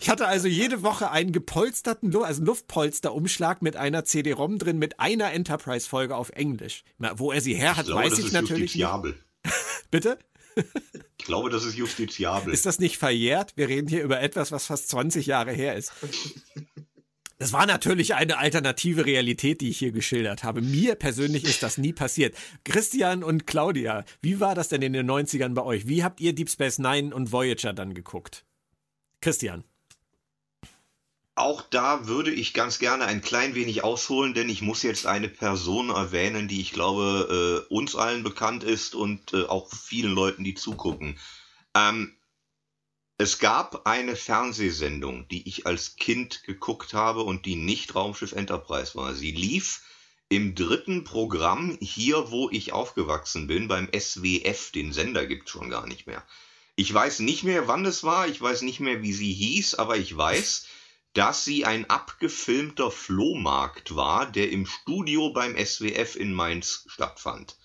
Ich 0.00 0.10
hatte 0.10 0.26
also 0.26 0.48
jede 0.48 0.82
Woche 0.82 1.12
einen 1.12 1.30
gepolsterten, 1.30 2.14
also 2.16 2.42
Luftpolsterumschlag 2.42 3.62
mit 3.62 3.76
einer 3.76 4.04
CD-ROM 4.04 4.58
drin, 4.58 4.78
mit 4.78 4.98
einer 4.98 5.32
Enterprise-Folge 5.32 6.16
auf 6.16 6.30
Englisch. 6.30 6.82
Wo 7.14 7.30
er 7.30 7.40
sie 7.40 7.54
her 7.54 7.76
hat, 7.76 7.84
ich 7.84 7.92
glaube, 7.92 8.10
weiß 8.10 8.18
ich 8.18 8.32
natürlich 8.32 8.74
nicht. 8.74 9.14
Bitte? 9.92 10.18
Ich 11.16 11.24
glaube, 11.24 11.48
das 11.48 11.64
ist 11.64 11.76
justiziabel. 11.76 12.52
Ist 12.52 12.66
das 12.66 12.80
nicht 12.80 12.98
verjährt? 12.98 13.56
Wir 13.56 13.68
reden 13.68 13.86
hier 13.86 14.02
über 14.02 14.20
etwas, 14.20 14.50
was 14.50 14.66
fast 14.66 14.88
20 14.88 15.26
Jahre 15.26 15.52
her 15.52 15.76
ist. 15.76 15.92
Das 17.38 17.52
war 17.52 17.66
natürlich 17.66 18.14
eine 18.14 18.38
alternative 18.38 19.06
Realität, 19.06 19.60
die 19.60 19.70
ich 19.70 19.78
hier 19.78 19.90
geschildert 19.90 20.44
habe. 20.44 20.62
Mir 20.62 20.94
persönlich 20.94 21.44
ist 21.44 21.62
das 21.62 21.78
nie 21.78 21.92
passiert. 21.92 22.36
Christian 22.64 23.24
und 23.24 23.46
Claudia, 23.46 24.04
wie 24.22 24.38
war 24.38 24.54
das 24.54 24.68
denn 24.68 24.82
in 24.82 24.92
den 24.92 25.10
90ern 25.10 25.54
bei 25.54 25.62
euch? 25.62 25.88
Wie 25.88 26.04
habt 26.04 26.20
ihr 26.20 26.34
Deep 26.34 26.48
Space 26.48 26.78
Nine 26.78 27.14
und 27.14 27.32
Voyager 27.32 27.72
dann 27.72 27.92
geguckt? 27.92 28.44
Christian. 29.20 29.64
Auch 31.36 31.62
da 31.62 32.06
würde 32.06 32.30
ich 32.30 32.54
ganz 32.54 32.78
gerne 32.78 33.06
ein 33.06 33.20
klein 33.20 33.56
wenig 33.56 33.82
ausholen, 33.82 34.34
denn 34.34 34.48
ich 34.48 34.62
muss 34.62 34.84
jetzt 34.84 35.06
eine 35.06 35.28
Person 35.28 35.90
erwähnen, 35.90 36.46
die 36.46 36.60
ich 36.60 36.72
glaube 36.72 37.64
äh, 37.68 37.74
uns 37.74 37.96
allen 37.96 38.22
bekannt 38.22 38.62
ist 38.62 38.94
und 38.94 39.32
äh, 39.32 39.42
auch 39.46 39.68
vielen 39.72 40.12
Leuten, 40.12 40.44
die 40.44 40.54
zugucken. 40.54 41.18
Ähm, 41.74 42.14
es 43.16 43.38
gab 43.38 43.86
eine 43.86 44.16
Fernsehsendung, 44.16 45.28
die 45.28 45.48
ich 45.48 45.66
als 45.66 45.94
Kind 45.96 46.42
geguckt 46.42 46.94
habe 46.94 47.22
und 47.22 47.46
die 47.46 47.54
nicht 47.54 47.94
Raumschiff 47.94 48.32
Enterprise 48.32 48.96
war. 48.96 49.14
Sie 49.14 49.30
lief 49.30 49.82
im 50.28 50.56
dritten 50.56 51.04
Programm 51.04 51.78
hier, 51.80 52.32
wo 52.32 52.50
ich 52.50 52.72
aufgewachsen 52.72 53.46
bin, 53.46 53.68
beim 53.68 53.88
SWF. 53.96 54.72
Den 54.72 54.92
Sender 54.92 55.26
gibt 55.26 55.46
es 55.46 55.52
schon 55.52 55.70
gar 55.70 55.86
nicht 55.86 56.08
mehr. 56.08 56.24
Ich 56.74 56.92
weiß 56.92 57.20
nicht 57.20 57.44
mehr, 57.44 57.68
wann 57.68 57.86
es 57.86 58.02
war, 58.02 58.26
ich 58.26 58.40
weiß 58.40 58.62
nicht 58.62 58.80
mehr, 58.80 59.00
wie 59.02 59.12
sie 59.12 59.32
hieß, 59.32 59.76
aber 59.76 59.96
ich 59.96 60.16
weiß, 60.16 60.66
dass 61.12 61.44
sie 61.44 61.64
ein 61.64 61.88
abgefilmter 61.88 62.90
Flohmarkt 62.90 63.94
war, 63.94 64.26
der 64.26 64.50
im 64.50 64.66
Studio 64.66 65.30
beim 65.30 65.56
SWF 65.56 66.16
in 66.16 66.34
Mainz 66.34 66.84
stattfand. 66.88 67.56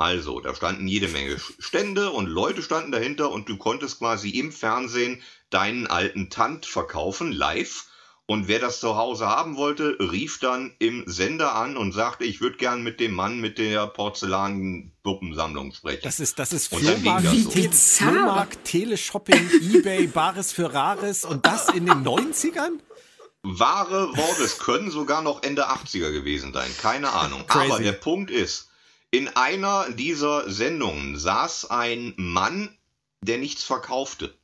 Also, 0.00 0.38
da 0.38 0.54
standen 0.54 0.86
jede 0.86 1.08
Menge 1.08 1.38
Stände 1.58 2.10
und 2.10 2.26
Leute 2.26 2.62
standen 2.62 2.92
dahinter 2.92 3.32
und 3.32 3.48
du 3.48 3.56
konntest 3.56 3.98
quasi 3.98 4.30
im 4.30 4.52
Fernsehen 4.52 5.20
deinen 5.50 5.88
alten 5.88 6.30
Tant 6.30 6.66
verkaufen, 6.66 7.32
live. 7.32 7.86
Und 8.26 8.46
wer 8.46 8.60
das 8.60 8.78
zu 8.78 8.94
Hause 8.94 9.26
haben 9.26 9.56
wollte, 9.56 9.96
rief 9.98 10.38
dann 10.38 10.74
im 10.78 11.02
Sender 11.06 11.54
an 11.56 11.76
und 11.76 11.92
sagte, 11.92 12.24
ich 12.24 12.40
würde 12.40 12.58
gern 12.58 12.82
mit 12.82 13.00
dem 13.00 13.12
Mann 13.14 13.40
mit 13.40 13.58
der 13.58 13.86
Porzellan-Puppensammlung 13.88 15.72
sprechen. 15.72 16.02
Das 16.04 16.20
ist, 16.20 16.38
das 16.38 16.52
ist 16.52 16.68
Flohmarkt, 16.68 17.26
so. 17.26 17.50
Flohmarkt, 17.50 18.64
Teleshopping, 18.64 19.50
Ebay, 19.72 20.06
Bares 20.06 20.52
für 20.52 20.72
Rares 20.72 21.24
und 21.24 21.44
das 21.44 21.70
in 21.70 21.86
den 21.86 22.04
90ern? 22.04 22.78
Wahre 23.42 24.16
Worte, 24.16 24.42
es 24.44 24.58
können 24.58 24.90
sogar 24.90 25.22
noch 25.22 25.42
Ende 25.42 25.70
80er 25.70 26.12
gewesen 26.12 26.52
sein, 26.52 26.70
keine 26.82 27.10
Ahnung. 27.10 27.46
Crazy. 27.46 27.72
Aber 27.72 27.82
der 27.82 27.92
Punkt 27.92 28.30
ist, 28.30 28.67
in 29.10 29.28
einer 29.28 29.90
dieser 29.90 30.50
Sendungen 30.50 31.18
saß 31.18 31.70
ein 31.70 32.14
Mann, 32.16 32.76
der 33.22 33.38
nichts 33.38 33.64
verkaufte, 33.64 34.36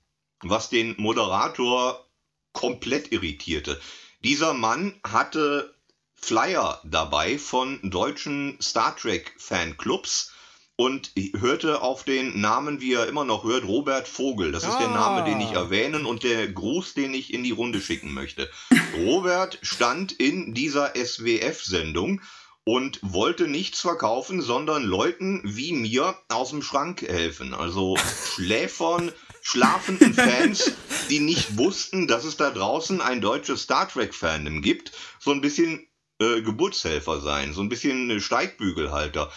was 0.42 0.70
den 0.70 0.94
Moderator 0.98 2.06
komplett 2.52 3.12
irritierte. 3.12 3.80
Dieser 4.22 4.54
Mann 4.54 4.98
hatte 5.06 5.74
Flyer 6.14 6.80
dabei 6.84 7.38
von 7.38 7.78
deutschen 7.82 8.58
Star 8.60 8.96
Trek 8.96 9.34
Fanclubs 9.38 10.32
und 10.76 11.12
hörte 11.36 11.82
auf 11.82 12.04
den 12.04 12.40
Namen, 12.40 12.80
wie 12.80 12.94
er 12.94 13.06
immer 13.06 13.24
noch 13.24 13.44
hört, 13.44 13.64
Robert 13.64 14.08
Vogel. 14.08 14.50
Das 14.50 14.64
ist 14.64 14.70
ah. 14.70 14.78
der 14.78 14.88
Name, 14.88 15.24
den 15.24 15.40
ich 15.40 15.52
erwähnen 15.52 16.06
und 16.06 16.22
der 16.22 16.50
Gruß, 16.50 16.94
den 16.94 17.14
ich 17.14 17.32
in 17.32 17.44
die 17.44 17.52
Runde 17.52 17.80
schicken 17.80 18.12
möchte. 18.12 18.50
Robert 18.96 19.58
stand 19.62 20.12
in 20.12 20.54
dieser 20.54 20.94
SWF-Sendung 20.96 22.22
und 22.64 22.98
wollte 23.02 23.46
nichts 23.46 23.80
verkaufen, 23.80 24.40
sondern 24.40 24.84
Leuten 24.84 25.42
wie 25.44 25.72
mir 25.72 26.16
aus 26.28 26.50
dem 26.50 26.62
Schrank 26.62 27.02
helfen. 27.02 27.54
Also 27.54 27.96
Schläfern, 28.34 29.12
schlafenden 29.42 30.14
Fans, 30.14 30.72
die 31.10 31.20
nicht 31.20 31.58
wussten, 31.58 32.06
dass 32.06 32.24
es 32.24 32.36
da 32.36 32.50
draußen 32.50 33.00
ein 33.00 33.20
deutsches 33.20 33.62
Star 33.62 33.88
Trek-Fandom 33.88 34.62
gibt, 34.62 34.92
so 35.20 35.30
ein 35.30 35.42
bisschen 35.42 35.86
äh, 36.18 36.40
Geburtshelfer 36.40 37.20
sein, 37.20 37.52
so 37.52 37.60
ein 37.60 37.68
bisschen 37.68 38.20
Steigbügelhalter. 38.20 39.30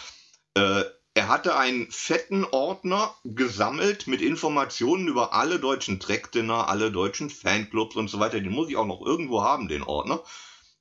Äh, 0.54 0.84
er 1.14 1.28
hatte 1.28 1.56
einen 1.56 1.90
fetten 1.90 2.44
Ordner 2.44 3.12
gesammelt 3.24 4.06
mit 4.06 4.22
Informationen 4.22 5.08
über 5.08 5.34
alle 5.34 5.58
deutschen 5.58 5.98
Track-Dinner, 5.98 6.68
alle 6.68 6.92
deutschen 6.92 7.28
Fanclubs 7.28 7.96
und 7.96 8.08
so 8.08 8.20
weiter. 8.20 8.40
Den 8.40 8.52
muss 8.52 8.70
ich 8.70 8.76
auch 8.76 8.86
noch 8.86 9.04
irgendwo 9.04 9.42
haben, 9.42 9.66
den 9.66 9.82
Ordner. 9.82 10.22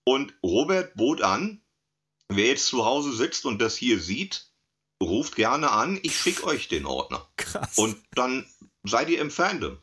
Und 0.05 0.35
Robert 0.43 0.93
bot 0.95 1.23
an, 1.23 1.63
Wer 2.29 2.47
jetzt 2.47 2.67
zu 2.67 2.85
Hause 2.85 3.13
sitzt 3.13 3.45
und 3.45 3.61
das 3.61 3.77
hier 3.77 3.99
sieht, 3.99 4.47
ruft 5.01 5.35
gerne 5.35 5.71
an, 5.71 5.99
ich 6.03 6.15
schicke 6.15 6.45
euch 6.45 6.67
den 6.67 6.85
Ordner. 6.85 7.27
Krass. 7.37 7.77
Und 7.77 7.97
dann 8.11 8.45
seid 8.83 9.09
ihr 9.09 9.21
im 9.21 9.31
Fandom. 9.31 9.77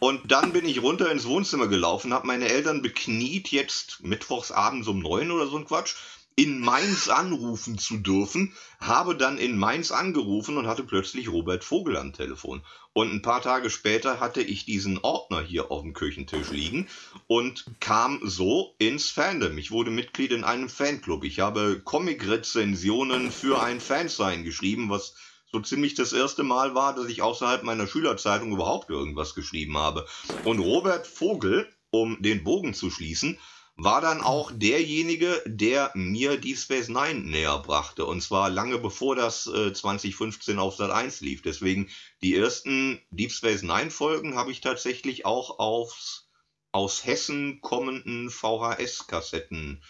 Und 0.00 0.30
dann 0.30 0.52
bin 0.52 0.66
ich 0.66 0.82
runter 0.82 1.10
ins 1.10 1.26
Wohnzimmer 1.26 1.68
gelaufen, 1.68 2.12
habe 2.12 2.26
meine 2.26 2.48
Eltern 2.48 2.82
bekniet, 2.82 3.48
jetzt 3.48 4.02
mittwochs 4.02 4.50
abends 4.50 4.88
um 4.88 4.98
neun 4.98 5.30
oder 5.30 5.46
so 5.46 5.56
ein 5.56 5.64
Quatsch, 5.64 5.94
in 6.36 6.60
Mainz 6.60 7.08
anrufen 7.08 7.78
zu 7.78 7.98
dürfen, 7.98 8.54
habe 8.80 9.16
dann 9.16 9.38
in 9.38 9.56
Mainz 9.56 9.92
angerufen 9.92 10.58
und 10.58 10.66
hatte 10.66 10.82
plötzlich 10.82 11.28
Robert 11.28 11.62
Vogel 11.62 11.96
am 11.96 12.12
Telefon. 12.12 12.64
Und 12.94 13.12
ein 13.12 13.22
paar 13.22 13.42
Tage 13.42 13.70
später 13.70 14.20
hatte 14.20 14.40
ich 14.40 14.66
diesen 14.66 14.98
Ordner 14.98 15.42
hier 15.42 15.72
auf 15.72 15.82
dem 15.82 15.94
Küchentisch 15.94 16.50
liegen 16.50 16.88
und 17.26 17.64
kam 17.80 18.20
so 18.22 18.76
ins 18.78 19.10
Fandom. 19.10 19.58
Ich 19.58 19.72
wurde 19.72 19.90
Mitglied 19.90 20.30
in 20.30 20.44
einem 20.44 20.68
Fanclub. 20.68 21.24
Ich 21.24 21.40
habe 21.40 21.80
Comic-Rezensionen 21.84 23.32
für 23.32 23.60
ein 23.60 23.80
Fansign 23.80 24.44
geschrieben, 24.44 24.90
was 24.90 25.16
so 25.50 25.58
ziemlich 25.58 25.94
das 25.94 26.12
erste 26.12 26.44
Mal 26.44 26.76
war, 26.76 26.94
dass 26.94 27.08
ich 27.08 27.20
außerhalb 27.20 27.64
meiner 27.64 27.88
Schülerzeitung 27.88 28.52
überhaupt 28.52 28.90
irgendwas 28.90 29.34
geschrieben 29.34 29.76
habe. 29.76 30.06
Und 30.44 30.60
Robert 30.60 31.08
Vogel, 31.08 31.68
um 31.90 32.22
den 32.22 32.44
Bogen 32.44 32.74
zu 32.74 32.90
schließen, 32.90 33.38
war 33.76 34.00
dann 34.00 34.20
auch 34.20 34.52
derjenige, 34.54 35.42
der 35.46 35.90
mir 35.94 36.38
Deep 36.38 36.58
Space 36.58 36.88
Nine 36.88 37.20
näher 37.20 37.58
brachte. 37.58 38.06
Und 38.06 38.20
zwar 38.22 38.50
lange 38.50 38.78
bevor 38.78 39.16
das 39.16 39.46
äh, 39.46 39.72
2015 39.72 40.58
auf 40.58 40.76
Sat 40.76 40.90
1 40.90 41.20
lief. 41.20 41.42
Deswegen 41.42 41.88
die 42.22 42.36
ersten 42.36 43.00
Deep 43.10 43.32
Space 43.32 43.62
Nine 43.62 43.90
Folgen 43.90 44.36
habe 44.36 44.52
ich 44.52 44.60
tatsächlich 44.60 45.26
auch 45.26 45.58
aufs 45.58 46.28
aus 46.72 47.04
Hessen 47.04 47.60
kommenden 47.60 48.30
VHS-Kassetten 48.30 49.80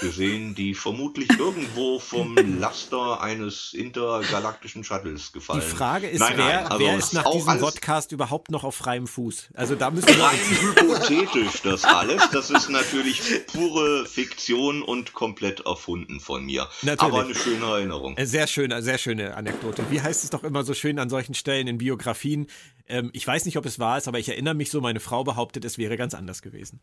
gesehen, 0.00 0.54
die 0.54 0.74
vermutlich 0.74 1.28
irgendwo 1.38 1.98
vom 1.98 2.36
Laster 2.60 3.20
eines 3.20 3.72
intergalaktischen 3.72 4.84
Shuttles 4.84 5.32
gefallen. 5.32 5.60
Die 5.60 5.66
Frage 5.76 6.08
ist, 6.08 6.20
Nein, 6.20 6.34
wer, 6.36 6.44
nein, 6.44 6.66
also 6.66 6.78
wer 6.84 6.96
ist 6.98 7.12
nach 7.12 7.30
diesem 7.30 7.58
Podcast 7.60 8.12
überhaupt 8.12 8.50
noch 8.50 8.64
auf 8.64 8.74
freiem 8.74 9.06
Fuß? 9.06 9.48
Also 9.54 9.74
da 9.74 9.90
müssen 9.90 10.08
wir 10.08 10.22
Rein 10.22 10.38
hypothetisch 10.38 11.62
das 11.62 11.84
alles. 11.84 12.28
Das 12.30 12.50
ist 12.50 12.68
natürlich 12.68 13.20
pure 13.46 14.06
Fiktion 14.06 14.82
und 14.82 15.12
komplett 15.14 15.60
erfunden 15.66 16.20
von 16.20 16.44
mir. 16.44 16.68
Natürlich. 16.82 17.00
Aber 17.00 17.24
eine 17.24 17.34
schöne 17.34 17.66
Erinnerung. 17.66 18.16
Äh, 18.16 18.26
Sehr 18.26 18.46
schöne, 18.46 18.82
sehr 18.82 18.98
schöne 18.98 19.36
Anekdote. 19.36 19.84
Wie 19.90 20.00
heißt 20.00 20.24
es 20.24 20.30
doch 20.30 20.44
immer 20.44 20.64
so 20.64 20.74
schön 20.74 20.98
an 20.98 21.08
solchen 21.08 21.34
Stellen 21.34 21.66
in 21.66 21.78
Biografien? 21.78 22.46
Ähm, 22.88 23.10
ich 23.12 23.26
weiß 23.26 23.44
nicht, 23.46 23.56
ob 23.56 23.66
es 23.66 23.78
wahr 23.78 23.98
ist, 23.98 24.08
aber 24.08 24.18
ich 24.18 24.28
erinnere 24.28 24.54
mich 24.54 24.70
so, 24.70 24.80
meine 24.80 25.00
Frau 25.00 25.24
behauptet, 25.24 25.64
es 25.64 25.78
wäre 25.78 25.96
ganz 25.96 26.14
anders 26.14 26.42
gewesen. 26.42 26.80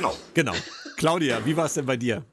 Genau. 0.00 0.16
Genau. 0.32 0.54
Claudia, 0.96 1.44
wie 1.44 1.54
war 1.54 1.66
es 1.66 1.74
denn 1.74 1.84
bei 1.84 1.98
dir? 1.98 2.24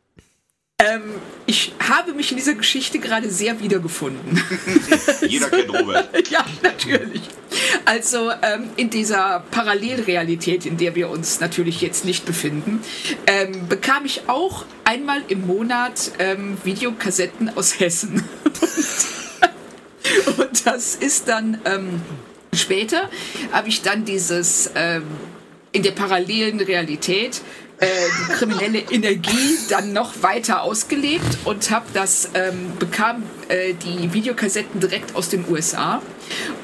Ähm, 0.80 1.16
ich 1.46 1.74
habe 1.80 2.14
mich 2.14 2.32
in 2.32 2.38
dieser 2.38 2.54
Geschichte 2.54 3.00
gerade 3.00 3.30
sehr 3.30 3.60
wiedergefunden. 3.60 4.42
Jeder 5.28 5.50
kennt 5.50 5.74
Robert. 5.74 6.30
ja, 6.30 6.46
natürlich. 6.64 7.24
Also 7.84 8.32
ähm, 8.42 8.70
in 8.78 8.90
dieser 8.90 9.44
Parallelrealität, 9.52 10.66
in 10.66 10.78
der 10.78 10.96
wir 10.96 11.10
uns 11.10 11.42
natürlich 11.42 11.82
jetzt 11.82 12.06
nicht 12.06 12.26
befinden, 12.26 12.82
ähm, 13.26 13.68
bekam 13.68 14.06
ich 14.06 14.30
auch 14.30 14.64
einmal 14.86 15.22
im 15.28 15.46
Monat 15.46 16.12
ähm, 16.20 16.58
Videokassetten 16.64 17.58
aus 17.58 17.82
Hessen. 17.82 18.24
Und 20.38 20.66
das 20.66 20.96
ist 20.96 21.28
dann 21.28 21.60
ähm, 21.66 22.02
später, 22.54 23.10
habe 23.52 23.68
ich 23.68 23.82
dann 23.82 24.06
dieses 24.06 24.72
ähm, 24.76 25.04
in 25.72 25.84
der 25.84 25.92
parallelen 25.92 26.60
Realität 26.60 27.42
äh, 27.80 27.88
die 27.88 28.34
kriminelle 28.34 28.80
Energie 28.80 29.58
dann 29.70 29.94
noch 29.94 30.24
weiter 30.24 30.64
ausgelebt 30.64 31.38
und 31.46 31.70
habe 31.70 31.86
das 31.94 32.30
ähm, 32.34 32.72
bekam 32.80 33.24
äh, 33.50 33.74
die 33.74 34.14
Videokassetten 34.14 34.80
direkt 34.80 35.16
aus 35.16 35.30
den 35.30 35.46
USA 35.48 36.02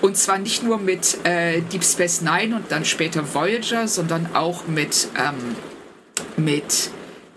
und 0.01 0.17
zwar 0.17 0.39
nicht 0.39 0.63
nur 0.63 0.79
mit 0.79 1.17
äh, 1.23 1.61
Deep 1.61 1.83
Space 1.83 2.21
Nine 2.21 2.55
und 2.55 2.71
dann 2.71 2.83
später 2.85 3.31
Voyager, 3.33 3.87
sondern 3.87 4.35
auch 4.35 4.65
mit 4.67 5.07
ähm, 5.15 5.55
mit 6.35 6.89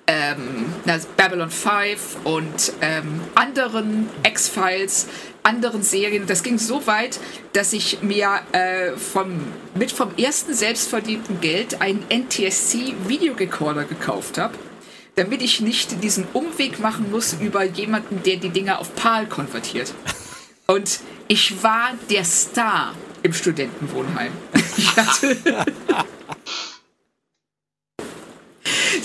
ähm, 0.06 0.72
Babylon 1.16 1.50
5 1.50 2.16
und 2.24 2.72
ähm, 2.80 3.20
anderen 3.34 4.08
X-Files, 4.24 5.06
anderen 5.46 5.82
Serien. 5.82 6.26
Das 6.26 6.42
ging 6.42 6.58
so 6.58 6.86
weit, 6.86 7.20
dass 7.52 7.72
ich 7.72 8.02
mir 8.02 8.40
äh, 8.52 8.96
vom, 8.96 9.40
mit 9.74 9.92
vom 9.92 10.14
ersten 10.16 10.52
selbstverdienten 10.52 11.40
Geld 11.40 11.80
einen 11.80 12.04
NTSC-Videorekorder 12.10 13.84
gekauft 13.84 14.38
habe, 14.38 14.54
damit 15.14 15.40
ich 15.42 15.60
nicht 15.60 16.02
diesen 16.02 16.26
Umweg 16.32 16.80
machen 16.80 17.10
muss 17.10 17.36
über 17.40 17.62
jemanden, 17.64 18.22
der 18.24 18.36
die 18.36 18.50
Dinger 18.50 18.80
auf 18.80 18.94
PAL 18.96 19.26
konvertiert. 19.26 19.94
Und 20.66 21.00
ich 21.28 21.62
war 21.62 21.90
der 22.10 22.24
Star 22.24 22.94
im 23.22 23.32
Studentenwohnheim. 23.32 24.32
Ich 24.78 24.94
hatte 24.94 25.38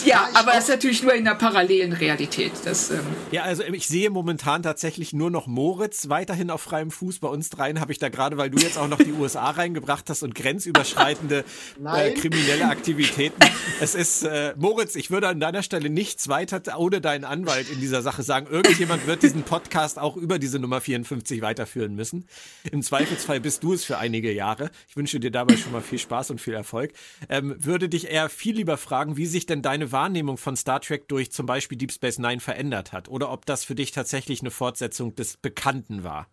ja, 0.06 0.30
aber 0.34 0.52
das 0.52 0.66
ist 0.66 0.70
natürlich 0.70 1.04
nur 1.04 1.14
in 1.14 1.26
der 1.26 1.36
parallelen 1.36 1.94
Realität. 1.94 2.52
Das, 2.66 2.92
ähm, 2.92 3.00
Ja, 3.32 3.44
also 3.44 3.64
ich 3.64 3.88
sehe 3.88 4.10
momentan 4.10 4.64
tatsächlich 4.64 5.14
nur 5.14 5.32
noch 5.32 5.48
Moritz 5.48 6.10
weiterhin 6.10 6.50
auf 6.50 6.62
freiem 6.62 6.92
Fuß. 6.92 7.20
Bei 7.20 7.28
uns 7.28 7.50
dreien 7.50 7.80
habe 7.80 7.92
ich 7.92 8.00
da 8.00 8.10
gerade, 8.10 8.38
weil 8.38 8.50
du 8.50 8.58
jetzt 8.60 8.78
auch 8.78 8.88
noch 8.88 8.98
die 8.98 9.14
USA 9.14 9.50
reingebracht 9.52 10.10
hast 10.10 10.24
und 10.24 10.36
grenzüberschreitende 10.36 11.44
äh, 11.86 12.12
kriminelle 12.12 12.66
Aktivitäten. 12.66 13.42
Es 13.80 13.96
ist, 13.96 14.24
äh, 14.24 14.54
Moritz, 14.58 14.96
ich 14.96 15.12
würde 15.12 15.28
an 15.28 15.40
deiner 15.40 15.64
Stelle 15.64 15.90
nichts 15.90 16.28
weiter 16.28 16.62
ohne 16.78 17.02
deinen 17.02 17.24
Anwalt 17.24 17.70
in 17.70 17.80
dieser 17.80 18.02
Sache 18.02 18.24
sagen. 18.24 18.48
Irgendjemand 18.50 19.08
wird 19.08 19.24
diesen 19.24 19.44
Podcast 19.44 20.00
auch 20.00 20.18
über 20.18 20.40
diese 20.40 20.60
Nummer 20.60 20.82
54 20.82 21.42
weiterführen 21.42 21.96
müssen. 21.96 22.26
Im 22.72 22.82
Zweifelsfall 22.82 23.40
bist 23.40 23.64
du 23.64 23.74
es 23.74 23.84
für 23.84 23.98
einige 23.98 24.32
Jahre. 24.32 24.72
Ich 24.88 24.96
wünsche 24.96 25.20
dir 25.20 25.32
dabei 25.32 25.58
schon 25.58 25.72
mal 25.72 25.82
viel 25.82 26.00
Spaß 26.00 26.32
und 26.32 26.42
viel 26.42 26.54
Erfolg. 26.54 26.92
Ähm, 27.30 27.56
würde 27.58 27.90
dich 27.90 28.10
eher 28.10 28.30
viel 28.30 28.56
lieber 28.56 28.78
fragen, 28.78 29.18
wie 29.18 29.26
sich 29.26 29.46
denn 29.46 29.62
deine 29.62 29.81
Wahrnehmung 29.90 30.38
von 30.38 30.56
Star 30.58 30.82
Trek 30.82 31.08
durch 31.08 31.32
zum 31.32 31.46
Beispiel 31.46 31.78
Deep 31.78 31.92
Space 31.92 32.20
Nine 32.20 32.42
verändert 32.42 32.92
hat 32.92 33.08
oder 33.08 33.32
ob 33.32 33.46
das 33.46 33.64
für 33.64 33.76
dich 33.76 33.92
tatsächlich 33.92 34.42
eine 34.42 34.52
Fortsetzung 34.52 35.16
des 35.16 35.38
Bekannten 35.38 36.04
war. 36.04 36.28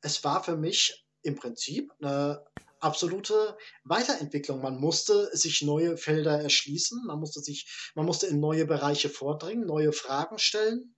es 0.00 0.24
war 0.24 0.42
für 0.42 0.56
mich 0.56 1.06
im 1.22 1.36
Prinzip 1.36 1.92
eine 2.00 2.44
absolute 2.80 3.56
Weiterentwicklung. 3.84 4.60
Man 4.60 4.78
musste 4.78 5.34
sich 5.36 5.62
neue 5.62 5.96
Felder 5.96 6.40
erschließen, 6.40 7.06
man 7.06 7.18
musste 7.18 7.40
sich, 7.40 7.92
man 7.94 8.04
musste 8.06 8.26
in 8.26 8.40
neue 8.40 8.66
Bereiche 8.66 9.08
vordringen, 9.08 9.66
neue 9.66 9.92
Fragen 9.92 10.38
stellen. 10.38 10.94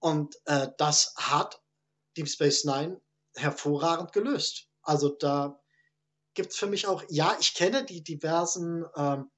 Und 0.00 0.36
äh, 0.46 0.68
das 0.78 1.14
hat 1.16 1.60
Deep 2.16 2.28
Space 2.28 2.64
Nine 2.64 3.00
hervorragend 3.34 4.12
gelöst. 4.12 4.68
Also 4.82 5.10
da 5.10 5.60
gibt's 6.34 6.56
für 6.56 6.66
mich 6.66 6.86
auch, 6.86 7.04
ja, 7.08 7.36
ich 7.40 7.54
kenne 7.54 7.84
die 7.84 8.02
diversen 8.02 8.84
ähm, 8.96 9.30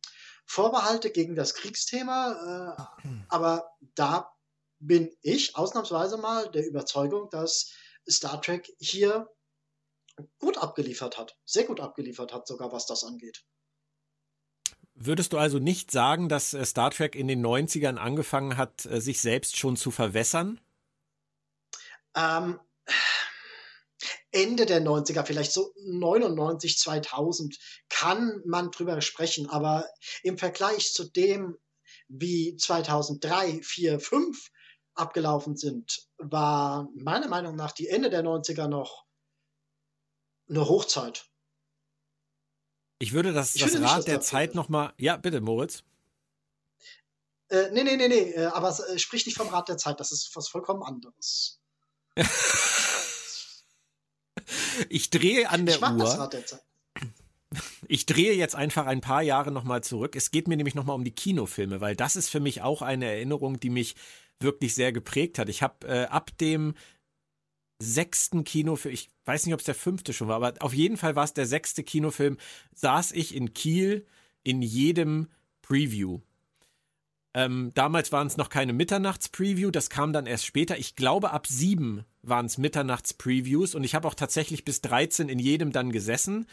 Vorbehalte 0.50 1.12
gegen 1.12 1.36
das 1.36 1.54
Kriegsthema, 1.54 2.76
äh, 2.76 3.12
aber 3.28 3.70
da 3.94 4.34
bin 4.80 5.16
ich 5.22 5.54
ausnahmsweise 5.54 6.16
mal 6.16 6.50
der 6.50 6.66
Überzeugung, 6.66 7.30
dass 7.30 7.72
Star 8.10 8.42
Trek 8.42 8.68
hier 8.80 9.30
gut 10.40 10.58
abgeliefert 10.58 11.18
hat. 11.18 11.38
Sehr 11.44 11.62
gut 11.62 11.78
abgeliefert 11.78 12.32
hat, 12.32 12.48
sogar 12.48 12.72
was 12.72 12.86
das 12.86 13.04
angeht. 13.04 13.44
Würdest 14.94 15.32
du 15.32 15.38
also 15.38 15.60
nicht 15.60 15.92
sagen, 15.92 16.28
dass 16.28 16.52
äh, 16.52 16.64
Star 16.64 16.90
Trek 16.90 17.14
in 17.14 17.28
den 17.28 17.46
90ern 17.46 17.96
angefangen 17.96 18.56
hat, 18.56 18.86
äh, 18.86 19.00
sich 19.00 19.20
selbst 19.20 19.56
schon 19.56 19.76
zu 19.76 19.92
verwässern? 19.92 20.60
Ähm, 22.16 22.58
Ende 24.32 24.66
der 24.66 24.80
90er, 24.80 25.24
vielleicht 25.24 25.52
so 25.52 25.72
99, 25.82 26.78
2000, 26.78 27.58
kann 27.88 28.42
man 28.44 28.70
drüber 28.70 29.00
sprechen, 29.00 29.48
aber 29.48 29.88
im 30.22 30.38
Vergleich 30.38 30.92
zu 30.92 31.04
dem, 31.04 31.56
wie 32.08 32.56
2003, 32.56 33.60
4, 33.62 33.98
5 34.00 34.50
abgelaufen 34.94 35.56
sind, 35.56 36.08
war 36.18 36.88
meiner 36.94 37.28
Meinung 37.28 37.56
nach 37.56 37.72
die 37.72 37.88
Ende 37.88 38.10
der 38.10 38.22
90er 38.22 38.66
noch 38.68 39.04
eine 40.48 40.68
Hochzeit. 40.68 41.26
Ich 42.98 43.12
würde 43.12 43.32
das, 43.32 43.54
Ich 43.54 43.62
das 43.62 43.72
nicht, 43.72 43.82
Rad 43.82 43.98
dass 43.98 44.04
der 44.04 44.16
das- 44.18 44.26
Zeit 44.26 44.54
nochmal. 44.54 44.92
Ja, 44.98 45.16
bitte, 45.16 45.40
Moritz. 45.40 45.82
Äh, 47.48 47.70
nee, 47.72 47.82
nee, 47.82 47.96
nee, 47.96 48.08
nee, 48.08 48.30
äh, 48.32 48.46
aber 48.46 48.68
äh, 48.90 48.98
sprich 48.98 49.26
nicht 49.26 49.36
vom 49.38 49.48
Rad 49.48 49.68
der 49.68 49.76
Zeit, 49.78 49.98
das 49.98 50.12
ist 50.12 50.30
was 50.36 50.48
vollkommen 50.48 50.82
anderes. 50.84 51.60
Ich 54.88 55.10
drehe 55.10 55.50
an 55.50 55.66
der 55.66 55.76
ich 55.76 55.82
Uhr. 55.82 56.30
Ich 57.88 58.06
drehe 58.06 58.34
jetzt 58.34 58.54
einfach 58.54 58.86
ein 58.86 59.00
paar 59.00 59.22
Jahre 59.22 59.50
nochmal 59.50 59.82
zurück. 59.82 60.14
Es 60.14 60.30
geht 60.30 60.46
mir 60.46 60.56
nämlich 60.56 60.76
nochmal 60.76 60.94
um 60.94 61.04
die 61.04 61.10
Kinofilme, 61.10 61.80
weil 61.80 61.96
das 61.96 62.14
ist 62.14 62.28
für 62.28 62.40
mich 62.40 62.62
auch 62.62 62.82
eine 62.82 63.06
Erinnerung, 63.06 63.58
die 63.58 63.70
mich 63.70 63.96
wirklich 64.38 64.74
sehr 64.74 64.92
geprägt 64.92 65.38
hat. 65.38 65.48
Ich 65.48 65.62
habe 65.62 65.86
äh, 65.86 66.04
ab 66.04 66.30
dem 66.38 66.74
sechsten 67.82 68.44
Kinofilm, 68.44 68.94
ich 68.94 69.10
weiß 69.24 69.46
nicht, 69.46 69.54
ob 69.54 69.60
es 69.60 69.66
der 69.66 69.74
fünfte 69.74 70.12
schon 70.12 70.28
war, 70.28 70.36
aber 70.36 70.54
auf 70.60 70.74
jeden 70.74 70.96
Fall 70.96 71.16
war 71.16 71.24
es 71.24 71.32
der 71.32 71.46
sechste 71.46 71.82
Kinofilm, 71.82 72.36
saß 72.74 73.12
ich 73.12 73.34
in 73.34 73.54
Kiel 73.54 74.06
in 74.42 74.62
jedem 74.62 75.28
Preview. 75.62 76.20
Ähm, 77.32 77.70
damals 77.74 78.10
waren 78.10 78.26
es 78.26 78.36
noch 78.36 78.48
keine 78.48 78.72
Mitternachts-Preview, 78.72 79.70
das 79.70 79.88
kam 79.88 80.12
dann 80.12 80.26
erst 80.26 80.46
später. 80.46 80.78
Ich 80.78 80.96
glaube, 80.96 81.30
ab 81.30 81.46
sieben 81.46 82.04
waren 82.22 82.46
es 82.46 82.58
Mitternachts-Previews 82.58 83.74
und 83.74 83.84
ich 83.84 83.94
habe 83.94 84.08
auch 84.08 84.14
tatsächlich 84.14 84.64
bis 84.64 84.80
13 84.80 85.28
in 85.28 85.38
jedem 85.38 85.70
dann 85.70 85.92
gesessen 85.92 86.46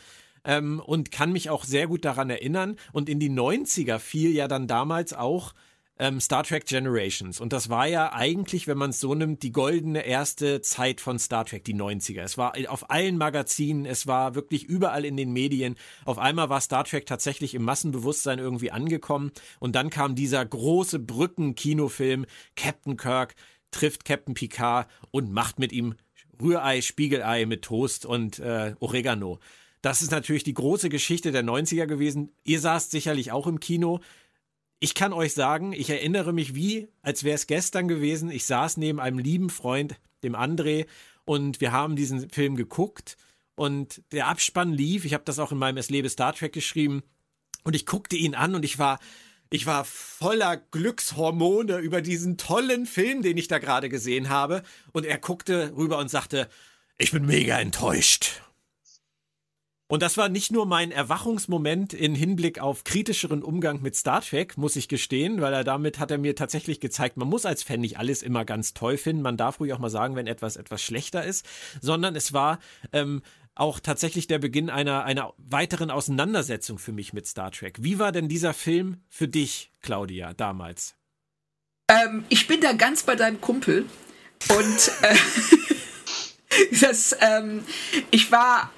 ähm, 0.44 0.80
und 0.80 1.12
kann 1.12 1.32
mich 1.32 1.50
auch 1.50 1.64
sehr 1.64 1.88
gut 1.88 2.06
daran 2.06 2.30
erinnern. 2.30 2.78
Und 2.92 3.10
in 3.10 3.20
die 3.20 3.32
90er 3.32 3.98
fiel 3.98 4.32
ja 4.32 4.48
dann 4.48 4.68
damals 4.68 5.14
auch 5.14 5.54
ähm, 6.00 6.20
Star 6.20 6.44
Trek 6.44 6.66
Generations. 6.66 7.40
Und 7.40 7.54
das 7.54 7.70
war 7.70 7.88
ja 7.88 8.14
eigentlich, 8.14 8.68
wenn 8.68 8.78
man 8.78 8.92
es 8.92 9.00
so 9.00 9.16
nimmt, 9.16 9.44
die 9.44 9.52
goldene 9.52 10.06
erste 10.06 10.62
Zeit 10.62 11.02
von 11.02 11.20
Star 11.20 11.46
Trek, 11.46 11.64
die 11.64 11.76
90er. 11.76 12.22
Es 12.22 12.38
war 12.38 12.54
auf 12.68 12.90
allen 12.90 13.18
Magazinen, 13.18 13.86
es 13.86 14.08
war 14.08 14.36
wirklich 14.36 14.64
überall 14.64 15.06
in 15.06 15.18
den 15.18 15.32
Medien. 15.32 15.76
Auf 16.06 16.18
einmal 16.18 16.50
war 16.50 16.62
Star 16.62 16.84
Trek 16.84 17.06
tatsächlich 17.06 17.56
im 17.56 17.64
Massenbewusstsein 17.64 18.40
irgendwie 18.40 18.72
angekommen. 18.72 19.32
Und 19.60 19.76
dann 19.76 19.90
kam 19.90 20.16
dieser 20.16 20.46
große 20.46 21.00
Brücken-Kinofilm, 21.00 22.26
Captain 22.56 22.98
Kirk 22.98 23.36
trifft 23.72 24.06
Captain 24.06 24.34
Picard 24.34 24.88
und 25.12 25.32
macht 25.32 25.60
mit 25.60 25.72
ihm 25.72 25.96
Rührei, 26.42 26.82
Spiegelei 26.82 27.46
mit 27.46 27.64
Toast 27.64 28.06
und 28.06 28.40
äh, 28.40 28.76
Oregano. 28.80 29.40
Das 29.82 30.02
ist 30.02 30.12
natürlich 30.12 30.44
die 30.44 30.54
große 30.54 30.90
Geschichte 30.90 31.32
der 31.32 31.44
90er 31.44 31.86
gewesen. 31.86 32.32
Ihr 32.44 32.60
saßt 32.60 32.92
sicherlich 32.92 33.32
auch 33.32 33.48
im 33.48 33.60
Kino. 33.60 34.00
Ich 34.80 34.94
kann 34.94 35.12
euch 35.14 35.34
sagen, 35.34 35.74
ich 35.74 35.90
erinnere 35.90 36.34
mich 36.34 36.54
wie, 36.54 36.88
als 37.02 37.24
wäre 37.24 37.36
es 37.36 37.48
gestern 37.48 37.88
gewesen. 37.88 38.30
Ich 38.30 38.46
saß 38.46 38.78
neben 38.78 39.00
einem 39.00 39.18
lieben 39.18 39.50
Freund, 39.50 39.96
dem 40.24 40.36
André, 40.36 40.86
und 41.26 41.60
wir 41.60 41.72
haben 41.74 41.96
diesen 41.96 42.30
Film 42.30 42.56
geguckt 42.56 43.18
und 43.56 44.02
der 44.14 44.28
Abspann 44.28 44.72
lief. 44.72 45.04
Ich 45.04 45.14
habe 45.14 45.26
das 45.26 45.40
auch 45.40 45.52
in 45.52 45.58
meinem 45.58 45.78
Es 45.78 45.90
lebe 45.90 46.10
Star 46.10 46.34
Trek 46.34 46.54
geschrieben. 46.54 47.04
Und 47.64 47.76
ich 47.76 47.86
guckte 47.86 48.16
ihn 48.16 48.34
an 48.34 48.56
und 48.56 48.64
ich 48.64 48.80
war, 48.80 49.00
ich 49.50 49.66
war 49.66 49.84
voller 49.84 50.56
Glückshormone 50.56 51.80
über 51.80 52.02
diesen 52.02 52.38
tollen 52.38 52.86
Film, 52.86 53.24
den 53.24 53.36
ich 53.36 53.50
da 53.50 53.58
gerade 53.58 53.90
gesehen 53.90 54.30
habe. 54.30 54.64
Und 54.94 55.06
er 55.06 55.18
guckte 55.18 55.74
rüber 55.76 55.98
und 55.98 56.10
sagte, 56.10 56.48
ich 56.98 57.12
bin 57.12 57.26
mega 57.26 57.60
enttäuscht. 57.60 58.42
Und 59.90 60.02
das 60.02 60.18
war 60.18 60.28
nicht 60.28 60.52
nur 60.52 60.66
mein 60.66 60.92
Erwachungsmoment 60.92 61.94
in 61.94 62.14
Hinblick 62.14 62.60
auf 62.60 62.84
kritischeren 62.84 63.42
Umgang 63.42 63.82
mit 63.82 63.96
Star 63.96 64.22
Trek, 64.22 64.58
muss 64.58 64.76
ich 64.76 64.90
gestehen, 64.90 65.40
weil 65.40 65.54
er 65.54 65.64
damit 65.64 65.98
hat 65.98 66.12
er 66.12 66.18
mir 66.18 66.36
tatsächlich 66.36 66.82
gezeigt, 66.82 67.16
man 67.16 67.30
muss 67.30 67.46
als 67.46 67.64
Fan 67.64 67.80
nicht 67.80 67.98
alles 67.98 68.22
immer 68.22 68.44
ganz 68.44 68.74
toll 68.74 68.98
finden. 68.98 69.22
Man 69.22 69.38
darf 69.38 69.62
ruhig 69.62 69.72
auch 69.72 69.80
mal 69.80 69.90
sagen, 69.90 70.18
wenn 70.18 70.28
etwas 70.28 70.58
etwas 70.58 70.82
schlechter 70.82 71.24
ist, 71.24 71.46
sondern 71.82 72.18
es 72.18 72.34
war 72.34 72.60
ähm, 72.92 73.22
auch 73.56 73.80
tatsächlich 73.80 74.28
der 74.28 74.40
Beginn 74.40 74.70
einer, 74.70 75.06
einer 75.06 75.34
weiteren 75.38 75.90
Auseinandersetzung 75.90 76.80
für 76.80 76.92
mich 76.92 77.14
mit 77.14 77.26
Star 77.26 77.52
Trek. 77.52 77.78
Wie 77.82 77.98
war 77.98 78.12
denn 78.12 78.28
dieser 78.28 78.54
Film 78.54 79.02
für 79.08 79.30
dich, 79.30 79.72
Claudia, 79.82 80.34
damals? 80.34 80.96
Ähm, 81.88 82.26
ich 82.28 82.48
bin 82.48 82.60
da 82.60 82.74
ganz 82.74 83.04
bei 83.04 83.16
deinem 83.16 83.40
Kumpel 83.40 83.86
und 84.50 84.92
äh, 85.02 85.16
das, 86.82 87.16
ähm, 87.22 87.64
ich 88.12 88.34
war 88.34 88.70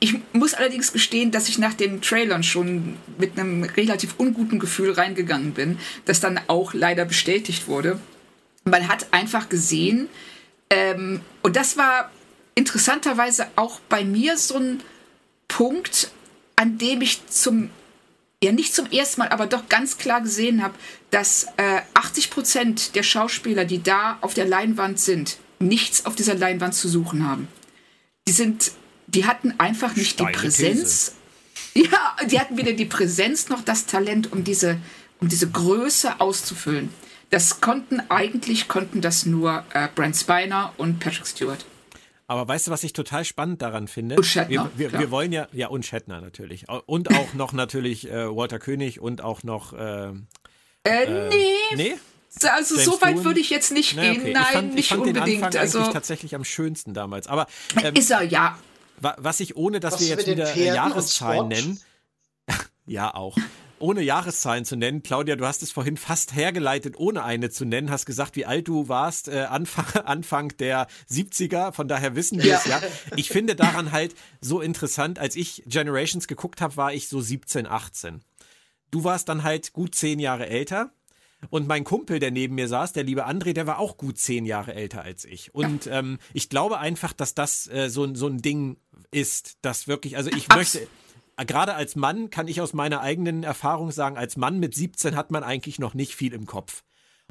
ich 0.00 0.18
muss 0.32 0.54
allerdings 0.54 0.92
gestehen, 0.92 1.30
dass 1.30 1.48
ich 1.48 1.58
nach 1.58 1.74
den 1.74 2.00
Trailern 2.00 2.42
schon 2.42 2.96
mit 3.18 3.38
einem 3.38 3.64
relativ 3.64 4.14
unguten 4.18 4.58
Gefühl 4.58 4.92
reingegangen 4.92 5.52
bin, 5.52 5.78
das 6.06 6.20
dann 6.20 6.40
auch 6.48 6.72
leider 6.72 7.04
bestätigt 7.04 7.68
wurde. 7.68 8.00
Man 8.64 8.88
hat 8.88 9.06
einfach 9.12 9.48
gesehen, 9.48 10.08
ähm, 10.70 11.20
und 11.42 11.56
das 11.56 11.76
war 11.76 12.10
interessanterweise 12.54 13.46
auch 13.56 13.80
bei 13.88 14.04
mir 14.04 14.38
so 14.38 14.56
ein 14.56 14.82
Punkt, 15.48 16.10
an 16.56 16.78
dem 16.78 17.02
ich 17.02 17.26
zum, 17.26 17.70
ja 18.42 18.52
nicht 18.52 18.74
zum 18.74 18.90
ersten 18.90 19.20
Mal, 19.20 19.28
aber 19.28 19.46
doch 19.46 19.68
ganz 19.68 19.98
klar 19.98 20.22
gesehen 20.22 20.62
habe, 20.62 20.74
dass 21.10 21.46
äh, 21.58 21.82
80 21.94 22.30
Prozent 22.30 22.94
der 22.94 23.02
Schauspieler, 23.02 23.66
die 23.66 23.82
da 23.82 24.18
auf 24.22 24.32
der 24.32 24.46
Leinwand 24.46 24.98
sind, 24.98 25.36
nichts 25.58 26.06
auf 26.06 26.14
dieser 26.14 26.34
Leinwand 26.34 26.74
zu 26.74 26.88
suchen 26.88 27.26
haben. 27.28 27.48
Die 28.26 28.32
sind 28.32 28.72
die 29.06 29.26
hatten 29.26 29.54
einfach 29.58 29.96
nicht 29.96 30.12
Steine 30.12 30.32
die 30.32 30.38
Präsenz. 30.38 31.14
These. 31.74 31.88
Ja, 31.90 32.16
die 32.26 32.38
hatten 32.38 32.56
weder 32.56 32.72
die 32.72 32.84
Präsenz 32.84 33.48
noch 33.48 33.62
das 33.62 33.86
Talent, 33.86 34.32
um 34.32 34.44
diese, 34.44 34.78
um 35.20 35.28
diese 35.28 35.50
Größe 35.50 36.20
auszufüllen. 36.20 36.90
Das 37.30 37.60
konnten 37.60 38.00
eigentlich 38.10 38.68
konnten 38.68 39.00
das 39.00 39.24
nur 39.24 39.64
äh, 39.72 39.88
Brent 39.94 40.16
Spiner 40.16 40.74
und 40.76 40.98
Patrick 41.00 41.26
Stewart. 41.26 41.64
Aber 42.26 42.46
weißt 42.46 42.66
du, 42.66 42.70
was 42.70 42.84
ich 42.84 42.92
total 42.92 43.24
spannend 43.24 43.62
daran 43.62 43.88
finde? 43.88 44.16
Und 44.16 44.24
Shatner, 44.24 44.70
wir, 44.76 44.92
wir, 44.92 45.00
wir 45.00 45.10
wollen 45.10 45.32
ja, 45.32 45.48
ja, 45.52 45.68
und 45.68 45.84
Shatner 45.84 46.20
natürlich. 46.20 46.66
Und 46.68 47.14
auch 47.14 47.32
noch 47.34 47.52
natürlich 47.52 48.10
äh, 48.10 48.34
Walter 48.34 48.58
König 48.58 49.00
und 49.00 49.22
auch 49.22 49.42
noch. 49.42 49.72
Äh, 49.72 50.12
äh, 50.84 51.04
äh 51.04 51.28
nee. 51.28 51.76
Nee? 51.76 51.94
Also 52.48 52.76
James 52.76 52.86
so 52.86 53.02
weit 53.02 53.24
würde 53.24 53.40
ich 53.40 53.50
jetzt 53.50 53.72
nicht 53.72 53.96
nee, 53.96 54.12
gehen. 54.12 54.20
Okay. 54.22 54.32
Nein, 54.32 54.44
fand, 54.44 54.74
nicht 54.74 54.92
unbedingt. 54.92 55.56
Also 55.56 55.82
tatsächlich 55.92 56.34
am 56.34 56.44
schönsten 56.44 56.94
damals. 56.94 57.26
Aber 57.26 57.46
ähm, 57.82 57.94
ist 57.94 58.10
er 58.10 58.22
ja 58.22 58.58
was 59.02 59.40
ich, 59.40 59.56
ohne 59.56 59.80
dass 59.80 59.94
was 59.94 60.00
wir 60.00 60.08
jetzt 60.08 60.26
wieder 60.26 60.54
Jahreszahlen 60.56 61.48
nennen, 61.48 61.80
ja 62.86 63.14
auch, 63.14 63.36
ohne 63.82 64.00
Jahreszahlen 64.00 64.64
zu 64.64 64.76
nennen, 64.76 65.02
Claudia, 65.02 65.34
du 65.34 65.44
hast 65.44 65.62
es 65.62 65.72
vorhin 65.72 65.96
fast 65.96 66.34
hergeleitet, 66.34 66.96
ohne 66.96 67.24
eine 67.24 67.50
zu 67.50 67.64
nennen, 67.64 67.90
hast 67.90 68.06
gesagt, 68.06 68.36
wie 68.36 68.46
alt 68.46 68.68
du 68.68 68.88
warst, 68.88 69.28
äh, 69.28 69.40
Anfang, 69.40 70.02
Anfang 70.04 70.56
der 70.58 70.86
70er, 71.10 71.72
von 71.72 71.88
daher 71.88 72.14
wissen 72.14 72.42
wir 72.42 72.54
es 72.54 72.64
ja. 72.64 72.78
ja. 72.78 72.88
Ich 73.16 73.28
finde 73.28 73.56
daran 73.56 73.92
halt 73.92 74.14
so 74.40 74.60
interessant, 74.60 75.18
als 75.18 75.34
ich 75.36 75.64
Generations 75.66 76.28
geguckt 76.28 76.60
habe, 76.60 76.76
war 76.76 76.94
ich 76.94 77.08
so 77.08 77.20
17, 77.20 77.66
18. 77.66 78.22
Du 78.92 79.04
warst 79.04 79.28
dann 79.28 79.42
halt 79.42 79.72
gut 79.72 79.94
zehn 79.94 80.20
Jahre 80.20 80.46
älter 80.46 80.92
und 81.50 81.66
mein 81.66 81.84
Kumpel, 81.84 82.18
der 82.18 82.30
neben 82.30 82.54
mir 82.54 82.68
saß, 82.68 82.92
der 82.92 83.04
liebe 83.04 83.26
André, 83.26 83.52
der 83.52 83.66
war 83.66 83.78
auch 83.78 83.96
gut 83.96 84.18
zehn 84.18 84.46
Jahre 84.46 84.74
älter 84.74 85.02
als 85.02 85.24
ich. 85.24 85.54
Und 85.54 85.86
ähm, 85.86 86.18
ich 86.32 86.48
glaube 86.48 86.78
einfach, 86.78 87.12
dass 87.12 87.34
das 87.34 87.68
äh, 87.68 87.88
so, 87.88 88.14
so 88.14 88.26
ein 88.26 88.42
Ding 88.42 88.76
ist, 89.10 89.58
das 89.62 89.88
wirklich, 89.88 90.16
also 90.16 90.30
ich 90.30 90.48
möchte, 90.48 90.86
gerade 91.36 91.74
als 91.74 91.96
Mann 91.96 92.30
kann 92.30 92.48
ich 92.48 92.60
aus 92.60 92.72
meiner 92.72 93.00
eigenen 93.00 93.42
Erfahrung 93.42 93.90
sagen, 93.90 94.16
als 94.16 94.36
Mann 94.36 94.60
mit 94.60 94.74
17 94.74 95.16
hat 95.16 95.30
man 95.30 95.42
eigentlich 95.42 95.78
noch 95.78 95.94
nicht 95.94 96.14
viel 96.14 96.32
im 96.32 96.46
Kopf. 96.46 96.82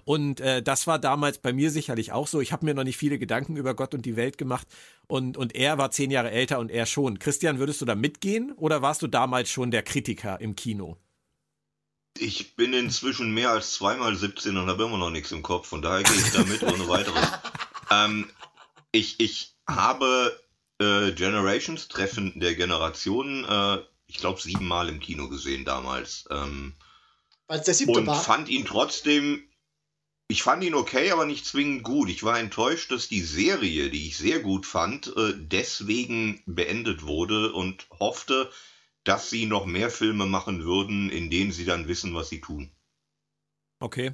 Und 0.04 0.40
äh, 0.42 0.64
das 0.64 0.88
war 0.88 1.00
damals 1.00 1.38
bei 1.38 1.54
mir 1.54 1.70
sicherlich 1.70 2.12
auch 2.12 2.28
so. 2.28 2.42
Ich 2.42 2.52
habe 2.52 2.66
mir 2.66 2.74
noch 2.74 2.84
nicht 2.84 2.98
viele 2.98 3.20
Gedanken 3.20 3.56
über 3.56 3.76
Gott 3.76 3.94
und 3.94 4.06
die 4.06 4.16
Welt 4.16 4.38
gemacht. 4.38 4.68
Und, 5.08 5.38
und 5.38 5.56
er 5.56 5.78
war 5.78 5.92
zehn 5.92 6.12
Jahre 6.12 6.32
älter 6.32 6.60
und 6.60 6.72
er 6.72 6.86
schon. 6.86 7.20
Christian, 7.20 7.60
würdest 7.60 7.82
du 7.82 7.86
da 7.86 7.96
mitgehen 7.96 8.52
oder 8.54 8.82
warst 8.82 9.02
du 9.04 9.08
damals 9.08 9.52
schon 9.52 9.70
der 9.70 9.84
Kritiker 9.84 10.42
im 10.42 10.56
Kino? 10.56 10.98
Ich 12.18 12.56
bin 12.56 12.74
inzwischen 12.74 13.34
mehr 13.34 13.52
als 13.52 13.74
zweimal 13.74 14.16
17 14.16 14.58
und 14.58 14.68
habe 14.70 14.84
immer 14.84 14.98
noch 14.98 15.10
nichts 15.10 15.32
im 15.32 15.42
Kopf. 15.42 15.68
Von 15.68 15.82
daher 15.82 16.04
gehe 16.04 16.16
ich 16.16 16.32
da 16.32 16.44
mit 16.44 16.64
ohne 16.64 16.88
weiteres. 16.88 17.28
Ähm, 17.92 18.30
ich, 18.94 19.20
ich 19.20 19.54
habe 19.68 20.40
äh, 20.80 21.12
Generations, 21.12 21.88
Treffen 21.90 22.40
der 22.40 22.56
Generationen, 22.56 23.46
äh, 23.46 23.84
ich 24.08 24.18
glaube 24.18 24.42
siebenmal 24.42 24.90
im 24.90 25.00
Kino 25.00 25.30
gesehen 25.30 25.66
damals. 25.66 26.26
Ähm, 26.32 26.74
Als 27.48 27.66
der 27.66 27.74
siebte 27.74 28.00
und 28.00 28.08
war. 28.08 28.22
fand 28.22 28.50
ihn 28.50 28.66
trotzdem, 28.66 29.44
ich 30.28 30.44
fand 30.44 30.64
ihn 30.64 30.74
okay, 30.74 31.12
aber 31.12 31.26
nicht 31.26 31.46
zwingend 31.46 31.84
gut. 31.84 32.10
Ich 32.10 32.24
war 32.24 32.40
enttäuscht, 32.40 32.92
dass 32.92 33.08
die 33.08 33.22
Serie, 33.22 33.90
die 33.90 34.08
ich 34.08 34.18
sehr 34.18 34.40
gut 34.40 34.66
fand, 34.66 35.08
äh, 35.16 35.34
deswegen 35.36 36.42
beendet 36.46 37.04
wurde 37.04 37.54
und 37.54 37.88
hoffte, 38.00 38.50
dass 39.04 39.30
sie 39.30 39.46
noch 39.46 39.66
mehr 39.66 39.90
Filme 39.90 40.26
machen 40.26 40.64
würden, 40.64 41.10
in 41.10 41.30
denen 41.30 41.52
sie 41.52 41.66
dann 41.66 41.88
wissen, 41.88 42.14
was 42.14 42.30
sie 42.30 42.42
tun. 42.42 42.72
Okay. 43.80 44.14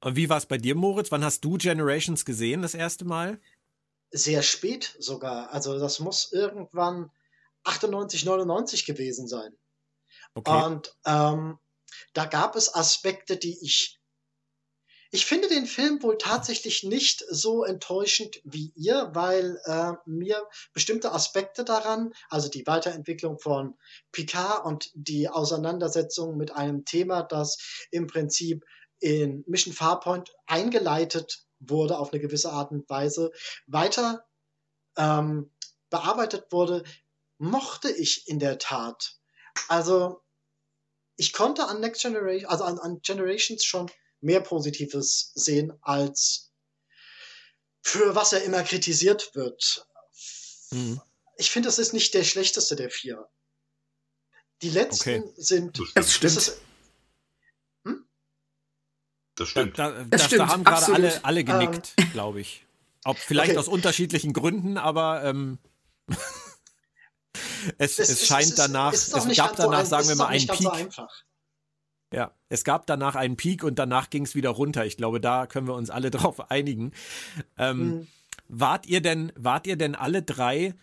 Und 0.00 0.16
wie 0.16 0.28
war 0.28 0.36
es 0.36 0.46
bei 0.46 0.58
dir, 0.58 0.74
Moritz? 0.74 1.10
Wann 1.10 1.24
hast 1.24 1.44
du 1.44 1.56
Generations 1.56 2.24
gesehen, 2.24 2.62
das 2.62 2.74
erste 2.74 3.04
Mal? 3.04 3.40
Sehr 4.10 4.42
spät 4.42 4.96
sogar. 4.98 5.50
Also 5.50 5.78
das 5.78 6.00
muss 6.00 6.32
irgendwann 6.32 7.10
98, 7.64 8.24
99 8.24 8.86
gewesen 8.86 9.26
sein. 9.26 9.52
Okay. 10.34 10.64
Und 10.64 10.94
ähm, 11.06 11.58
da 12.12 12.26
gab 12.26 12.56
es 12.56 12.74
Aspekte, 12.74 13.36
die 13.36 13.58
ich 13.62 13.95
ich 15.16 15.24
finde 15.24 15.48
den 15.48 15.64
Film 15.64 16.02
wohl 16.02 16.18
tatsächlich 16.18 16.82
nicht 16.82 17.24
so 17.30 17.64
enttäuschend 17.64 18.38
wie 18.44 18.70
ihr, 18.76 19.12
weil 19.14 19.58
äh, 19.64 19.92
mir 20.04 20.46
bestimmte 20.74 21.10
Aspekte 21.10 21.64
daran, 21.64 22.12
also 22.28 22.50
die 22.50 22.66
Weiterentwicklung 22.66 23.38
von 23.38 23.78
Picard 24.12 24.66
und 24.66 24.90
die 24.92 25.30
Auseinandersetzung 25.30 26.36
mit 26.36 26.52
einem 26.52 26.84
Thema, 26.84 27.22
das 27.22 27.86
im 27.90 28.06
Prinzip 28.06 28.66
in 29.00 29.42
Mission 29.46 29.72
Farpoint 29.72 30.34
eingeleitet 30.44 31.46
wurde 31.60 31.98
auf 31.98 32.12
eine 32.12 32.20
gewisse 32.20 32.52
Art 32.52 32.70
und 32.70 32.86
Weise, 32.90 33.32
weiter 33.66 34.26
ähm, 34.98 35.50
bearbeitet 35.88 36.52
wurde, 36.52 36.84
mochte 37.38 37.90
ich 37.90 38.28
in 38.28 38.38
der 38.38 38.58
Tat. 38.58 39.16
Also 39.68 40.20
ich 41.16 41.32
konnte 41.32 41.68
an 41.68 41.80
Next 41.80 42.02
Generation, 42.02 42.50
also 42.50 42.64
an, 42.64 42.78
an 42.78 43.00
Generations 43.00 43.64
schon 43.64 43.90
mehr 44.20 44.40
Positives 44.40 45.32
sehen, 45.34 45.72
als 45.82 46.52
für 47.82 48.14
was 48.14 48.32
er 48.32 48.42
immer 48.42 48.62
kritisiert 48.62 49.34
wird. 49.34 49.86
Mhm. 50.70 51.00
Ich 51.38 51.50
finde, 51.50 51.68
das 51.68 51.78
ist 51.78 51.92
nicht 51.92 52.14
der 52.14 52.24
schlechteste 52.24 52.76
der 52.76 52.90
vier. 52.90 53.28
Die 54.62 54.70
letzten 54.70 55.22
okay. 55.22 55.32
sind. 55.36 55.78
Das 55.94 56.12
stimmt. 56.12 56.36
Das, 56.36 56.48
ist, 56.48 56.60
hm? 57.84 58.06
das 59.34 59.48
stimmt. 59.48 59.78
Da, 59.78 59.90
da, 59.90 59.98
das, 59.98 60.08
das 60.10 60.24
stimmt. 60.24 60.40
da 60.40 60.48
haben 60.48 60.64
gerade 60.64 60.94
alle, 60.94 61.24
alle 61.24 61.44
genickt, 61.44 61.92
ähm, 61.98 62.10
glaube 62.12 62.40
ich. 62.40 62.66
Ob 63.04 63.18
vielleicht 63.18 63.50
okay. 63.50 63.58
aus 63.58 63.68
unterschiedlichen 63.68 64.32
Gründen, 64.32 64.78
aber 64.78 65.22
ähm, 65.24 65.58
es, 67.78 67.98
es, 67.98 68.08
es, 68.08 68.26
scheint 68.26 68.58
danach, 68.58 68.94
es, 68.94 69.12
gab 69.36 69.54
danach, 69.56 69.82
so 69.82 69.90
sagen 69.90 70.08
wir 70.08 70.16
mal, 70.16 70.26
einen 70.26 70.46
Peak. 70.46 70.92
So 70.92 71.06
ja, 72.16 72.32
es 72.48 72.64
gab 72.64 72.86
danach 72.86 73.14
einen 73.14 73.36
Peak 73.36 73.62
und 73.62 73.78
danach 73.78 74.08
ging 74.08 74.24
es 74.24 74.34
wieder 74.34 74.48
runter. 74.50 74.86
Ich 74.86 74.96
glaube, 74.96 75.20
da 75.20 75.46
können 75.46 75.68
wir 75.68 75.74
uns 75.74 75.90
alle 75.90 76.10
drauf 76.10 76.50
einigen. 76.50 76.92
Ähm, 77.58 77.78
mhm. 77.78 78.06
Wart 78.48 78.86
ihr 78.86 79.02
denn, 79.02 79.32
wart 79.36 79.66
ihr 79.66 79.76
denn 79.76 79.94
alle 79.94 80.22
drei 80.22 80.74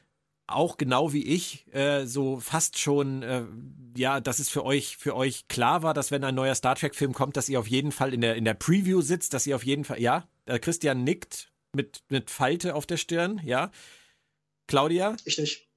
auch 0.46 0.78
genau 0.78 1.14
wie 1.14 1.24
ich 1.24 1.66
äh, 1.74 2.06
so 2.06 2.40
fast 2.40 2.78
schon, 2.78 3.24
äh, 3.24 3.46
ja, 3.98 4.20
dass 4.20 4.40
es 4.40 4.50
für 4.50 4.64
euch 4.64 4.98
für 4.98 5.16
euch 5.16 5.48
klar 5.48 5.82
war, 5.82 5.94
dass 5.94 6.12
wenn 6.12 6.24
ein 6.24 6.36
neuer 6.36 6.54
Star 6.54 6.76
Trek 6.76 6.94
Film 6.94 7.14
kommt, 7.14 7.38
dass 7.38 7.50
ihr 7.50 7.60
auf 7.60 7.68
jeden 7.68 7.92
Fall 7.92 8.14
in 8.14 8.22
der 8.22 8.36
in 8.36 8.46
der 8.46 8.54
Preview 8.54 9.02
sitzt, 9.02 9.34
dass 9.34 9.48
ihr 9.48 9.56
auf 9.56 9.66
jeden 9.66 9.86
Fall, 9.86 10.02
ja, 10.02 10.28
äh, 10.46 10.60
Christian 10.60 11.04
nickt 11.04 11.52
mit 11.74 12.04
mit 12.10 12.30
Falte 12.30 12.76
auf 12.76 12.86
der 12.86 12.98
Stirn, 12.98 13.42
ja. 13.44 13.72
Claudia? 14.68 15.16
Ich 15.26 15.38
nicht. 15.40 15.68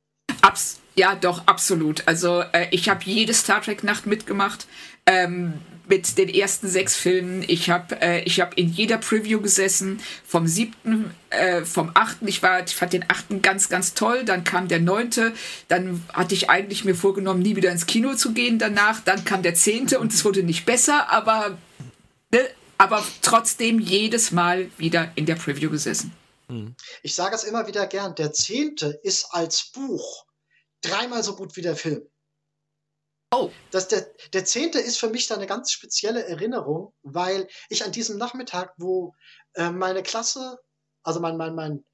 Abs 0.47 0.81
ja, 0.99 1.15
doch, 1.15 1.47
absolut. 1.47 2.03
Also 2.07 2.41
äh, 2.53 2.69
ich 2.71 2.89
habe 2.89 3.01
jede 3.05 3.35
Star 3.35 3.61
Trek-Nacht 3.61 4.07
mitgemacht. 4.07 4.67
Ähm, 5.05 5.61
mit 5.89 6.19
den 6.19 6.29
ersten 6.29 6.69
sechs 6.69 6.97
Filmen. 6.97 7.45
Ich 7.47 7.71
habe 7.71 8.01
äh, 8.01 8.29
hab 8.29 8.59
in 8.59 8.73
jeder 8.73 8.99
Preview 8.99 9.41
gesessen, 9.41 10.01
vom 10.27 10.49
siebten, 10.49 11.15
äh, 11.31 11.65
vom 11.65 11.93
achten. 11.95 12.27
Ich, 12.27 12.43
war, 12.43 12.65
ich 12.65 12.75
fand 12.75 12.93
den 12.93 13.05
achten 13.09 13.41
ganz, 13.41 13.69
ganz 13.69 13.95
toll. 13.95 14.25
Dann 14.25 14.43
kam 14.43 14.67
der 14.67 14.81
neunte. 14.81 15.33
Dann 15.69 16.03
hatte 16.13 16.35
ich 16.35 16.51
eigentlich 16.51 16.85
mir 16.85 16.97
vorgenommen, 16.97 17.41
nie 17.41 17.55
wieder 17.55 17.71
ins 17.71 17.87
Kino 17.87 18.15
zu 18.15 18.33
gehen 18.33 18.59
danach. 18.59 19.01
Dann 19.05 19.25
kam 19.25 19.43
der 19.43 19.55
zehnte 19.55 20.01
und 20.01 20.13
es 20.13 20.25
wurde 20.25 20.43
nicht 20.43 20.67
besser, 20.67 21.09
aber, 21.09 21.57
ne, 22.33 22.41
aber 22.79 23.05
trotzdem 23.23 23.79
jedes 23.79 24.33
Mal 24.33 24.69
wieder 24.79 25.13
in 25.15 25.25
der 25.25 25.37
Preview 25.37 25.71
gesessen. 25.71 26.13
Ich 27.03 27.15
sage 27.15 27.37
es 27.37 27.45
immer 27.45 27.69
wieder 27.69 27.87
gern, 27.87 28.17
der 28.17 28.33
zehnte 28.33 28.99
ist 29.05 29.29
als 29.31 29.71
Buch 29.73 30.26
dreimal 30.83 31.23
so 31.23 31.37
gut 31.37 31.57
wie 31.57 31.63
der 31.63 31.77
Film. 31.77 32.09
Oh. 33.33 33.51
Das, 33.71 33.89
der, 33.89 34.15
der 34.33 34.45
zehnte 34.45 34.79
ist 34.79 34.99
für 34.99 35.11
mich 35.11 35.27
da 35.27 35.35
eine 35.35 35.47
ganz 35.47 35.73
spezielle 35.73 36.27
Erinnerung, 36.27 36.95
weil 37.03 37.49
ich 37.69 37.85
an 37.85 37.93
diesem 37.93 38.19
Nachmittag, 38.19 38.73
wo 38.77 39.15
äh, 39.55 39.71
meine 39.71 40.03
Klasse, 40.03 40.59
also 41.03 41.21
mein, 41.21 41.37
mein, 41.37 41.55
mein 41.55 41.85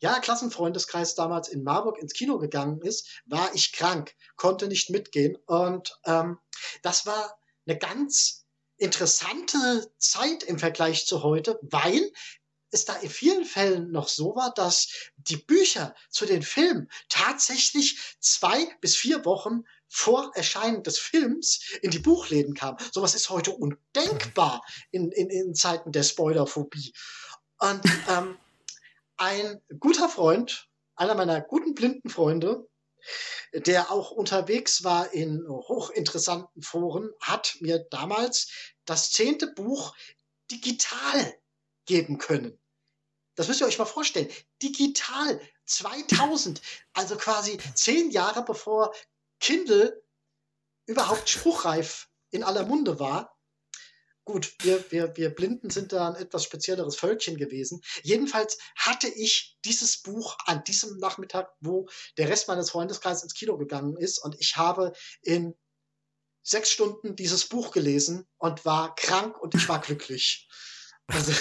ja, 0.00 0.18
Klassenfreundeskreis 0.18 1.14
damals 1.14 1.48
in 1.48 1.62
Marburg 1.62 1.98
ins 1.98 2.12
Kino 2.12 2.38
gegangen 2.38 2.80
ist, 2.82 3.22
war 3.24 3.54
ich 3.54 3.72
krank, 3.72 4.14
konnte 4.36 4.66
nicht 4.66 4.90
mitgehen. 4.90 5.36
Und 5.46 5.96
ähm, 6.04 6.38
das 6.82 7.06
war 7.06 7.38
eine 7.66 7.78
ganz 7.78 8.44
interessante 8.76 9.92
Zeit 9.98 10.42
im 10.42 10.58
Vergleich 10.58 11.06
zu 11.06 11.22
heute, 11.22 11.58
weil 11.62 12.12
es 12.72 12.84
da 12.84 12.96
in 12.96 13.10
vielen 13.10 13.44
Fällen 13.44 13.92
noch 13.92 14.08
so 14.08 14.34
war, 14.34 14.52
dass 14.54 14.88
die 15.16 15.36
Bücher 15.36 15.94
zu 16.10 16.26
den 16.26 16.42
Filmen 16.42 16.90
tatsächlich 17.08 18.16
zwei 18.18 18.66
bis 18.80 18.96
vier 18.96 19.24
Wochen 19.24 19.64
vor 19.88 20.32
Erscheinen 20.34 20.82
des 20.82 20.98
Films 20.98 21.60
in 21.82 21.90
die 21.90 21.98
Buchläden 21.98 22.54
kam. 22.54 22.76
Sowas 22.92 23.14
ist 23.14 23.28
heute 23.28 23.52
undenkbar 23.52 24.64
in, 24.90 25.12
in, 25.12 25.28
in 25.28 25.54
Zeiten 25.54 25.92
der 25.92 26.02
Spoilerphobie. 26.02 26.94
Und 27.58 27.82
ähm, 28.08 28.38
ein 29.18 29.60
guter 29.78 30.08
Freund, 30.08 30.68
einer 30.96 31.14
meiner 31.14 31.42
guten 31.42 31.74
blinden 31.74 32.08
Freunde, 32.08 32.66
der 33.52 33.90
auch 33.90 34.10
unterwegs 34.10 34.82
war 34.82 35.12
in 35.12 35.46
hochinteressanten 35.46 36.62
Foren, 36.62 37.10
hat 37.20 37.56
mir 37.60 37.86
damals 37.90 38.48
das 38.86 39.10
zehnte 39.10 39.48
Buch 39.48 39.94
digital 40.50 41.34
geben 41.84 42.18
können. 42.18 42.58
Das 43.34 43.48
müsst 43.48 43.60
ihr 43.60 43.66
euch 43.66 43.78
mal 43.78 43.84
vorstellen. 43.84 44.28
Digital 44.62 45.40
2000, 45.66 46.60
also 46.92 47.16
quasi 47.16 47.58
zehn 47.74 48.10
Jahre 48.10 48.44
bevor 48.44 48.94
Kindle 49.40 50.02
überhaupt 50.86 51.28
spruchreif 51.28 52.08
in 52.30 52.42
aller 52.42 52.64
Munde 52.64 52.98
war. 52.98 53.38
Gut, 54.24 54.54
wir, 54.60 54.84
wir, 54.92 55.16
wir 55.16 55.30
Blinden 55.30 55.70
sind 55.70 55.92
da 55.92 56.08
ein 56.08 56.14
etwas 56.14 56.44
spezielleres 56.44 56.94
Völkchen 56.94 57.36
gewesen. 57.36 57.82
Jedenfalls 58.04 58.56
hatte 58.76 59.08
ich 59.08 59.58
dieses 59.64 60.00
Buch 60.00 60.36
an 60.46 60.62
diesem 60.62 60.98
Nachmittag, 60.98 61.50
wo 61.60 61.88
der 62.18 62.28
Rest 62.28 62.46
meines 62.46 62.70
Freundeskreises 62.70 63.24
ins 63.24 63.34
Kino 63.34 63.56
gegangen 63.58 63.96
ist 63.96 64.18
und 64.18 64.36
ich 64.40 64.56
habe 64.56 64.92
in 65.22 65.56
sechs 66.44 66.70
Stunden 66.70 67.16
dieses 67.16 67.48
Buch 67.48 67.72
gelesen 67.72 68.28
und 68.38 68.64
war 68.64 68.94
krank 68.94 69.40
und 69.40 69.54
ich 69.56 69.68
war 69.68 69.80
glücklich. 69.80 70.48
Also, 71.08 71.32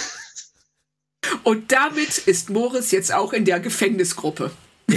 Und 1.44 1.72
damit 1.72 2.18
ist 2.20 2.50
Moritz 2.50 2.92
jetzt 2.92 3.14
auch 3.14 3.34
in 3.34 3.46
der 3.46 3.60
Gefängnisgruppe. 3.60 4.52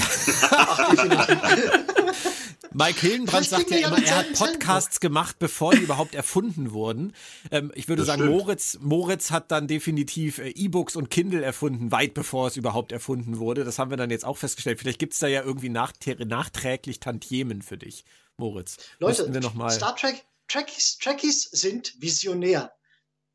Mike 2.72 3.00
Hillenbrand 3.00 3.46
sagt 3.46 3.70
ja 3.70 3.86
immer, 3.88 4.02
er 4.04 4.16
hat 4.18 4.32
Podcasts 4.32 4.98
gemacht, 4.98 5.36
bevor 5.38 5.72
die 5.74 5.82
überhaupt 5.82 6.14
erfunden 6.16 6.72
wurden. 6.72 7.14
Ähm, 7.52 7.70
ich 7.76 7.88
würde 7.88 8.00
Das 8.00 8.08
sagen, 8.08 8.22
stimmt. 8.22 8.36
Moritz, 8.36 8.78
Moritz 8.80 9.30
hat 9.30 9.52
dann 9.52 9.68
definitiv 9.68 10.38
äh, 10.38 10.48
E-Books 10.48 10.96
und 10.96 11.08
Kindle 11.10 11.44
erfunden, 11.44 11.92
weit 11.92 12.14
bevor 12.14 12.48
es 12.48 12.56
überhaupt 12.56 12.90
erfunden 12.90 13.38
wurde. 13.38 13.62
Das 13.64 13.78
haben 13.78 13.90
wir 13.90 13.96
dann 13.96 14.10
jetzt 14.10 14.24
auch 14.24 14.36
festgestellt. 14.38 14.80
Vielleicht 14.80 14.98
gibt 14.98 15.12
es 15.14 15.20
da 15.20 15.28
ja 15.28 15.42
irgendwie 15.42 15.68
nacht- 15.68 16.04
nachträglich 16.18 16.98
Tantiemen 16.98 17.62
für 17.62 17.78
dich, 17.78 18.04
Moritz. 18.36 18.78
Leute, 18.98 19.32
wir 19.32 19.40
noch 19.40 19.54
mal 19.54 19.70
Star 19.70 19.94
Trek, 19.94 20.24
Trekkies, 20.48 20.98
Trekkies 20.98 21.42
sind 21.44 21.94
visionär. 22.00 22.72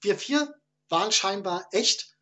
Wir 0.01 0.17
vier 0.17 0.53
waren 0.89 1.13
scheinbar 1.13 1.65
echt 1.71 2.17